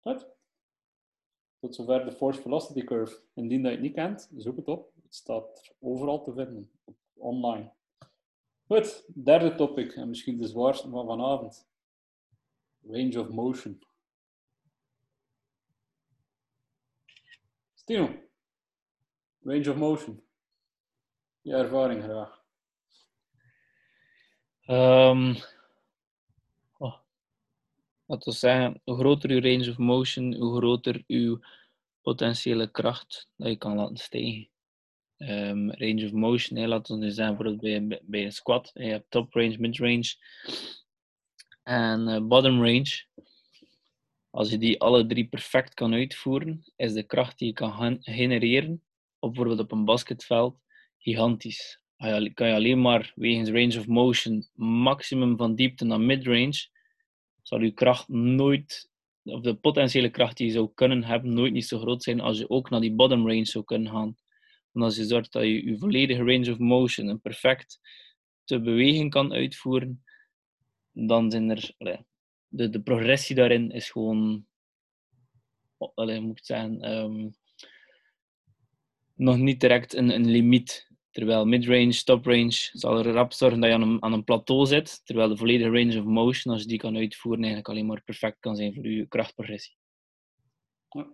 Goed. 0.00 0.28
Tot 1.58 1.74
zover 1.74 2.04
de 2.04 2.12
force 2.12 2.40
velocity 2.40 2.84
curve. 2.84 3.22
Indien 3.34 3.62
dat 3.62 3.70
je 3.70 3.76
het 3.76 3.86
niet 3.86 3.94
kent, 3.94 4.30
zoek 4.36 4.56
het 4.56 4.68
op. 4.68 4.92
Het 5.02 5.14
staat 5.14 5.74
overal 5.78 6.22
te 6.22 6.32
vinden, 6.32 6.70
online. 7.12 7.72
Goed, 8.66 9.24
derde 9.24 9.54
topic, 9.54 9.92
en 9.92 10.08
misschien 10.08 10.36
de 10.36 10.46
zwaarste 10.46 10.88
van 10.88 11.06
vanavond. 11.06 11.68
Range 12.82 13.20
of 13.20 13.28
motion. 13.28 13.82
Stino, 17.88 18.08
range 19.44 19.70
of 19.70 19.76
motion. 19.76 20.22
Je 21.42 21.54
ervaring 21.54 22.02
graag. 22.02 22.42
Um, 24.66 25.36
oh. 26.78 26.94
Laten 28.06 28.32
we 28.32 28.38
zeggen, 28.38 28.80
hoe 28.84 28.96
groter 28.96 29.30
uw 29.30 29.40
range 29.40 29.70
of 29.70 29.78
motion, 29.78 30.34
hoe 30.34 30.56
groter 30.56 31.04
uw 31.06 31.40
potentiële 32.02 32.70
kracht 32.70 33.28
dat 33.36 33.48
je 33.48 33.56
kan 33.56 33.76
laten 33.76 33.96
stijgen. 33.96 34.48
Um, 35.18 35.70
range 35.70 36.04
of 36.04 36.12
motion, 36.12 36.58
hè, 36.58 36.66
laten 36.66 36.98
we 36.98 37.04
nu 37.04 37.10
zeggen, 37.10 37.36
bijvoorbeeld 37.36 38.00
bij, 38.04 38.24
een 38.24 38.32
squat. 38.32 38.70
Je 38.74 38.84
hebt 38.84 39.10
top 39.10 39.32
range, 39.32 39.58
mid 39.58 39.78
range 39.78 40.14
en 41.62 42.08
uh, 42.08 42.20
bottom 42.20 42.64
range. 42.64 43.06
Als 44.30 44.50
je 44.50 44.58
die 44.58 44.80
alle 44.80 45.06
drie 45.06 45.28
perfect 45.28 45.74
kan 45.74 45.94
uitvoeren, 45.94 46.72
is 46.76 46.92
de 46.92 47.02
kracht 47.02 47.38
die 47.38 47.48
je 47.48 47.54
kan 47.54 47.98
genereren, 48.00 48.82
bijvoorbeeld 49.18 49.60
op 49.60 49.72
een 49.72 49.84
basketveld, 49.84 50.60
gigantisch. 50.98 51.80
Kan 52.34 52.48
je 52.48 52.54
alleen 52.54 52.80
maar 52.80 53.12
wegens 53.14 53.50
range 53.50 53.78
of 53.78 53.86
motion 53.86 54.48
maximum 54.54 55.36
van 55.36 55.54
diepte 55.54 55.84
naar 55.84 56.00
midrange, 56.00 56.68
zal 57.42 57.60
je 57.60 57.70
kracht 57.70 58.08
nooit, 58.08 58.90
of 59.22 59.40
de 59.40 59.54
potentiële 59.54 60.10
kracht 60.10 60.36
die 60.36 60.46
je 60.46 60.52
zou 60.52 60.70
kunnen 60.74 61.04
hebben, 61.04 61.32
nooit 61.32 61.52
niet 61.52 61.66
zo 61.66 61.78
groot 61.78 62.02
zijn 62.02 62.20
als 62.20 62.38
je 62.38 62.50
ook 62.50 62.70
naar 62.70 62.80
die 62.80 62.94
bottom 62.94 63.26
range 63.26 63.44
zou 63.44 63.64
kunnen 63.64 63.92
gaan. 63.92 64.16
Want 64.72 64.84
als 64.84 64.96
je 64.96 65.04
zorgt 65.04 65.32
dat 65.32 65.42
je 65.42 65.64
je 65.66 65.78
volledige 65.78 66.24
range 66.24 66.52
of 66.52 66.58
motion 66.58 67.08
een 67.08 67.20
perfect 67.20 67.80
te 68.44 68.60
beweging 68.60 69.10
kan 69.10 69.32
uitvoeren, 69.32 70.04
dan 70.92 71.30
zijn 71.30 71.50
er 71.50 71.74
de, 72.48 72.70
de 72.70 72.82
progressie 72.82 73.36
daarin 73.36 73.70
is 73.70 73.90
gewoon, 73.90 74.46
allee, 75.94 76.20
moet 76.20 76.38
ik 76.38 76.44
zeggen, 76.44 76.90
um, 76.90 77.34
nog 79.14 79.36
niet 79.36 79.60
direct 79.60 79.94
een, 79.94 80.10
een 80.10 80.30
limiet. 80.30 80.86
Terwijl 81.10 81.46
midrange, 81.46 82.02
toprange 82.04 82.70
zal 82.72 82.98
er 82.98 83.12
rap 83.12 83.32
zorgen 83.32 83.60
dat 83.60 83.68
je 83.68 83.74
aan 83.74 83.82
een, 83.82 84.02
aan 84.02 84.12
een 84.12 84.24
plateau 84.24 84.66
zit. 84.66 85.00
Terwijl 85.04 85.28
de 85.28 85.36
volledige 85.36 85.70
range 85.70 85.98
of 85.98 86.04
motion, 86.04 86.52
als 86.52 86.62
je 86.62 86.68
die 86.68 86.78
kan 86.78 86.96
uitvoeren, 86.96 87.42
eigenlijk 87.42 87.72
alleen 87.72 87.86
maar 87.86 88.02
perfect 88.02 88.40
kan 88.40 88.56
zijn 88.56 88.74
voor 88.74 88.86
je 88.86 89.06
krachtprogressie. 89.06 89.76
Ja. 90.88 91.12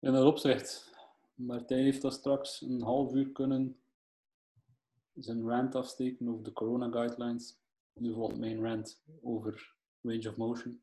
In 0.00 0.12
dat 0.12 0.24
opzicht, 0.24 0.94
Martijn 1.34 1.84
heeft 1.84 2.02
dat 2.02 2.12
straks 2.12 2.60
een 2.60 2.82
half 2.82 3.14
uur 3.14 3.30
kunnen 3.32 3.80
zijn 5.14 5.48
rant 5.48 5.74
afsteken 5.74 6.28
over 6.28 6.44
de 6.44 6.52
corona 6.52 6.90
guidelines. 6.90 7.59
Nu 7.92 8.12
volgt 8.12 8.38
mijn 8.38 8.62
rant 8.62 9.02
over 9.22 9.74
range 10.02 10.28
of 10.28 10.36
motion. 10.36 10.82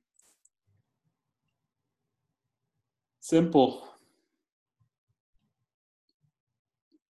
Simpel. 3.19 3.83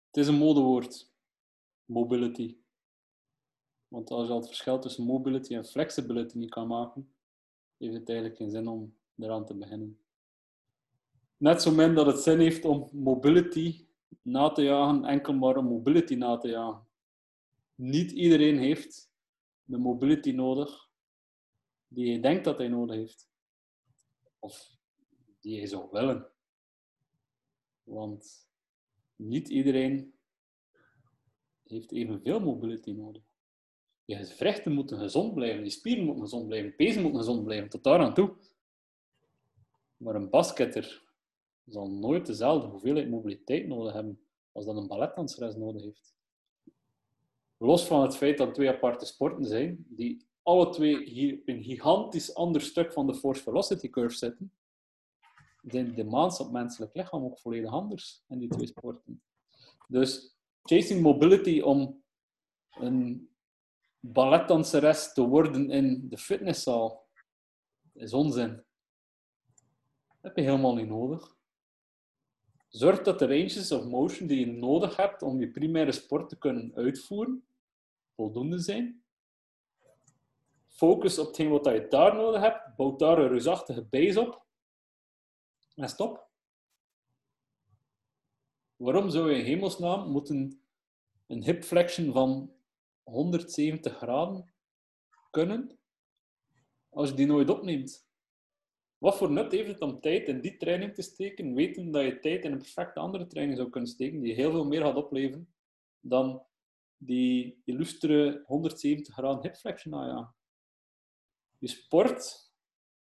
Het 0.07 0.17
is 0.17 0.27
een 0.27 0.35
modewoord. 0.35 1.11
Mobility. 1.85 2.57
Want 3.87 4.11
als 4.11 4.27
je 4.27 4.33
al 4.33 4.39
het 4.39 4.47
verschil 4.47 4.79
tussen 4.79 5.03
mobility 5.03 5.55
en 5.55 5.65
flexibility 5.65 6.37
niet 6.37 6.49
kan 6.49 6.67
maken, 6.67 7.13
heeft 7.77 7.93
het 7.93 8.09
eigenlijk 8.09 8.37
geen 8.37 8.51
zin 8.51 8.67
om 8.67 8.97
eraan 9.17 9.45
te 9.45 9.53
beginnen. 9.53 9.99
Net 11.37 11.61
zo 11.61 11.71
min 11.71 11.95
dat 11.95 12.05
het 12.05 12.19
zin 12.19 12.39
heeft 12.39 12.65
om 12.65 12.89
mobility 12.91 13.85
na 14.21 14.49
te 14.49 14.61
jagen, 14.61 15.05
enkel 15.05 15.33
maar 15.33 15.57
om 15.57 15.65
mobility 15.65 16.15
na 16.15 16.37
te 16.37 16.47
jagen. 16.47 16.87
Niet 17.75 18.11
iedereen 18.11 18.57
heeft 18.57 19.11
de 19.67 19.77
mobility 19.77 20.31
nodig 20.31 20.89
die 21.87 22.11
je 22.11 22.19
denkt 22.19 22.43
dat 22.43 22.57
hij 22.57 22.67
nodig 22.67 22.95
heeft. 22.95 23.29
Of 24.39 24.77
die 25.39 25.59
je 25.59 25.67
zou 25.67 25.87
willen. 25.91 26.31
Want 27.83 28.49
niet 29.15 29.49
iedereen 29.49 30.13
heeft 31.63 31.91
evenveel 31.91 32.39
mobility 32.39 32.91
nodig. 32.91 33.23
Je 34.05 34.15
gewrichten 34.15 34.71
moeten 34.71 34.97
gezond 34.97 35.33
blijven, 35.33 35.63
je 35.63 35.69
spieren 35.69 36.03
moeten 36.03 36.23
gezond 36.23 36.47
blijven, 36.47 36.69
je 36.69 36.75
pezen 36.75 37.01
moeten 37.01 37.19
gezond 37.19 37.43
blijven, 37.43 37.69
tot 37.69 37.83
daar 37.83 37.99
aan 37.99 38.13
toe. 38.13 38.37
Maar 39.97 40.15
een 40.15 40.29
basketter 40.29 41.03
zal 41.65 41.89
nooit 41.89 42.25
dezelfde 42.25 42.67
hoeveelheid 42.67 43.09
mobiliteit 43.09 43.67
nodig 43.67 43.93
hebben 43.93 44.21
als 44.51 44.65
dat 44.65 44.77
een 44.77 44.87
balletdanseres 44.87 45.55
nodig 45.55 45.81
heeft. 45.81 46.16
Los 47.57 47.87
van 47.87 48.01
het 48.01 48.17
feit 48.17 48.37
dat 48.37 48.53
twee 48.53 48.69
aparte 48.69 49.05
sporten 49.05 49.45
zijn, 49.45 49.85
die 49.89 50.25
alle 50.43 50.69
twee 50.69 51.03
hier 51.03 51.41
een 51.45 51.63
gigantisch 51.63 52.35
ander 52.35 52.61
stuk 52.61 52.93
van 52.93 53.07
de 53.07 53.15
force 53.15 53.43
velocity 53.43 53.89
curve 53.89 54.15
zitten, 54.15 54.51
zijn 55.61 55.85
de 55.85 55.93
demands 55.93 56.39
op 56.39 56.51
menselijk 56.51 56.95
lichaam 56.95 57.23
ook 57.23 57.39
volledig 57.39 57.71
anders 57.71 58.23
in 58.27 58.39
die 58.39 58.49
twee 58.49 58.67
sporten. 58.67 59.21
Dus 59.87 60.37
chasing 60.63 61.01
mobility 61.01 61.59
om 61.59 62.03
een 62.69 63.29
balletdanseres 63.99 65.13
te 65.13 65.27
worden 65.27 65.69
in 65.69 66.09
de 66.09 66.17
fitnesszaal 66.17 67.07
is 67.93 68.13
onzin. 68.13 68.63
Dat 70.07 70.21
heb 70.21 70.35
je 70.35 70.41
helemaal 70.41 70.75
niet 70.75 70.87
nodig. 70.87 71.36
Zorg 72.77 73.01
dat 73.01 73.19
de 73.19 73.27
ranges 73.27 73.71
of 73.71 73.85
motion 73.85 74.27
die 74.27 74.39
je 74.39 74.45
nodig 74.45 74.95
hebt 74.95 75.21
om 75.21 75.39
je 75.39 75.51
primaire 75.51 75.91
sport 75.91 76.29
te 76.29 76.37
kunnen 76.37 76.75
uitvoeren, 76.75 77.47
voldoende 78.15 78.59
zijn. 78.59 79.03
Focus 80.67 81.19
op 81.19 81.27
hetgeen 81.27 81.49
wat 81.49 81.65
je 81.65 81.87
daar 81.89 82.15
nodig 82.15 82.41
hebt. 82.41 82.75
Bouw 82.75 82.95
daar 82.95 83.17
een 83.17 83.27
reusachtige 83.27 83.83
base 83.83 84.21
op. 84.21 84.45
En 85.75 85.89
stop. 85.89 86.29
Waarom 88.75 89.09
zou 89.09 89.31
je 89.31 89.37
in 89.37 89.45
hemelsnaam 89.45 90.11
moeten 90.11 90.61
een 91.27 91.43
hip 91.43 91.63
flexion 91.63 92.11
van 92.13 92.53
170 93.03 93.97
graden 93.97 94.53
kunnen 95.31 95.79
als 96.89 97.09
je 97.09 97.15
die 97.15 97.25
nooit 97.25 97.49
opneemt? 97.49 98.06
Wat 98.97 99.17
voor 99.17 99.31
nut 99.31 99.51
heeft 99.51 99.67
het 99.67 99.81
om 99.81 99.99
tijd 99.99 100.27
in 100.27 100.41
die 100.41 100.57
training 100.57 100.93
te 100.93 101.01
steken, 101.01 101.53
weten 101.53 101.91
dat 101.91 102.03
je 102.03 102.19
tijd 102.19 102.43
in 102.43 102.51
een 102.51 102.57
perfecte 102.57 102.99
andere 102.99 103.27
training 103.27 103.57
zou 103.57 103.69
kunnen 103.69 103.89
steken, 103.89 104.21
die 104.21 104.33
heel 104.33 104.51
veel 104.51 104.65
meer 104.65 104.81
gaat 104.81 104.95
opleveren 104.95 105.53
dan 105.99 106.45
die 106.97 107.61
illustere 107.65 108.43
170 108.45 109.13
graden 109.13 109.41
hip 109.41 109.55
flexion 109.55 109.95
aanjagen? 109.95 110.35
Je 111.57 111.67
sport, 111.67 112.51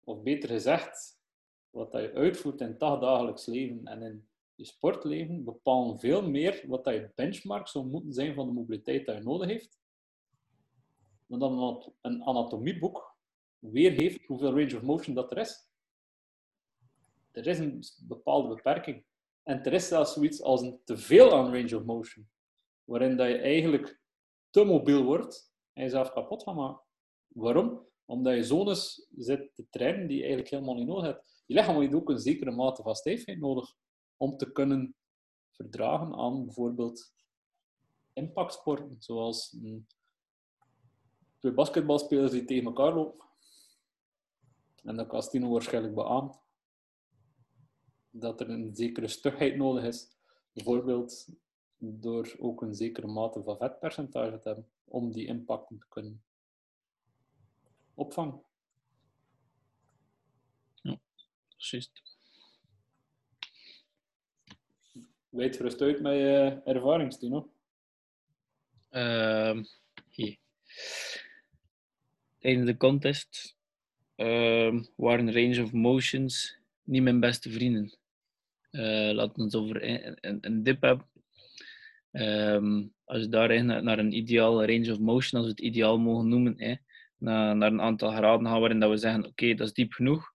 of 0.04 0.22
beter 0.22 0.48
gezegd, 0.48 1.20
wat 1.70 1.92
je 1.92 2.12
uitvoert 2.12 2.60
in 2.60 2.66
het 2.66 2.80
dagelijks 2.80 3.46
leven 3.46 3.84
en 3.84 4.02
in 4.02 4.28
je 4.54 4.64
sportleven, 4.64 5.44
bepalen 5.44 5.98
veel 5.98 6.28
meer 6.28 6.64
wat 6.66 6.84
je 6.84 7.12
benchmark 7.14 7.68
zou 7.68 7.86
moeten 7.86 8.12
zijn 8.12 8.34
van 8.34 8.46
de 8.46 8.52
mobiliteit 8.52 9.06
dat 9.06 9.16
je 9.16 9.22
nodig 9.22 9.48
heeft, 9.48 9.80
dan 11.26 11.56
dat 11.56 11.92
een 12.00 12.24
anatomieboek 12.24 13.16
weer 13.58 13.92
heeft 13.92 14.26
hoeveel 14.26 14.50
range 14.50 14.76
of 14.76 14.82
motion 14.82 15.14
dat 15.14 15.30
er 15.30 15.38
is 15.38 15.70
er 17.32 17.46
is 17.46 17.58
een 17.58 17.84
bepaalde 18.08 18.54
beperking. 18.54 19.04
En 19.42 19.64
er 19.64 19.72
is 19.72 19.88
zelfs 19.88 20.12
zoiets 20.12 20.42
als 20.42 20.60
een 20.60 20.80
teveel 20.84 21.32
aan 21.32 21.54
range 21.54 21.76
of 21.76 21.84
motion, 21.84 22.30
waarin 22.84 23.16
dat 23.16 23.28
je 23.28 23.38
eigenlijk 23.38 24.00
te 24.50 24.64
mobiel 24.64 25.04
wordt 25.04 25.52
en 25.72 25.82
jezelf 25.82 26.12
kapot 26.12 26.42
gaat 26.42 26.54
maken. 26.54 26.82
Waarom? 27.28 27.86
Omdat 28.04 28.34
je 28.34 28.44
zones 28.44 29.08
zit 29.16 29.54
te 29.54 29.66
trainen 29.70 30.06
die 30.06 30.16
je 30.16 30.22
eigenlijk 30.22 30.50
helemaal 30.50 30.74
niet 30.74 30.86
nodig 30.86 31.04
hebt. 31.04 31.42
Je 31.46 31.54
lichaam 31.54 31.80
heeft 31.80 31.94
ook 31.94 32.10
een 32.10 32.18
zekere 32.18 32.50
mate 32.50 32.82
van 32.82 32.94
stijfheid 32.94 33.38
nodig 33.38 33.74
om 34.16 34.36
te 34.36 34.52
kunnen 34.52 34.94
verdragen 35.50 36.14
aan 36.14 36.44
bijvoorbeeld 36.44 37.14
impactsporten, 38.12 38.96
zoals 38.98 39.56
twee 41.38 41.52
basketbalspelers 41.52 42.32
die 42.32 42.44
tegen 42.44 42.64
elkaar 42.64 42.94
lopen. 42.94 43.26
En 44.84 44.96
dat 44.96 45.06
kan 45.06 45.50
waarschijnlijk 45.50 45.94
beamen 45.94 46.40
dat 48.12 48.40
er 48.40 48.50
een 48.50 48.74
zekere 48.74 49.08
stugheid 49.08 49.56
nodig 49.56 49.84
is. 49.84 50.08
Bijvoorbeeld 50.52 51.28
door 51.78 52.36
ook 52.38 52.62
een 52.62 52.74
zekere 52.74 53.06
mate 53.06 53.42
van 53.42 53.58
vetpercentage 53.58 54.38
te 54.38 54.48
hebben 54.48 54.68
om 54.84 55.12
die 55.12 55.26
impacten 55.26 55.78
te 55.78 55.86
kunnen 55.88 56.22
opvangen. 57.94 58.42
Ja, 60.82 60.98
precies. 61.48 61.90
Weet 65.28 65.56
gerust 65.56 65.80
uit 65.80 66.00
met 66.00 66.12
je 66.12 66.60
ervaring, 66.64 67.12
Stino. 67.12 67.52
Uh, 68.90 69.62
Tijdens 72.42 72.66
de 72.66 72.76
contest 72.76 73.56
ehm, 74.14 74.84
waren 74.96 75.32
range 75.32 75.62
of 75.62 75.72
motions 75.72 76.58
niet 76.82 77.02
mijn 77.02 77.20
beste 77.20 77.50
vrienden. 77.50 77.94
Uh, 78.72 79.12
laten 79.12 79.34
we 79.36 79.42
het 79.42 79.54
over 79.54 79.82
een, 79.82 80.38
een, 80.40 80.62
dip 80.62 80.82
hebben. 80.82 81.06
Ehm, 82.10 82.86
als 83.04 83.20
je 83.20 83.28
daar 83.28 83.64
naar 83.64 83.98
een 83.98 84.16
ideaal 84.16 84.64
range 84.64 84.92
of 84.92 84.98
motion, 84.98 85.40
als 85.40 85.48
we 85.48 85.56
het 85.56 85.60
ideaal 85.60 85.98
mogen 85.98 86.28
noemen, 86.28 86.80
naar, 87.18 87.56
naar 87.56 87.72
een 87.72 87.80
aantal 87.80 88.10
graden 88.10 88.46
gaan 88.46 88.60
waarin 88.60 88.80
dat 88.80 88.90
we 88.90 88.96
zeggen, 88.96 89.26
oké, 89.26 89.54
dat 89.54 89.66
is 89.66 89.72
diep 89.72 89.92
genoeg. 89.92 90.32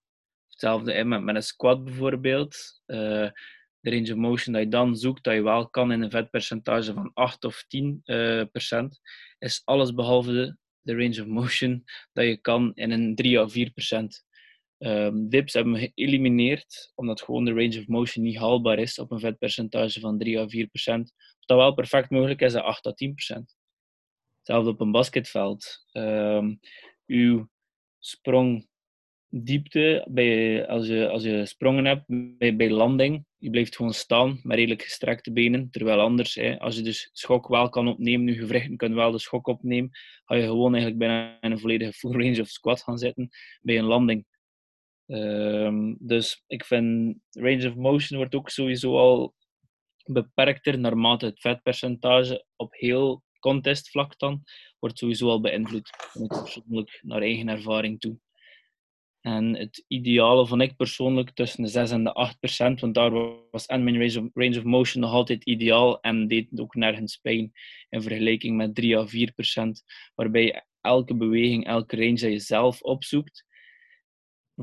Hetzelfde 0.48 1.04
met, 1.04 1.22
met 1.22 1.34
een 1.34 1.42
squat 1.42 1.84
bijvoorbeeld. 1.84 2.82
Uh, 2.86 3.30
de 3.80 3.90
range 3.90 4.12
of 4.12 4.18
motion 4.18 4.52
dat 4.52 4.62
je 4.62 4.68
dan 4.68 4.96
zoekt, 4.96 5.24
dat 5.24 5.34
je 5.34 5.42
wel 5.42 5.68
kan 5.68 5.92
in 5.92 6.02
een 6.02 6.10
vetpercentage 6.10 6.92
van 6.92 7.10
8 7.14 7.44
of 7.44 7.64
10 7.68 8.00
uh, 8.04 8.42
procent, 8.52 9.00
is 9.38 9.62
alles 9.64 9.94
behalve 9.94 10.32
de, 10.32 10.56
de, 10.80 10.92
range 10.92 11.20
of 11.20 11.26
motion 11.26 11.84
dat 12.12 12.24
je 12.24 12.36
kan 12.36 12.72
in 12.74 12.90
een 12.90 13.14
3 13.14 13.42
of 13.42 13.52
4 13.52 13.70
procent. 13.70 14.24
Um, 14.78 15.28
dips 15.28 15.52
hebben 15.52 15.72
we 15.72 15.92
geëlimineerd, 15.94 16.92
omdat 16.94 17.22
gewoon 17.22 17.44
de 17.44 17.52
range 17.52 17.78
of 17.78 17.86
motion 17.86 18.24
niet 18.24 18.36
haalbaar 18.36 18.78
is 18.78 18.98
op 18.98 19.10
een 19.10 19.20
vetpercentage 19.20 20.00
van 20.00 20.18
3 20.18 20.38
à 20.38 20.48
4 20.48 20.66
procent. 20.66 21.12
Wat 21.46 21.56
wel 21.56 21.74
perfect 21.74 22.10
mogelijk 22.10 22.40
is, 22.40 22.54
8 22.54 22.86
à 22.86 22.92
10 22.92 23.14
procent. 23.14 23.56
Hetzelfde 24.36 24.70
op 24.70 24.80
een 24.80 24.90
basketveld. 24.90 25.86
Um, 25.92 26.60
uw 27.06 27.48
sprongdiepte, 27.98 30.06
bij, 30.10 30.66
als, 30.68 30.86
je, 30.86 31.08
als 31.08 31.22
je 31.22 31.46
sprongen 31.46 31.84
hebt 31.84 32.04
bij, 32.38 32.56
bij 32.56 32.70
landing, 32.70 33.24
je 33.38 33.50
blijft 33.50 33.76
gewoon 33.76 33.94
staan 33.94 34.40
met 34.42 34.56
redelijk 34.56 34.82
gestrekte 34.82 35.32
benen. 35.32 35.70
Terwijl 35.70 36.00
anders, 36.00 36.34
hè, 36.34 36.58
als 36.58 36.76
je 36.76 36.82
dus 36.82 37.10
schok 37.12 37.48
wel 37.48 37.68
kan 37.68 37.88
opnemen, 37.88 38.26
je 38.26 38.40
gewrichten 38.40 38.76
kunnen 38.76 38.98
wel 38.98 39.10
de 39.10 39.18
schok 39.18 39.46
opnemen, 39.46 39.90
ga 40.24 40.34
je 40.34 40.42
gewoon 40.42 40.72
eigenlijk 40.72 40.98
bijna 40.98 41.40
in 41.40 41.50
een 41.50 41.58
volledige 41.58 41.92
full 41.92 42.12
range 42.12 42.40
of 42.40 42.48
squat 42.48 42.82
gaan 42.82 42.98
zitten 42.98 43.28
bij 43.60 43.78
een 43.78 43.84
landing. 43.84 44.26
Um, 45.10 45.96
dus 46.00 46.44
ik 46.46 46.64
vind 46.64 47.16
range 47.30 47.68
of 47.68 47.74
motion 47.74 48.18
wordt 48.18 48.34
ook 48.34 48.50
sowieso 48.50 48.98
al 48.98 49.34
beperkter 50.04 50.78
naarmate 50.78 51.26
het 51.26 51.40
vetpercentage 51.40 52.44
op 52.56 52.74
heel 52.74 53.22
contestvlak 53.38 54.18
dan 54.18 54.42
wordt 54.78 54.98
sowieso 54.98 55.28
al 55.28 55.40
beïnvloed. 55.40 55.90
persoonlijk 56.12 57.00
naar 57.02 57.22
eigen 57.22 57.48
ervaring 57.48 58.00
toe. 58.00 58.18
En 59.20 59.56
het 59.56 59.84
ideale 59.86 60.46
vond 60.46 60.62
ik 60.62 60.76
persoonlijk 60.76 61.30
tussen 61.30 61.62
de 61.62 61.68
6 61.68 61.90
en 61.90 62.04
de 62.04 62.12
8 62.12 62.38
procent, 62.38 62.80
want 62.80 62.94
daar 62.94 63.10
was 63.50 63.66
en 63.66 63.84
mijn 63.84 63.98
range 63.98 64.20
of, 64.20 64.30
range 64.34 64.58
of 64.58 64.64
motion 64.64 65.02
nog 65.02 65.12
altijd 65.12 65.44
ideaal 65.44 66.00
en 66.00 66.28
deed 66.28 66.60
ook 66.60 66.74
nergens 66.74 67.16
pijn 67.16 67.52
in 67.88 68.02
vergelijking 68.02 68.56
met 68.56 68.74
3 68.74 68.98
à 68.98 69.06
4 69.06 69.32
procent, 69.32 69.84
waarbij 70.14 70.66
elke 70.80 71.16
beweging, 71.16 71.66
elke 71.66 71.96
range 71.96 72.18
dat 72.18 72.30
je 72.30 72.38
zelf 72.38 72.82
opzoekt, 72.82 73.46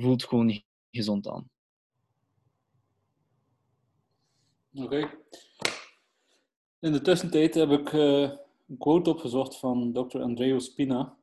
voelt 0.02 0.24
gewoon 0.24 0.62
gezond 0.92 1.28
aan. 1.28 1.50
Oké. 4.74 5.24
In 6.80 6.92
de 6.92 7.02
tussentijd 7.02 7.54
heb 7.54 7.70
ik 7.70 7.94
uh, 7.94 8.32
een 8.68 8.78
quote 8.78 9.10
opgezocht 9.10 9.60
van 9.60 9.94
Dr. 9.94 10.22
Andreo 10.22 10.60
Spina, 10.60 11.18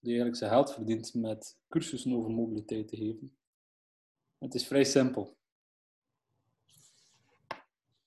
die 0.00 0.10
eigenlijk 0.10 0.36
zijn 0.36 0.50
geld 0.50 0.72
verdient 0.72 1.14
met 1.14 1.58
cursussen 1.68 2.14
over 2.14 2.30
mobiliteit 2.30 2.88
te 2.88 2.96
geven. 2.96 3.36
Het 4.38 4.54
is 4.54 4.66
vrij 4.66 4.84
simpel. 4.84 5.36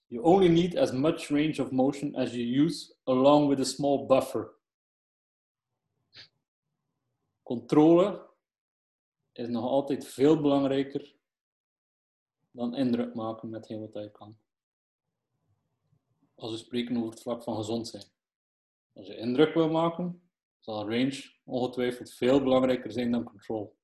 You 0.07 0.23
only 0.23 0.47
need 0.47 0.75
as 0.77 0.91
much 0.91 1.29
range 1.29 1.61
of 1.61 1.71
motion 1.71 2.15
as 2.15 2.31
you 2.31 2.63
use, 2.65 2.95
along 3.03 3.49
with 3.49 3.59
a 3.59 3.63
small 3.63 4.05
buffer. 4.05 4.53
Controle 7.43 8.34
is 9.38 9.47
nog 9.47 9.63
altijd 9.63 10.07
veel 10.07 10.41
belangrijker 10.41 11.15
dan 12.51 12.75
indruk 12.75 13.13
maken 13.15 13.49
met 13.49 13.67
heel 13.67 13.79
wat 13.79 14.03
je 14.03 14.11
kan. 14.11 14.38
Als 16.36 16.51
we 16.51 16.57
spreken 16.57 16.97
over 16.97 17.09
het 17.09 17.21
vlak 17.21 17.43
van 17.43 17.55
gezond 17.55 17.88
zijn. 17.88 18.03
Als 18.93 19.07
je 19.07 19.17
indruk 19.17 19.53
wil 19.53 19.69
maken, 19.69 20.21
zal 20.59 20.89
range 20.89 21.33
ongetwijfeld 21.43 22.13
veel 22.13 22.43
belangrijker 22.43 22.91
zijn 22.91 23.11
dan 23.11 23.23
control. 23.23 23.75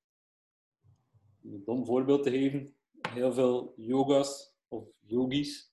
Om 1.44 1.54
een 1.54 1.64
dom 1.64 1.86
voorbeeld 1.86 2.24
te 2.24 2.30
geven, 2.30 2.76
heel 3.10 3.34
veel 3.34 3.74
yoga's 3.76 4.56
of 4.68 4.88
yogis 5.00 5.72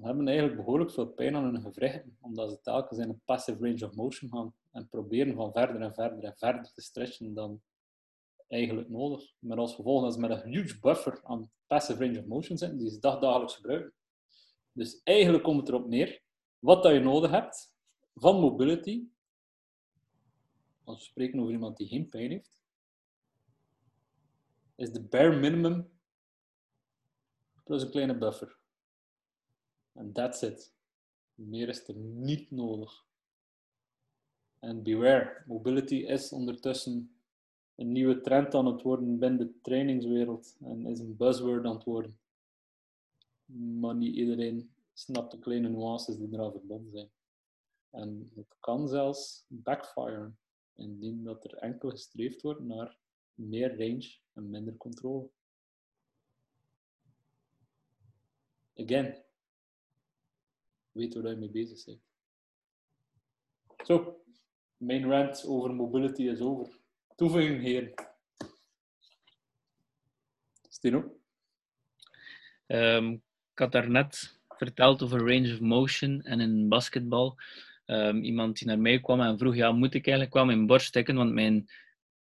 hebben 0.00 0.28
eigenlijk 0.28 0.56
behoorlijk 0.56 0.90
veel 0.90 1.06
pijn 1.06 1.36
aan 1.36 1.44
hun 1.44 1.62
gewrichten, 1.62 2.16
omdat 2.20 2.50
ze 2.50 2.60
telkens 2.60 2.98
in 2.98 3.08
een 3.08 3.22
passive 3.24 3.58
range 3.60 3.86
of 3.86 3.94
motion 3.94 4.30
gaan 4.30 4.54
en 4.70 4.88
proberen 4.88 5.34
van 5.34 5.52
verder 5.52 5.80
en 5.80 5.94
verder 5.94 6.24
en 6.24 6.36
verder 6.36 6.72
te 6.72 6.80
stretchen 6.80 7.34
dan 7.34 7.62
eigenlijk 8.48 8.88
nodig. 8.88 9.32
Maar 9.38 9.58
als 9.58 9.74
gevolg 9.74 10.02
dat 10.02 10.14
ze 10.14 10.20
met 10.20 10.30
een 10.30 10.52
huge 10.52 10.78
buffer 10.78 11.20
aan 11.22 11.50
passive 11.66 12.04
range 12.04 12.18
of 12.18 12.26
motion 12.26 12.58
zitten, 12.58 12.78
die 12.78 12.90
ze 12.90 12.98
dagdagelijks 12.98 13.54
gebruiken. 13.54 13.92
Dus 14.72 15.00
eigenlijk 15.02 15.44
komt 15.44 15.60
het 15.60 15.68
erop 15.68 15.88
neer, 15.88 16.22
wat 16.58 16.82
dat 16.82 16.92
je 16.92 17.00
nodig 17.00 17.30
hebt 17.30 17.74
van 18.14 18.40
mobility, 18.40 19.04
als 20.84 20.98
we 20.98 21.04
spreken 21.04 21.40
over 21.40 21.52
iemand 21.52 21.76
die 21.76 21.88
geen 21.88 22.08
pijn 22.08 22.30
heeft, 22.30 22.62
is 24.74 24.92
de 24.92 25.02
bare 25.02 25.36
minimum 25.36 25.90
plus 27.64 27.82
een 27.82 27.90
kleine 27.90 28.18
buffer. 28.18 28.58
En 29.92 30.12
that's 30.12 30.42
it. 30.42 30.74
Meer 31.34 31.68
is 31.68 31.88
er 31.88 31.94
niet 31.96 32.50
nodig. 32.50 33.04
En 34.60 34.82
beware, 34.82 35.42
mobility 35.46 35.94
is 35.94 36.32
ondertussen 36.32 37.14
een 37.74 37.92
nieuwe 37.92 38.20
trend 38.20 38.54
aan 38.54 38.66
het 38.66 38.82
worden 38.82 39.18
binnen 39.18 39.38
de 39.38 39.60
trainingswereld 39.62 40.56
en 40.60 40.86
is 40.86 40.98
een 40.98 41.16
buzzword 41.16 41.64
aan 41.64 41.74
het 41.74 41.84
worden. 41.84 42.18
Maar 43.80 43.94
niet 43.94 44.14
iedereen 44.14 44.70
snapt 44.92 45.30
de 45.30 45.38
kleine 45.38 45.68
nuances 45.68 46.16
die 46.16 46.28
eraan 46.32 46.52
verbonden 46.52 46.90
zijn. 46.90 47.10
En 47.90 48.30
het 48.34 48.56
kan 48.60 48.88
zelfs 48.88 49.44
backfire, 49.48 50.32
indien 50.76 51.24
dat 51.24 51.44
er 51.44 51.54
enkel 51.54 51.90
gestreefd 51.90 52.42
wordt 52.42 52.60
naar 52.60 52.98
meer 53.34 53.78
range 53.78 54.18
en 54.32 54.50
minder 54.50 54.76
controle. 54.76 55.30
Again, 58.76 59.22
weet 60.92 61.14
waar 61.14 61.30
je 61.30 61.36
mee 61.36 61.50
bezig 61.50 61.84
bent. 61.84 62.00
Zo, 63.86 64.22
mijn 64.80 65.04
rant 65.04 65.44
over 65.46 65.74
mobility 65.74 66.22
is 66.22 66.40
over. 66.40 66.78
Toevoeging, 67.16 67.62
heren. 67.62 67.92
Stino? 70.68 71.16
Um, 72.66 73.12
ik 73.52 73.58
had 73.58 73.72
daarnet 73.72 74.40
verteld 74.48 75.02
over 75.02 75.18
range 75.18 75.52
of 75.52 75.60
motion 75.60 76.22
en 76.22 76.40
in 76.40 76.68
basketbal. 76.68 77.36
Um, 77.86 78.22
iemand 78.22 78.58
die 78.58 78.66
naar 78.66 78.78
mij 78.78 79.00
kwam 79.00 79.20
en 79.20 79.38
vroeg, 79.38 79.54
ja, 79.54 79.72
moet 79.72 79.94
ik 79.94 80.06
eigenlijk 80.06 80.34
wel 80.34 80.44
mijn 80.44 80.66
borst 80.66 80.92
tikken? 80.92 81.14
Want 81.14 81.32
mijn 81.32 81.68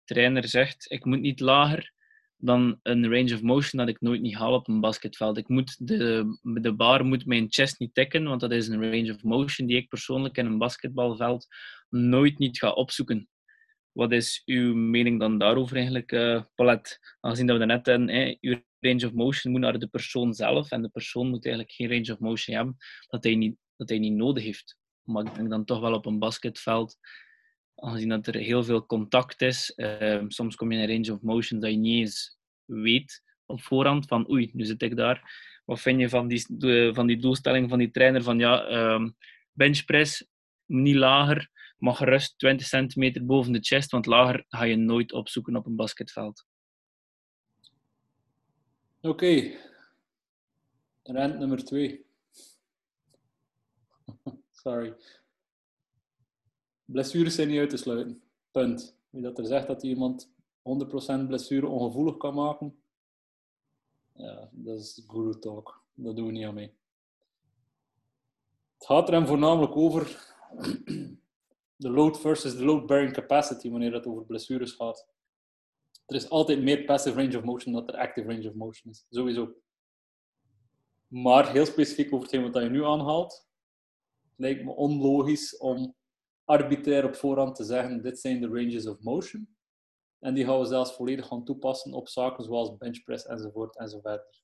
trainer 0.04 0.48
zegt, 0.48 0.92
ik 0.92 1.06
moet 1.06 1.20
niet 1.20 1.40
lager 1.40 1.94
dan 2.42 2.80
een 2.84 3.10
range 3.10 3.34
of 3.34 3.42
motion 3.42 3.80
dat 3.80 3.96
ik 3.96 4.02
nooit 4.02 4.22
niet 4.22 4.36
haal 4.36 4.54
op 4.54 4.68
een 4.68 4.80
basketveld. 4.80 5.38
Ik 5.38 5.48
moet 5.48 5.88
de, 5.88 6.38
de 6.42 6.74
bar 6.74 7.06
moet 7.06 7.26
mijn 7.26 7.48
chest 7.50 7.80
niet 7.80 7.94
tikken, 7.94 8.24
want 8.24 8.42
dat 8.42 8.52
is 8.52 8.68
een 8.68 8.92
range 8.92 9.14
of 9.14 9.24
motion 9.24 9.68
die 9.68 9.78
ik 9.78 9.88
persoonlijk 9.88 10.38
in 10.38 10.46
een 10.46 10.58
basketbalveld 10.58 11.48
nooit 11.90 12.38
niet 12.38 12.58
ga 12.58 12.72
opzoeken. 12.72 13.30
Wat 13.92 14.12
is 14.12 14.42
uw 14.46 14.76
mening 14.76 15.20
dan 15.20 15.38
daarover 15.38 15.76
eigenlijk, 15.76 16.12
uh, 16.12 16.44
Paulette? 16.56 16.98
Aangezien 17.20 17.48
dat 17.48 17.58
we 17.58 17.66
net 17.66 17.86
hebben, 17.86 18.10
hè, 18.10 18.38
uw 18.42 18.62
range 18.80 19.06
of 19.06 19.14
motion 19.14 19.52
moet 19.52 19.62
naar 19.62 19.80
de 19.80 19.88
persoon 19.88 20.34
zelf 20.34 20.72
en 20.72 20.82
de 20.82 20.90
persoon 20.90 21.30
moet 21.30 21.46
eigenlijk 21.46 21.76
geen 21.76 21.90
range 21.90 22.12
of 22.12 22.20
motion 22.20 22.56
hebben 22.56 22.76
dat 23.08 23.24
hij 23.24 23.36
niet, 23.36 23.58
dat 23.76 23.90
hij 23.90 24.00
niet 24.00 24.14
nodig 24.14 24.44
heeft. 24.44 24.78
Maar 25.04 25.26
ik 25.26 25.36
denk 25.36 25.50
dan 25.50 25.66
toch 25.66 25.80
wel 25.80 25.94
op 25.94 26.06
een 26.06 26.20
basketveld 26.20 26.98
aangezien 27.80 28.10
dat 28.10 28.28
er 28.28 28.36
heel 28.36 28.64
veel 28.64 28.86
contact 28.86 29.42
is, 29.42 29.74
uh, 29.76 30.24
soms 30.28 30.56
kom 30.56 30.72
je 30.72 30.78
in 30.78 30.84
een 30.84 30.96
range 30.96 31.14
of 31.14 31.22
motion 31.22 31.60
dat 31.60 31.72
je 31.72 31.78
niet 31.78 32.00
eens 32.00 32.38
weet 32.66 33.24
op 33.46 33.62
voorhand 33.62 34.06
van 34.06 34.30
oei, 34.32 34.50
nu 34.54 34.66
zit 34.66 34.82
ik 34.82 34.96
daar. 34.96 35.48
Wat 35.66 35.80
vind 35.80 36.00
je 36.00 36.10
van 36.10 36.28
die, 36.28 36.46
van 36.94 37.08
die 37.08 37.18
doelstelling 37.18 37.70
van 37.70 37.80
die 37.80 37.92
trainer 37.92 38.24
van 38.24 38.40
ja, 38.40 38.70
um, 38.94 39.16
benchpress 39.52 40.28
niet 40.66 40.96
lager, 40.96 41.50
maar 41.78 41.96
gerust 41.96 42.38
20 42.38 42.68
centimeter 42.68 43.26
boven 43.26 43.52
de 43.52 43.60
chest, 43.62 43.92
want 43.92 44.06
lager 44.06 44.46
ga 44.48 44.64
je 44.64 44.76
nooit 44.76 45.12
opzoeken 45.12 45.56
op 45.56 45.66
een 45.66 45.76
basketveld. 45.76 46.46
Oké, 49.02 49.52
rent 51.04 51.40
nummer 51.40 51.64
2. 51.64 52.06
Sorry. 54.52 54.96
Blessures 56.92 57.36
zijn 57.36 57.48
niet 57.48 57.60
uit 57.60 57.70
te 57.70 57.78
sluiten. 57.78 58.22
Punt. 58.52 58.98
Wie 59.10 59.22
dat 59.22 59.38
er 59.38 59.46
zegt 59.46 59.68
dat 59.68 59.84
iemand 59.84 60.30
100% 60.30 60.32
blessure 61.28 61.68
ongevoelig 61.68 62.18
kan 62.18 62.34
maken, 62.34 62.84
ja, 64.14 64.50
dat 64.52 64.80
is 64.80 65.04
guru 65.08 65.40
talk. 65.40 65.84
Dat 65.94 66.16
doen 66.16 66.26
we 66.26 66.32
niet 66.32 66.46
aan 66.46 66.54
mee. 66.54 66.78
Het 68.78 68.86
gaat 68.86 69.10
er 69.10 69.28
voornamelijk 69.28 69.76
over 69.76 70.36
de 71.76 71.90
load 71.90 72.20
versus 72.20 72.58
de 72.58 72.66
load 72.66 72.86
bearing 72.86 73.14
capacity 73.14 73.70
wanneer 73.70 73.94
het 73.94 74.06
over 74.06 74.26
blessures 74.26 74.72
gaat. 74.72 75.08
Er 76.06 76.16
is 76.16 76.30
altijd 76.30 76.62
meer 76.62 76.86
passive 76.86 77.22
range 77.22 77.38
of 77.38 77.44
motion 77.44 77.74
dan 77.74 77.88
er 77.88 77.98
active 77.98 78.28
range 78.28 78.48
of 78.48 78.54
motion 78.54 78.92
is. 78.92 79.06
Sowieso. 79.10 79.54
Maar 81.08 81.52
heel 81.52 81.66
specifiek 81.66 82.14
over 82.14 82.28
hetgeen 82.28 82.52
wat 82.52 82.64
je 82.64 82.70
nu 82.70 82.86
aanhaalt, 82.86 83.48
lijkt 84.36 84.64
me 84.64 84.72
onlogisch 84.72 85.58
om 85.58 85.98
arbitrair 86.50 87.06
op 87.06 87.16
voorhand 87.16 87.56
te 87.56 87.64
zeggen: 87.64 88.02
dit 88.02 88.20
zijn 88.20 88.42
de 88.42 88.48
ranges 88.48 88.88
of 88.88 89.00
motion. 89.00 89.56
En 90.20 90.34
die 90.34 90.46
gaan 90.46 90.60
we 90.60 90.66
zelfs 90.66 90.96
volledig 90.96 91.28
gaan 91.28 91.44
toepassen 91.44 91.94
op 91.94 92.08
zaken 92.08 92.44
zoals 92.44 92.78
benchpress 92.78 93.26
enzovoort 93.26 93.78
enzovoort. 93.78 94.44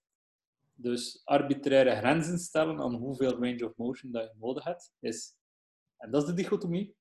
Dus 0.74 1.22
arbitraire 1.24 1.96
grenzen 1.96 2.40
stellen 2.40 2.80
aan 2.80 2.94
hoeveel 2.94 3.32
range 3.32 3.66
of 3.66 3.76
motion 3.76 4.12
dat 4.12 4.24
je 4.24 4.38
nodig 4.40 4.64
hebt, 4.64 4.94
is, 5.00 5.36
en 5.98 6.12
dat 6.12 6.22
is 6.22 6.28
de 6.28 6.34
dichotomie, 6.34 6.96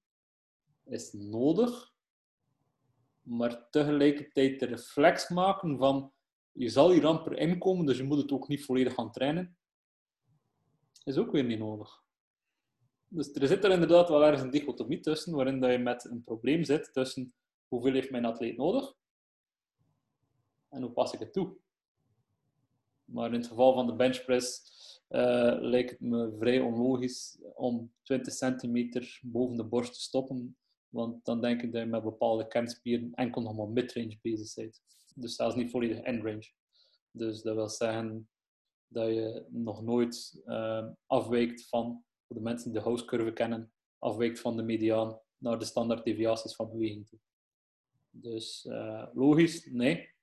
is 0.85 1.13
nodig, 1.13 1.93
maar 3.23 3.71
tegelijkertijd 3.71 4.61
de 4.61 4.67
reflex 4.67 5.29
maken 5.29 5.79
van 5.79 6.13
je 6.53 6.69
zal 6.69 6.91
hier 6.91 7.07
amper 7.07 7.39
inkomen, 7.39 7.87
dus 7.87 7.97
je 7.97 8.05
moet 8.05 8.23
het 8.23 8.33
ook 8.33 8.49
niet 8.49 8.65
volledig 8.65 8.95
gaan 8.95 9.13
trainen, 9.13 9.57
is 11.05 11.17
ook 11.17 11.33
weer 11.33 11.45
niet 11.45 11.59
nodig. 11.59 12.04
Dus 13.15 13.33
er 13.33 13.47
zit 13.47 13.65
er 13.65 13.71
inderdaad 13.71 14.09
wel 14.09 14.25
ergens 14.25 14.43
een 14.43 14.51
dichotomie 14.51 15.01
tussen, 15.01 15.35
waarin 15.35 15.61
dat 15.61 15.71
je 15.71 15.79
met 15.79 16.05
een 16.05 16.25
probleem 16.25 16.65
zit 16.65 16.93
tussen 16.93 17.35
hoeveel 17.69 17.93
heeft 17.93 18.11
mijn 18.11 18.25
atleet 18.25 18.57
nodig 18.57 18.95
en 20.69 20.83
hoe 20.83 20.91
pas 20.91 21.13
ik 21.13 21.19
het 21.19 21.33
toe. 21.33 21.57
Maar 23.05 23.27
in 23.27 23.39
het 23.39 23.47
geval 23.47 23.75
van 23.75 23.87
de 23.87 23.95
benchpress 23.95 24.63
uh, 25.11 25.55
lijkt 25.61 25.91
het 25.91 26.01
me 26.01 26.37
vrij 26.39 26.61
onlogisch 26.61 27.39
om 27.55 27.93
20 28.03 28.33
centimeter 28.33 29.21
boven 29.23 29.57
de 29.57 29.65
borst 29.65 29.95
te 29.95 30.01
stoppen, 30.01 30.57
want 30.89 31.25
dan 31.25 31.41
denk 31.41 31.63
ik 31.63 31.73
dat 31.73 31.83
je 31.83 31.89
met 31.89 32.03
bepaalde 32.03 32.47
kernspieren 32.47 33.15
enkel 33.15 33.43
nog 33.43 33.57
maar 33.57 33.69
midrange 33.69 34.19
bezig 34.23 34.55
bent. 34.55 34.83
Dus 35.15 35.35
zelfs 35.35 35.55
niet 35.55 35.71
volledig 35.71 35.99
endrange. 35.99 36.53
Dus 37.11 37.43
dat 37.43 37.55
wil 37.55 37.69
zeggen 37.69 38.29
dat 38.89 39.07
je 39.07 39.47
nog 39.49 39.83
nooit 39.83 40.43
uh, 40.47 40.87
afwijkt 41.07 41.69
van, 41.69 42.05
de 42.35 42.41
mensen 42.41 42.73
die 42.73 42.81
de 42.81 42.85
house 42.85 43.33
kennen, 43.33 43.73
afwijkt 43.99 44.41
van 44.41 44.57
de 44.57 44.63
mediaan 44.63 45.21
naar 45.39 45.59
de 45.59 45.65
standaard 45.65 46.05
deviaties 46.05 46.55
van 46.55 46.71
beweging 46.71 47.09
toe. 47.09 47.19
Dus 48.11 48.65
uh, 48.65 49.07
logisch, 49.13 49.67
nee. 49.67 50.15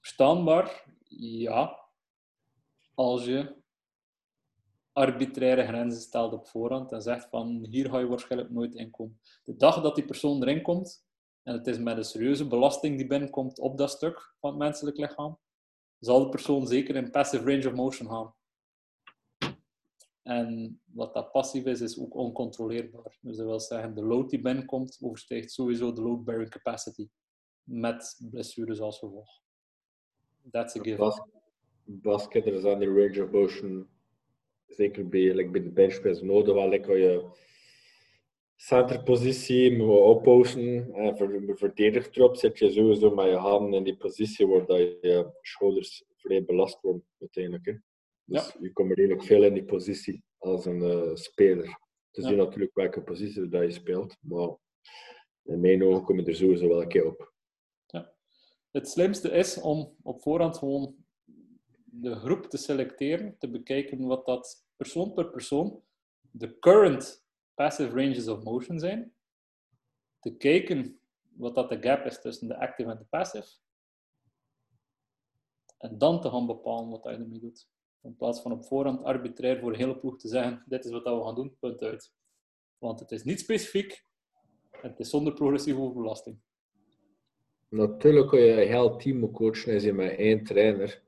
Verstaanbaar, 0.00 0.84
ja. 1.08 1.86
Als 2.94 3.24
je 3.24 3.56
arbitraire 4.92 5.66
grenzen 5.66 6.00
stelt 6.00 6.32
op 6.32 6.46
voorhand 6.46 6.92
en 6.92 7.02
zegt 7.02 7.28
van 7.28 7.66
hier 7.70 7.90
ga 7.90 7.98
je 7.98 8.06
waarschijnlijk 8.06 8.50
nooit 8.50 8.74
inkomen. 8.74 9.20
De 9.44 9.56
dag 9.56 9.82
dat 9.82 9.94
die 9.94 10.04
persoon 10.04 10.42
erin 10.42 10.62
komt, 10.62 11.06
en 11.42 11.52
het 11.52 11.66
is 11.66 11.78
met 11.78 11.96
een 11.96 12.04
serieuze 12.04 12.46
belasting 12.46 12.96
die 12.96 13.06
binnenkomt 13.06 13.58
op 13.58 13.78
dat 13.78 13.90
stuk 13.90 14.34
van 14.40 14.50
het 14.50 14.58
menselijk 14.58 14.96
lichaam, 14.96 15.38
zal 15.98 16.20
de 16.20 16.28
persoon 16.28 16.66
zeker 16.66 16.96
in 16.96 17.10
passive 17.10 17.44
range 17.44 17.68
of 17.68 17.74
motion 17.74 18.08
gaan. 18.08 18.34
En 20.28 20.80
wat 20.84 21.14
dat 21.14 21.32
passief 21.32 21.64
is, 21.64 21.80
is 21.80 21.98
ook 22.00 22.14
oncontroleerbaar. 22.14 23.18
Dus 23.20 23.36
dat 23.36 23.46
wil 23.46 23.60
zeggen, 23.60 23.94
de 23.94 24.02
load 24.02 24.30
die 24.30 24.40
binnenkomt, 24.40 24.98
overstijgt 25.00 25.52
sowieso 25.52 25.92
de 25.92 26.02
load 26.02 26.24
bearing 26.24 26.50
capacity. 26.50 27.08
Met 27.62 28.20
blessures 28.30 28.80
als 28.80 28.98
gevolg. 28.98 29.40
That's 30.50 30.76
a 30.76 30.80
given. 30.80 30.98
Bas 30.98 31.20
basketters 31.84 32.64
aan 32.64 32.78
die 32.78 32.88
range 32.88 33.22
of 33.22 33.30
motion, 33.30 33.88
zeker 34.66 35.08
bij, 35.08 35.34
like 35.34 35.50
bij 35.50 35.62
de 35.62 35.70
benchpress, 35.70 36.22
nodig 36.22 36.54
wel 36.54 36.68
lekker 36.68 36.98
je 36.98 37.24
centerpositie 38.56 39.76
moet 39.76 40.00
opposten. 40.00 40.94
En 40.94 41.16
voor 41.16 41.28
de 41.28 41.56
verdedigertrop 41.56 42.36
zit 42.36 42.58
je 42.58 42.70
sowieso 42.70 43.14
met 43.14 43.26
je 43.26 43.36
handen 43.36 43.78
in 43.78 43.84
die 43.84 43.96
positie 43.96 44.46
waar 44.46 44.80
je 44.80 45.30
schouders 45.40 46.04
vrij 46.16 46.44
belast 46.44 46.80
worden 46.80 47.04
uiteindelijk. 47.20 47.66
Hè. 47.66 47.87
Dus 48.28 48.52
ja. 48.52 48.60
je 48.60 48.72
komt 48.72 48.92
redelijk 48.92 49.24
veel 49.24 49.42
in 49.42 49.54
die 49.54 49.64
positie 49.64 50.24
als 50.38 50.64
een 50.64 50.82
uh, 50.82 51.14
speler. 51.14 51.66
Het 52.10 52.24
is 52.24 52.30
natuurlijk 52.30 52.74
welke 52.74 53.02
positie 53.02 53.48
dat 53.48 53.62
je 53.62 53.70
speelt, 53.70 54.16
maar 54.20 54.56
in 55.42 55.60
mijn 55.60 55.82
ogen 55.82 56.04
kom 56.04 56.20
je 56.20 56.26
er 56.26 56.34
sowieso 56.34 56.68
wel 56.68 56.82
een 56.82 56.88
keer 56.88 57.06
op. 57.06 57.32
Ja. 57.86 58.12
Het 58.70 58.88
slimste 58.88 59.30
is 59.30 59.60
om 59.60 59.96
op 60.02 60.22
voorhand 60.22 60.58
gewoon 60.58 60.96
de 61.84 62.14
groep 62.14 62.44
te 62.44 62.56
selecteren, 62.56 63.38
te 63.38 63.50
bekijken 63.50 64.06
wat 64.06 64.26
dat 64.26 64.66
persoon 64.76 65.12
per 65.12 65.30
persoon 65.30 65.82
de 66.30 66.58
current 66.58 67.26
passive 67.54 67.90
ranges 67.90 68.28
of 68.28 68.42
motion 68.42 68.78
zijn, 68.78 69.14
te 70.20 70.36
kijken 70.36 71.00
wat 71.36 71.54
dat 71.54 71.68
de 71.68 71.82
gap 71.82 72.04
is 72.04 72.20
tussen 72.20 72.48
de 72.48 72.58
active 72.58 72.90
en 72.90 72.98
de 72.98 73.04
passive, 73.04 73.48
en 75.78 75.98
dan 75.98 76.20
te 76.20 76.30
gaan 76.30 76.46
bepalen 76.46 76.90
wat 76.90 77.04
je 77.04 77.10
ermee 77.10 77.38
doet. 77.38 77.68
In 78.02 78.16
plaats 78.16 78.40
van 78.40 78.52
op 78.52 78.64
voorhand 78.64 79.02
arbitrair 79.02 79.58
voor 79.58 79.72
een 79.72 79.78
hele 79.78 79.98
ploeg 79.98 80.18
te 80.18 80.28
zeggen, 80.28 80.64
dit 80.66 80.84
is 80.84 80.90
wat 80.90 81.02
we 81.02 81.24
gaan 81.24 81.34
doen, 81.34 81.56
punt 81.58 81.82
uit. 81.82 82.12
Want 82.78 83.00
het 83.00 83.10
is 83.10 83.22
niet 83.22 83.40
specifiek 83.40 84.04
en 84.70 84.90
het 84.90 85.00
is 85.00 85.10
zonder 85.10 85.32
progressieve 85.32 85.80
overbelasting. 85.80 86.40
Natuurlijk 87.68 88.28
kun 88.28 88.40
je 88.40 88.62
een 88.62 88.68
heel 88.68 88.96
team 88.96 89.30
coachen 89.30 89.74
als 89.74 89.82
je 89.82 89.92
met 89.92 90.16
één 90.16 90.44
trainer. 90.44 91.02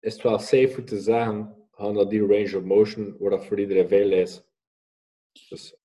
Is 0.00 0.12
het 0.12 0.22
wel 0.22 0.38
safer 0.38 0.84
te 0.84 1.00
zeggen, 1.00 1.68
gaan 1.70 1.94
dat 1.94 2.10
die 2.10 2.26
range 2.26 2.56
of 2.56 2.62
motion, 2.62 3.16
waar 3.18 3.30
dat 3.30 3.46
voor 3.46 3.60
iedereen 3.60 3.88
veel 3.88 4.12
is. 4.12 4.42
Dus 5.48 5.76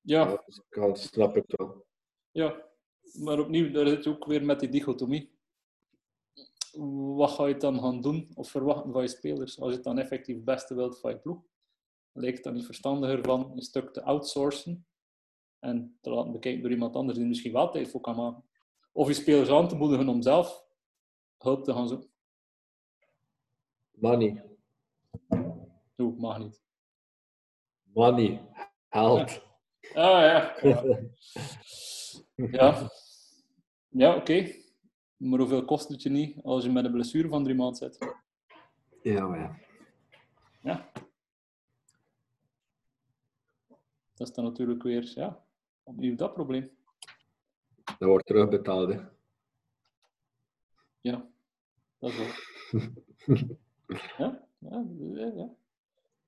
ja, 0.00 0.44
dat 0.70 0.98
snap 0.98 1.36
ik 1.36 1.44
wel. 1.46 1.86
Ja, 2.30 2.64
maar 3.12 3.38
opnieuw, 3.38 3.70
daar 3.70 3.88
zit 3.88 4.04
je 4.04 4.10
ook 4.10 4.26
weer 4.26 4.44
met 4.44 4.60
die 4.60 4.68
dichotomie 4.68 5.35
wat 7.16 7.30
ga 7.30 7.46
je 7.46 7.56
dan 7.56 7.80
gaan 7.80 8.00
doen 8.00 8.28
of 8.34 8.50
verwachten 8.50 8.92
van 8.92 9.02
je 9.02 9.08
spelers 9.08 9.60
als 9.60 9.68
je 9.68 9.74
het 9.74 9.84
dan 9.84 9.98
effectief 9.98 10.34
het 10.34 10.44
beste 10.44 10.74
wilt 10.74 11.00
van 11.00 11.10
je 11.10 11.18
ploeg? 11.18 11.42
Lijkt 12.12 12.36
het 12.36 12.44
dan 12.44 12.54
niet 12.54 12.64
verstandiger 12.64 13.24
van 13.24 13.50
een 13.52 13.62
stuk 13.62 13.92
te 13.92 14.02
outsourcen 14.02 14.86
en 15.58 15.98
te 16.00 16.10
laten 16.10 16.32
bekijken 16.32 16.62
door 16.62 16.70
iemand 16.70 16.96
anders 16.96 17.18
die 17.18 17.26
misschien 17.26 17.52
wel 17.52 17.70
tijd 17.70 17.88
voor 17.88 18.00
kan 18.00 18.16
maken? 18.16 18.44
Of 18.92 19.08
je 19.08 19.14
spelers 19.14 19.50
aan 19.50 19.68
te 19.68 19.76
moedigen 19.76 20.08
om 20.08 20.22
zelf 20.22 20.64
hulp 21.38 21.64
te 21.64 21.72
gaan 21.72 21.88
zoeken? 21.88 22.10
Money. 23.90 24.44
Doe, 25.94 26.14
mag 26.16 26.38
niet. 26.38 26.62
Money. 27.82 28.48
Help. 28.88 29.28
Ah 29.94 30.20
ja. 30.20 30.54
Ja, 32.36 32.90
ja 33.88 34.16
oké. 34.16 34.65
Maar 35.16 35.38
hoeveel 35.38 35.64
kost 35.64 35.88
het 35.88 36.02
je 36.02 36.10
niet 36.10 36.42
als 36.42 36.64
je 36.64 36.70
met 36.70 36.84
een 36.84 36.92
blessure 36.92 37.28
van 37.28 37.44
drie 37.44 37.56
maanden 37.56 37.76
zit? 37.76 38.14
Ja, 39.02 39.26
maar 39.26 39.38
ja. 39.38 39.58
Ja. 40.62 40.90
Dat 44.14 44.28
is 44.28 44.34
dan 44.34 44.44
natuurlijk 44.44 44.82
weer, 44.82 45.12
ja, 45.14 45.44
opnieuw 45.82 46.16
dat 46.16 46.34
probleem. 46.34 46.70
Dat 47.84 48.08
wordt 48.08 48.26
terugbetaald, 48.26 48.92
hè? 48.92 49.00
Ja, 51.00 51.28
dat 51.98 52.10
is 52.10 52.16
wel. 52.16 52.28
ja, 54.18 54.48
ja, 54.58 54.84
ja, 55.14 55.50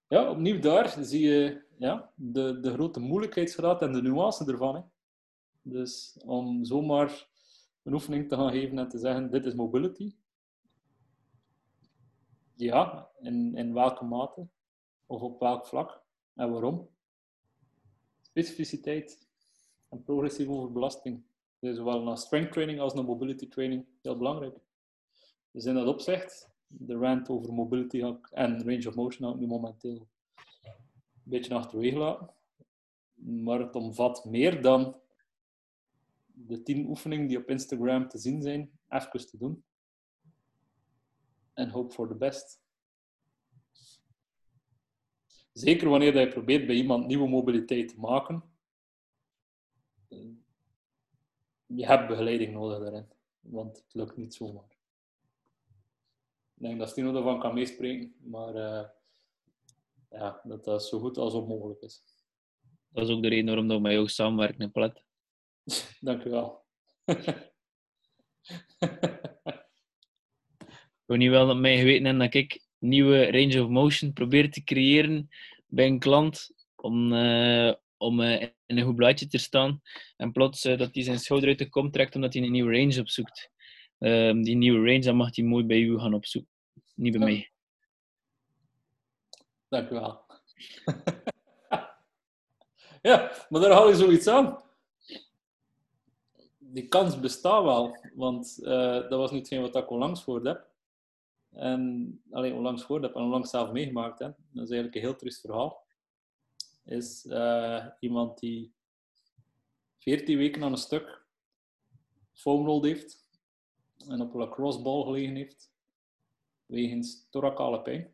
ja. 0.09 0.31
opnieuw 0.31 0.61
daar 0.61 0.89
zie 0.89 1.29
je 1.29 1.63
ja, 1.79 2.13
de, 2.15 2.61
de 2.61 2.73
grote 2.73 3.01
moeilijkheidsgraad 3.01 3.83
en 3.83 3.93
de 3.93 4.03
nuance 4.03 4.53
ervan. 4.53 4.75
Hè. 4.75 4.81
Dus 5.63 6.19
om 6.25 6.65
zomaar 6.65 7.29
een 7.89 7.95
oefening 7.95 8.29
te 8.29 8.37
gaan 8.37 8.51
geven 8.51 8.79
en 8.79 8.89
te 8.89 8.99
zeggen, 8.99 9.31
dit 9.31 9.45
is 9.45 9.55
mobility. 9.55 10.15
Ja, 12.55 13.09
in, 13.21 13.55
in 13.57 13.75
welke 13.75 14.05
mate 14.05 14.47
of 15.07 15.21
op 15.21 15.41
welk 15.41 15.67
vlak 15.67 16.03
en 16.35 16.51
waarom. 16.51 16.89
Specificiteit 18.21 19.29
en 19.89 20.03
progressieve 20.03 20.51
overbelasting. 20.51 21.23
Dus 21.59 21.77
zowel 21.77 22.03
naar 22.03 22.19
strength 22.19 22.53
training 22.53 22.81
als 22.81 22.95
naar 22.95 23.05
mobility 23.05 23.49
training 23.49 23.87
heel 24.03 24.17
belangrijk. 24.17 24.59
Dus 25.51 25.65
in 25.65 25.75
dat 25.75 25.87
opzicht, 25.87 26.51
de 26.67 26.95
rant 26.95 27.29
over 27.29 27.53
mobility 27.53 28.01
en 28.31 28.65
range 28.65 28.89
of 28.89 28.95
motion 28.95 29.27
had 29.27 29.35
ik 29.35 29.41
nu 29.41 29.47
momenteel 29.47 30.09
een 30.65 31.23
beetje 31.23 31.55
achterwege 31.55 31.99
laten. 31.99 32.31
Maar 33.15 33.61
het 33.61 33.75
omvat 33.75 34.25
meer 34.25 34.63
dan 34.63 34.97
de 36.47 36.63
tien 36.63 36.87
oefeningen 36.87 37.27
die 37.27 37.39
op 37.39 37.49
Instagram 37.49 38.09
te 38.09 38.19
zien 38.19 38.43
zijn, 38.43 38.71
even 38.89 39.27
te 39.27 39.39
doen. 39.39 39.65
En 41.53 41.69
hoop 41.69 41.93
voor 41.93 42.09
de 42.09 42.15
best. 42.15 42.61
Zeker 45.53 45.89
wanneer 45.89 46.19
je 46.19 46.29
probeert 46.29 46.67
bij 46.67 46.77
iemand 46.77 47.07
nieuwe 47.07 47.29
mobiliteit 47.29 47.89
te 47.89 47.99
maken. 47.99 48.43
Je 51.67 51.87
hebt 51.87 52.09
begeleiding 52.09 52.53
nodig 52.53 52.79
daarin, 52.79 53.09
want 53.41 53.77
het 53.77 53.95
lukt 53.95 54.17
niet 54.17 54.35
zomaar. 54.35 54.77
Ik 56.55 56.65
denk 56.65 56.79
dat 56.79 56.89
Stino 56.89 57.15
ervan 57.15 57.41
kan 57.41 57.55
meespreken, 57.55 58.15
maar 58.21 58.55
uh, 58.55 58.89
ja, 60.11 60.41
dat 60.45 60.65
dat 60.65 60.85
zo 60.85 60.99
goed 60.99 61.17
als 61.17 61.35
onmogelijk 61.35 61.81
is. 61.81 62.03
Dat 62.89 63.09
is 63.09 63.15
ook 63.15 63.23
de 63.23 63.29
reden 63.29 63.47
waarom 63.47 63.69
we 63.69 63.79
met 63.79 63.93
jou 63.93 64.09
samenwerken 64.09 64.61
in 64.61 64.71
Palet. 64.71 65.07
Dank 66.01 66.25
u 66.25 66.31
wel. 66.31 66.65
Ik 71.05 71.07
wil 71.07 71.17
niet 71.17 71.31
wel 71.31 71.47
dat 71.47 71.57
mij 71.57 71.79
geweten 71.79 72.19
dat 72.19 72.35
ik 72.35 72.61
nieuwe 72.79 73.31
range 73.31 73.63
of 73.63 73.69
motion 73.69 74.13
probeer 74.13 74.51
te 74.51 74.65
creëren 74.65 75.29
bij 75.67 75.87
een 75.87 75.99
klant 75.99 76.51
om, 76.77 77.13
eh, 77.13 77.73
om 77.97 78.21
eh, 78.21 78.43
in 78.67 78.79
een 78.79 78.85
goed 78.85 78.97
blaadje 78.97 79.27
te 79.27 79.39
staan. 79.39 79.83
En 80.17 80.33
plots 80.33 80.65
eh, 80.65 80.79
dat 80.79 80.95
hij 80.95 81.03
zijn 81.03 81.19
schouder 81.19 81.49
uit 81.49 81.59
de 81.59 81.69
kom 81.69 81.91
trekt 81.91 82.15
omdat 82.15 82.35
hij 82.35 82.43
een 82.43 82.51
nieuwe 82.51 82.79
range 82.79 83.01
opzoekt. 83.01 83.51
Ehm, 83.99 84.43
die 84.43 84.57
nieuwe 84.57 84.87
range, 84.87 85.01
dan 85.01 85.17
mag 85.17 85.37
hij 85.37 85.45
mooi 85.45 85.65
bij 85.65 85.81
u 85.81 85.99
gaan 85.99 86.15
opzoeken. 86.15 86.51
Niet 86.95 87.13
bij 87.19 87.21
Ja. 87.21 87.27
mij. 87.27 87.51
Dank 89.69 89.91
u 89.91 89.95
wel. 89.95 90.27
ja, 93.09 93.47
maar 93.49 93.61
daar 93.61 93.73
haal 93.73 93.89
je 93.89 93.97
zoiets 93.97 94.27
aan. 94.27 94.63
Die 96.71 96.89
kans 96.89 97.21
bestaat 97.21 97.63
wel, 97.63 97.97
want 98.15 98.59
eh, 98.63 98.93
dat 98.93 99.11
was 99.11 99.31
niet 99.31 99.41
hetgeen 99.41 99.61
wat 99.61 99.77
ik 99.77 99.91
onlangs 99.91 100.23
voor 100.23 100.45
heb. 100.45 100.67
En 101.53 102.23
alleen 102.31 102.55
onlangs 102.55 102.83
voor 102.83 103.03
heb 103.03 103.15
en 103.15 103.23
onlangs 103.23 103.51
zelf 103.51 103.73
meegemaakt 103.73 104.19
heb. 104.19 104.37
Dat 104.51 104.65
is 104.65 104.71
eigenlijk 104.71 104.95
een 104.95 105.01
heel 105.01 105.17
triest 105.17 105.41
verhaal. 105.41 105.87
Is 106.85 107.27
eh, 107.27 107.87
iemand 108.01 108.39
die 108.39 108.73
14 109.99 110.37
weken 110.37 110.63
aan 110.63 110.73
een 110.73 110.79
stuk 110.79 111.27
foamrolled 112.33 112.85
heeft 112.85 113.27
en 114.09 114.21
op 114.21 114.33
een 114.33 114.41
lacrossebal 114.41 115.03
gelegen 115.03 115.35
heeft, 115.35 115.73
wegens 116.67 117.27
thoracale 117.31 117.83
pijn. 117.83 118.13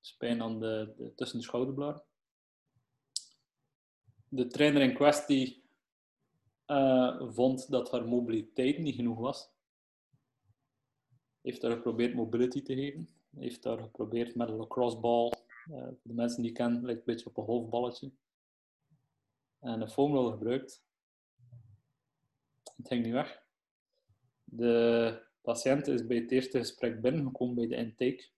Dus 0.00 0.16
pijn 0.16 0.42
aan 0.42 0.60
de, 0.60 0.92
de, 0.96 1.14
tussen 1.14 1.38
de 1.38 1.44
schouderbladen. 1.44 2.02
De 4.28 4.46
trainer 4.46 4.82
in 4.82 4.94
kwestie 4.94 5.61
eh, 6.66 7.30
vond 7.32 7.70
dat 7.70 7.90
haar 7.90 8.08
mobiliteit 8.08 8.78
niet 8.78 8.94
genoeg 8.94 9.18
was. 9.18 9.50
Heeft 11.40 11.60
daar 11.60 11.72
geprobeerd 11.72 12.14
mobility 12.14 12.62
te 12.62 12.74
geven. 12.74 13.08
Heeft 13.36 13.62
daar 13.62 13.78
geprobeerd 13.78 14.34
met 14.34 14.48
een 14.48 14.56
lacrossebal. 14.56 15.32
eh 15.32 15.82
voor 15.82 15.98
de 16.02 16.14
mensen 16.14 16.42
die 16.42 16.50
ik 16.50 16.56
ken, 16.56 16.84
lijkt 16.84 16.98
een 16.98 17.14
beetje 17.14 17.26
op 17.26 17.36
een 17.36 17.44
golfballetje. 17.44 18.12
En 19.58 19.80
een 19.80 19.90
foamroll 19.90 20.30
gebruikt. 20.30 20.84
Het 22.76 22.88
ging 22.88 23.04
niet 23.04 23.12
weg. 23.12 23.42
De 24.44 25.22
patiënt 25.40 25.86
is 25.86 26.06
bij 26.06 26.16
het 26.16 26.30
eerste 26.30 26.58
gesprek 26.58 27.00
binnengekomen 27.00 27.54
bij 27.54 27.66
de 27.66 27.76
intake. 27.76 28.28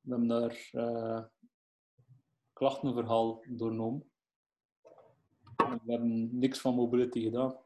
We 0.00 0.10
hebben 0.10 0.28
daar 0.28 0.68
eh 0.72 1.24
klachtenverhaal 2.52 3.44
doornomen. 3.48 4.10
En 5.74 5.80
We 5.84 5.92
hebben 5.92 6.38
niks 6.38 6.60
van 6.60 6.74
mobility 6.74 7.20
gedaan. 7.20 7.56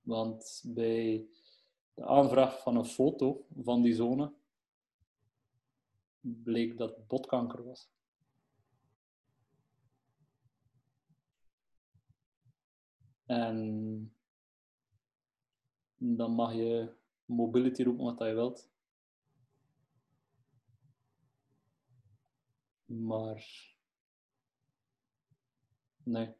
Want 0.00 0.62
bij 0.66 1.26
de 1.94 2.06
aanvraag 2.06 2.62
van 2.62 2.76
een 2.76 2.84
foto 2.84 3.46
van 3.62 3.82
die 3.82 3.94
zone 3.94 4.32
bleek 6.20 6.78
dat 6.78 7.06
botkanker 7.06 7.64
was. 7.64 7.90
En 13.26 14.12
dan 15.96 16.32
mag 16.32 16.54
je 16.54 16.92
mobility 17.24 17.82
roepen 17.82 18.04
wat 18.04 18.18
je 18.18 18.34
wilt. 18.34 18.70
Maar 22.84 23.76
nee, 26.10 26.34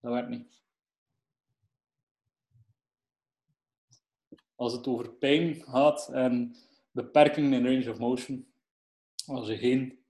dat 0.00 0.12
werkt 0.12 0.28
niet. 0.28 0.54
Als 4.54 4.72
het 4.72 4.86
over 4.86 5.12
pijn 5.12 5.62
gaat 5.62 6.08
en 6.08 6.56
beperkingen 6.90 7.52
in 7.52 7.64
range 7.64 7.90
of 7.90 7.98
motion, 7.98 8.46
als 9.26 9.48
je 9.48 9.56
geen 9.56 10.04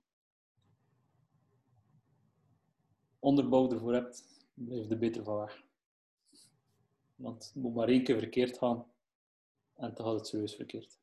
onderbouw 3.18 3.70
ervoor 3.70 3.92
hebt, 3.92 4.24
blijf 4.54 4.90
er 4.90 4.98
beter 4.98 5.24
van 5.24 5.36
weg. 5.36 5.64
Want 7.14 7.44
het 7.44 7.54
moet 7.54 7.74
maar 7.74 7.88
één 7.88 8.04
keer 8.04 8.18
verkeerd 8.18 8.58
gaan 8.58 8.86
en 9.74 9.94
dan 9.94 10.06
gaat 10.06 10.14
het 10.14 10.26
serieus 10.26 10.54
verkeerd. 10.54 10.98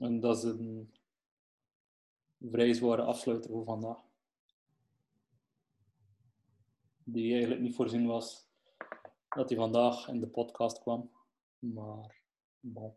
En 0.00 0.20
dat 0.20 0.36
is 0.36 0.42
een 0.42 0.92
vrij 2.40 2.72
zware 2.72 3.02
afsluiter 3.02 3.50
voor 3.50 3.64
vandaag. 3.64 3.98
Die 7.04 7.32
eigenlijk 7.32 7.60
niet 7.60 7.74
voorzien 7.74 8.06
was 8.06 8.48
dat 9.28 9.48
hij 9.48 9.58
vandaag 9.58 10.08
in 10.08 10.20
de 10.20 10.26
podcast 10.26 10.80
kwam. 10.80 11.10
Maar 11.58 12.22
bon, 12.60 12.94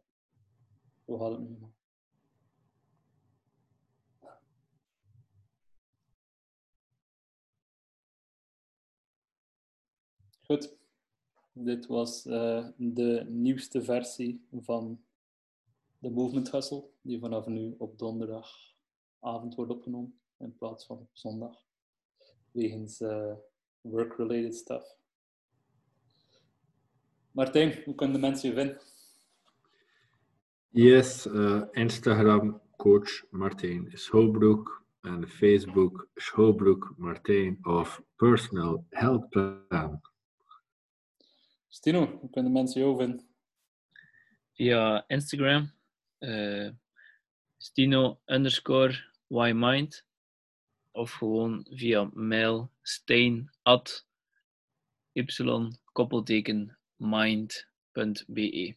zo 1.05 1.17
gaat 1.17 1.31
het 1.31 1.39
nu. 1.39 1.57
Goed, 10.41 10.75
dit 11.51 11.85
was 11.85 12.25
eh, 12.25 12.67
de 12.77 13.25
nieuwste 13.29 13.83
versie 13.83 14.47
van 14.51 15.03
de 16.03 16.09
Movement 16.09 16.51
Hustle, 16.51 16.89
die 17.01 17.19
vanaf 17.19 17.45
nu 17.45 17.75
op 17.77 17.97
donderdagavond 17.97 19.55
wordt 19.55 19.71
opgenomen 19.71 20.19
in 20.37 20.55
plaats 20.55 20.85
van 20.85 20.97
op 20.97 21.09
zondag, 21.11 21.65
wegens 22.51 23.01
eh, 23.01 23.33
work-related 23.81 24.55
stuff. 24.55 24.97
Martijn, 27.31 27.83
hoe 27.85 27.95
kunnen 27.95 28.15
de 28.21 28.27
mensen 28.27 28.49
je 28.49 28.55
vinden? 28.55 28.81
Yes, 30.69 31.25
uh, 31.25 31.63
Instagram 31.71 32.61
coach 32.77 33.25
Martijn 33.29 33.91
Schoolbroek 33.93 34.85
en 35.01 35.27
Facebook 35.27 36.09
Schoolbroek 36.15 36.93
Martijn 36.97 37.59
of 37.61 38.03
Personal 38.15 38.85
Health 38.89 39.29
Plan. 39.29 40.01
Stino, 41.67 42.05
hoe 42.05 42.29
kunnen 42.29 42.53
de 42.53 42.59
mensen 42.59 42.81
jou 42.81 42.97
vinden? 42.97 43.27
Via 44.53 45.07
Instagram. 45.07 45.71
Eh, 46.23 46.69
Stino 47.57 48.19
underscore 48.25 48.93
ymind. 49.29 50.03
Of 50.91 51.11
gewoon 51.11 51.65
via 51.69 52.09
mail 52.13 52.69
steen 52.81 53.49
at 53.63 54.05
y 55.13 55.23
koppelteken 55.93 56.77
mind.be. 56.97 58.75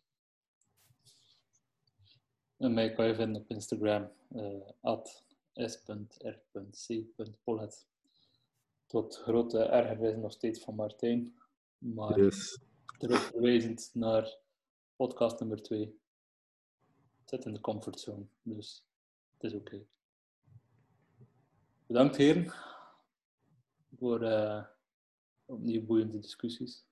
En 2.57 2.75
mij 2.75 2.93
kan 2.93 3.07
je 3.07 3.15
vinden 3.15 3.43
op 3.43 3.51
Instagram, 3.51 4.11
eh 4.29 4.61
at 4.81 5.25
s.r.c.polet. 5.55 6.77
Tot 8.87 9.17
grote 9.17 9.59
ergernis 9.59 10.17
nog 10.17 10.33
steeds 10.33 10.61
van 10.65 10.75
Martijn, 10.75 11.35
maar 11.79 12.21
Yes. 12.21 12.59
naar 13.93 14.37
podcast 14.97 15.41
nummer 15.41 15.63
2. 15.63 16.01
Zit 17.27 17.45
in 17.45 17.55
de 17.55 17.61
comfortzone, 17.61 18.27
dus 18.43 18.85
het 19.33 19.43
is 19.43 19.55
oké. 19.55 19.87
Bedankt 21.87 22.17
heren 22.17 22.53
voor 23.97 24.23
eh, 24.23 24.65
opnieuw 25.45 25.85
boeiende 25.85 26.19
discussies. 26.19 26.85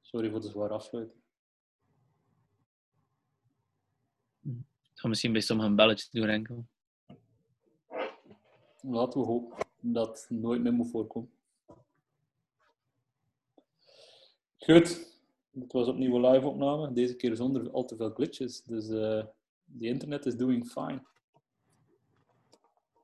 Sorry 0.00 0.30
voor 0.30 0.40
de 0.40 0.48
zware 0.48 0.74
afsluiting. 0.74 1.22
Ik 4.92 4.98
ga 5.06 5.08
misschien 5.08 5.32
bij 5.32 5.40
sommigen 5.40 5.70
een 5.70 5.76
belletje 5.76 6.20
doen 6.20 6.28
enkel. 6.28 6.66
Laten 8.80 9.20
we 9.20 9.26
hopen 9.26 9.66
dat 9.80 10.20
het 10.20 10.30
nooit 10.38 10.62
meer 10.62 10.72
moet 10.72 10.90
voorkomen. 10.90 11.32
Goed, 14.58 15.19
dit 15.50 15.72
was 15.72 15.88
opnieuw 15.88 16.14
een 16.14 16.30
live 16.30 16.46
opname. 16.46 16.92
Deze 16.92 17.16
keer 17.16 17.36
zonder 17.36 17.70
al 17.70 17.84
te 17.84 17.96
veel 17.96 18.10
glitches. 18.10 18.62
Dus 18.62 18.88
eh 18.88 19.24
de 19.72 19.86
internet 19.86 20.26
is 20.26 20.36
doing 20.36 20.66
fine. 20.66 21.02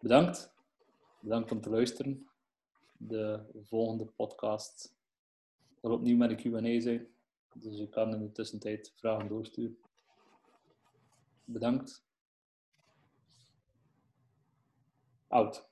Bedankt. 0.00 0.54
Bedankt 1.20 1.52
om 1.52 1.60
te 1.60 1.70
luisteren. 1.70 2.28
De 2.96 3.44
volgende 3.62 4.04
podcast 4.04 4.94
zal 5.80 5.92
opnieuw 5.92 6.16
met 6.16 6.30
een 6.30 6.36
Q&A 6.36 6.80
zijn. 6.80 7.08
Dus 7.54 7.78
je 7.78 7.88
kan 7.88 8.14
in 8.14 8.20
de 8.20 8.32
tussentijd 8.32 8.92
vragen 8.96 9.28
doorsturen. 9.28 9.78
Bedankt. 11.44 12.04
Out. 15.28 15.68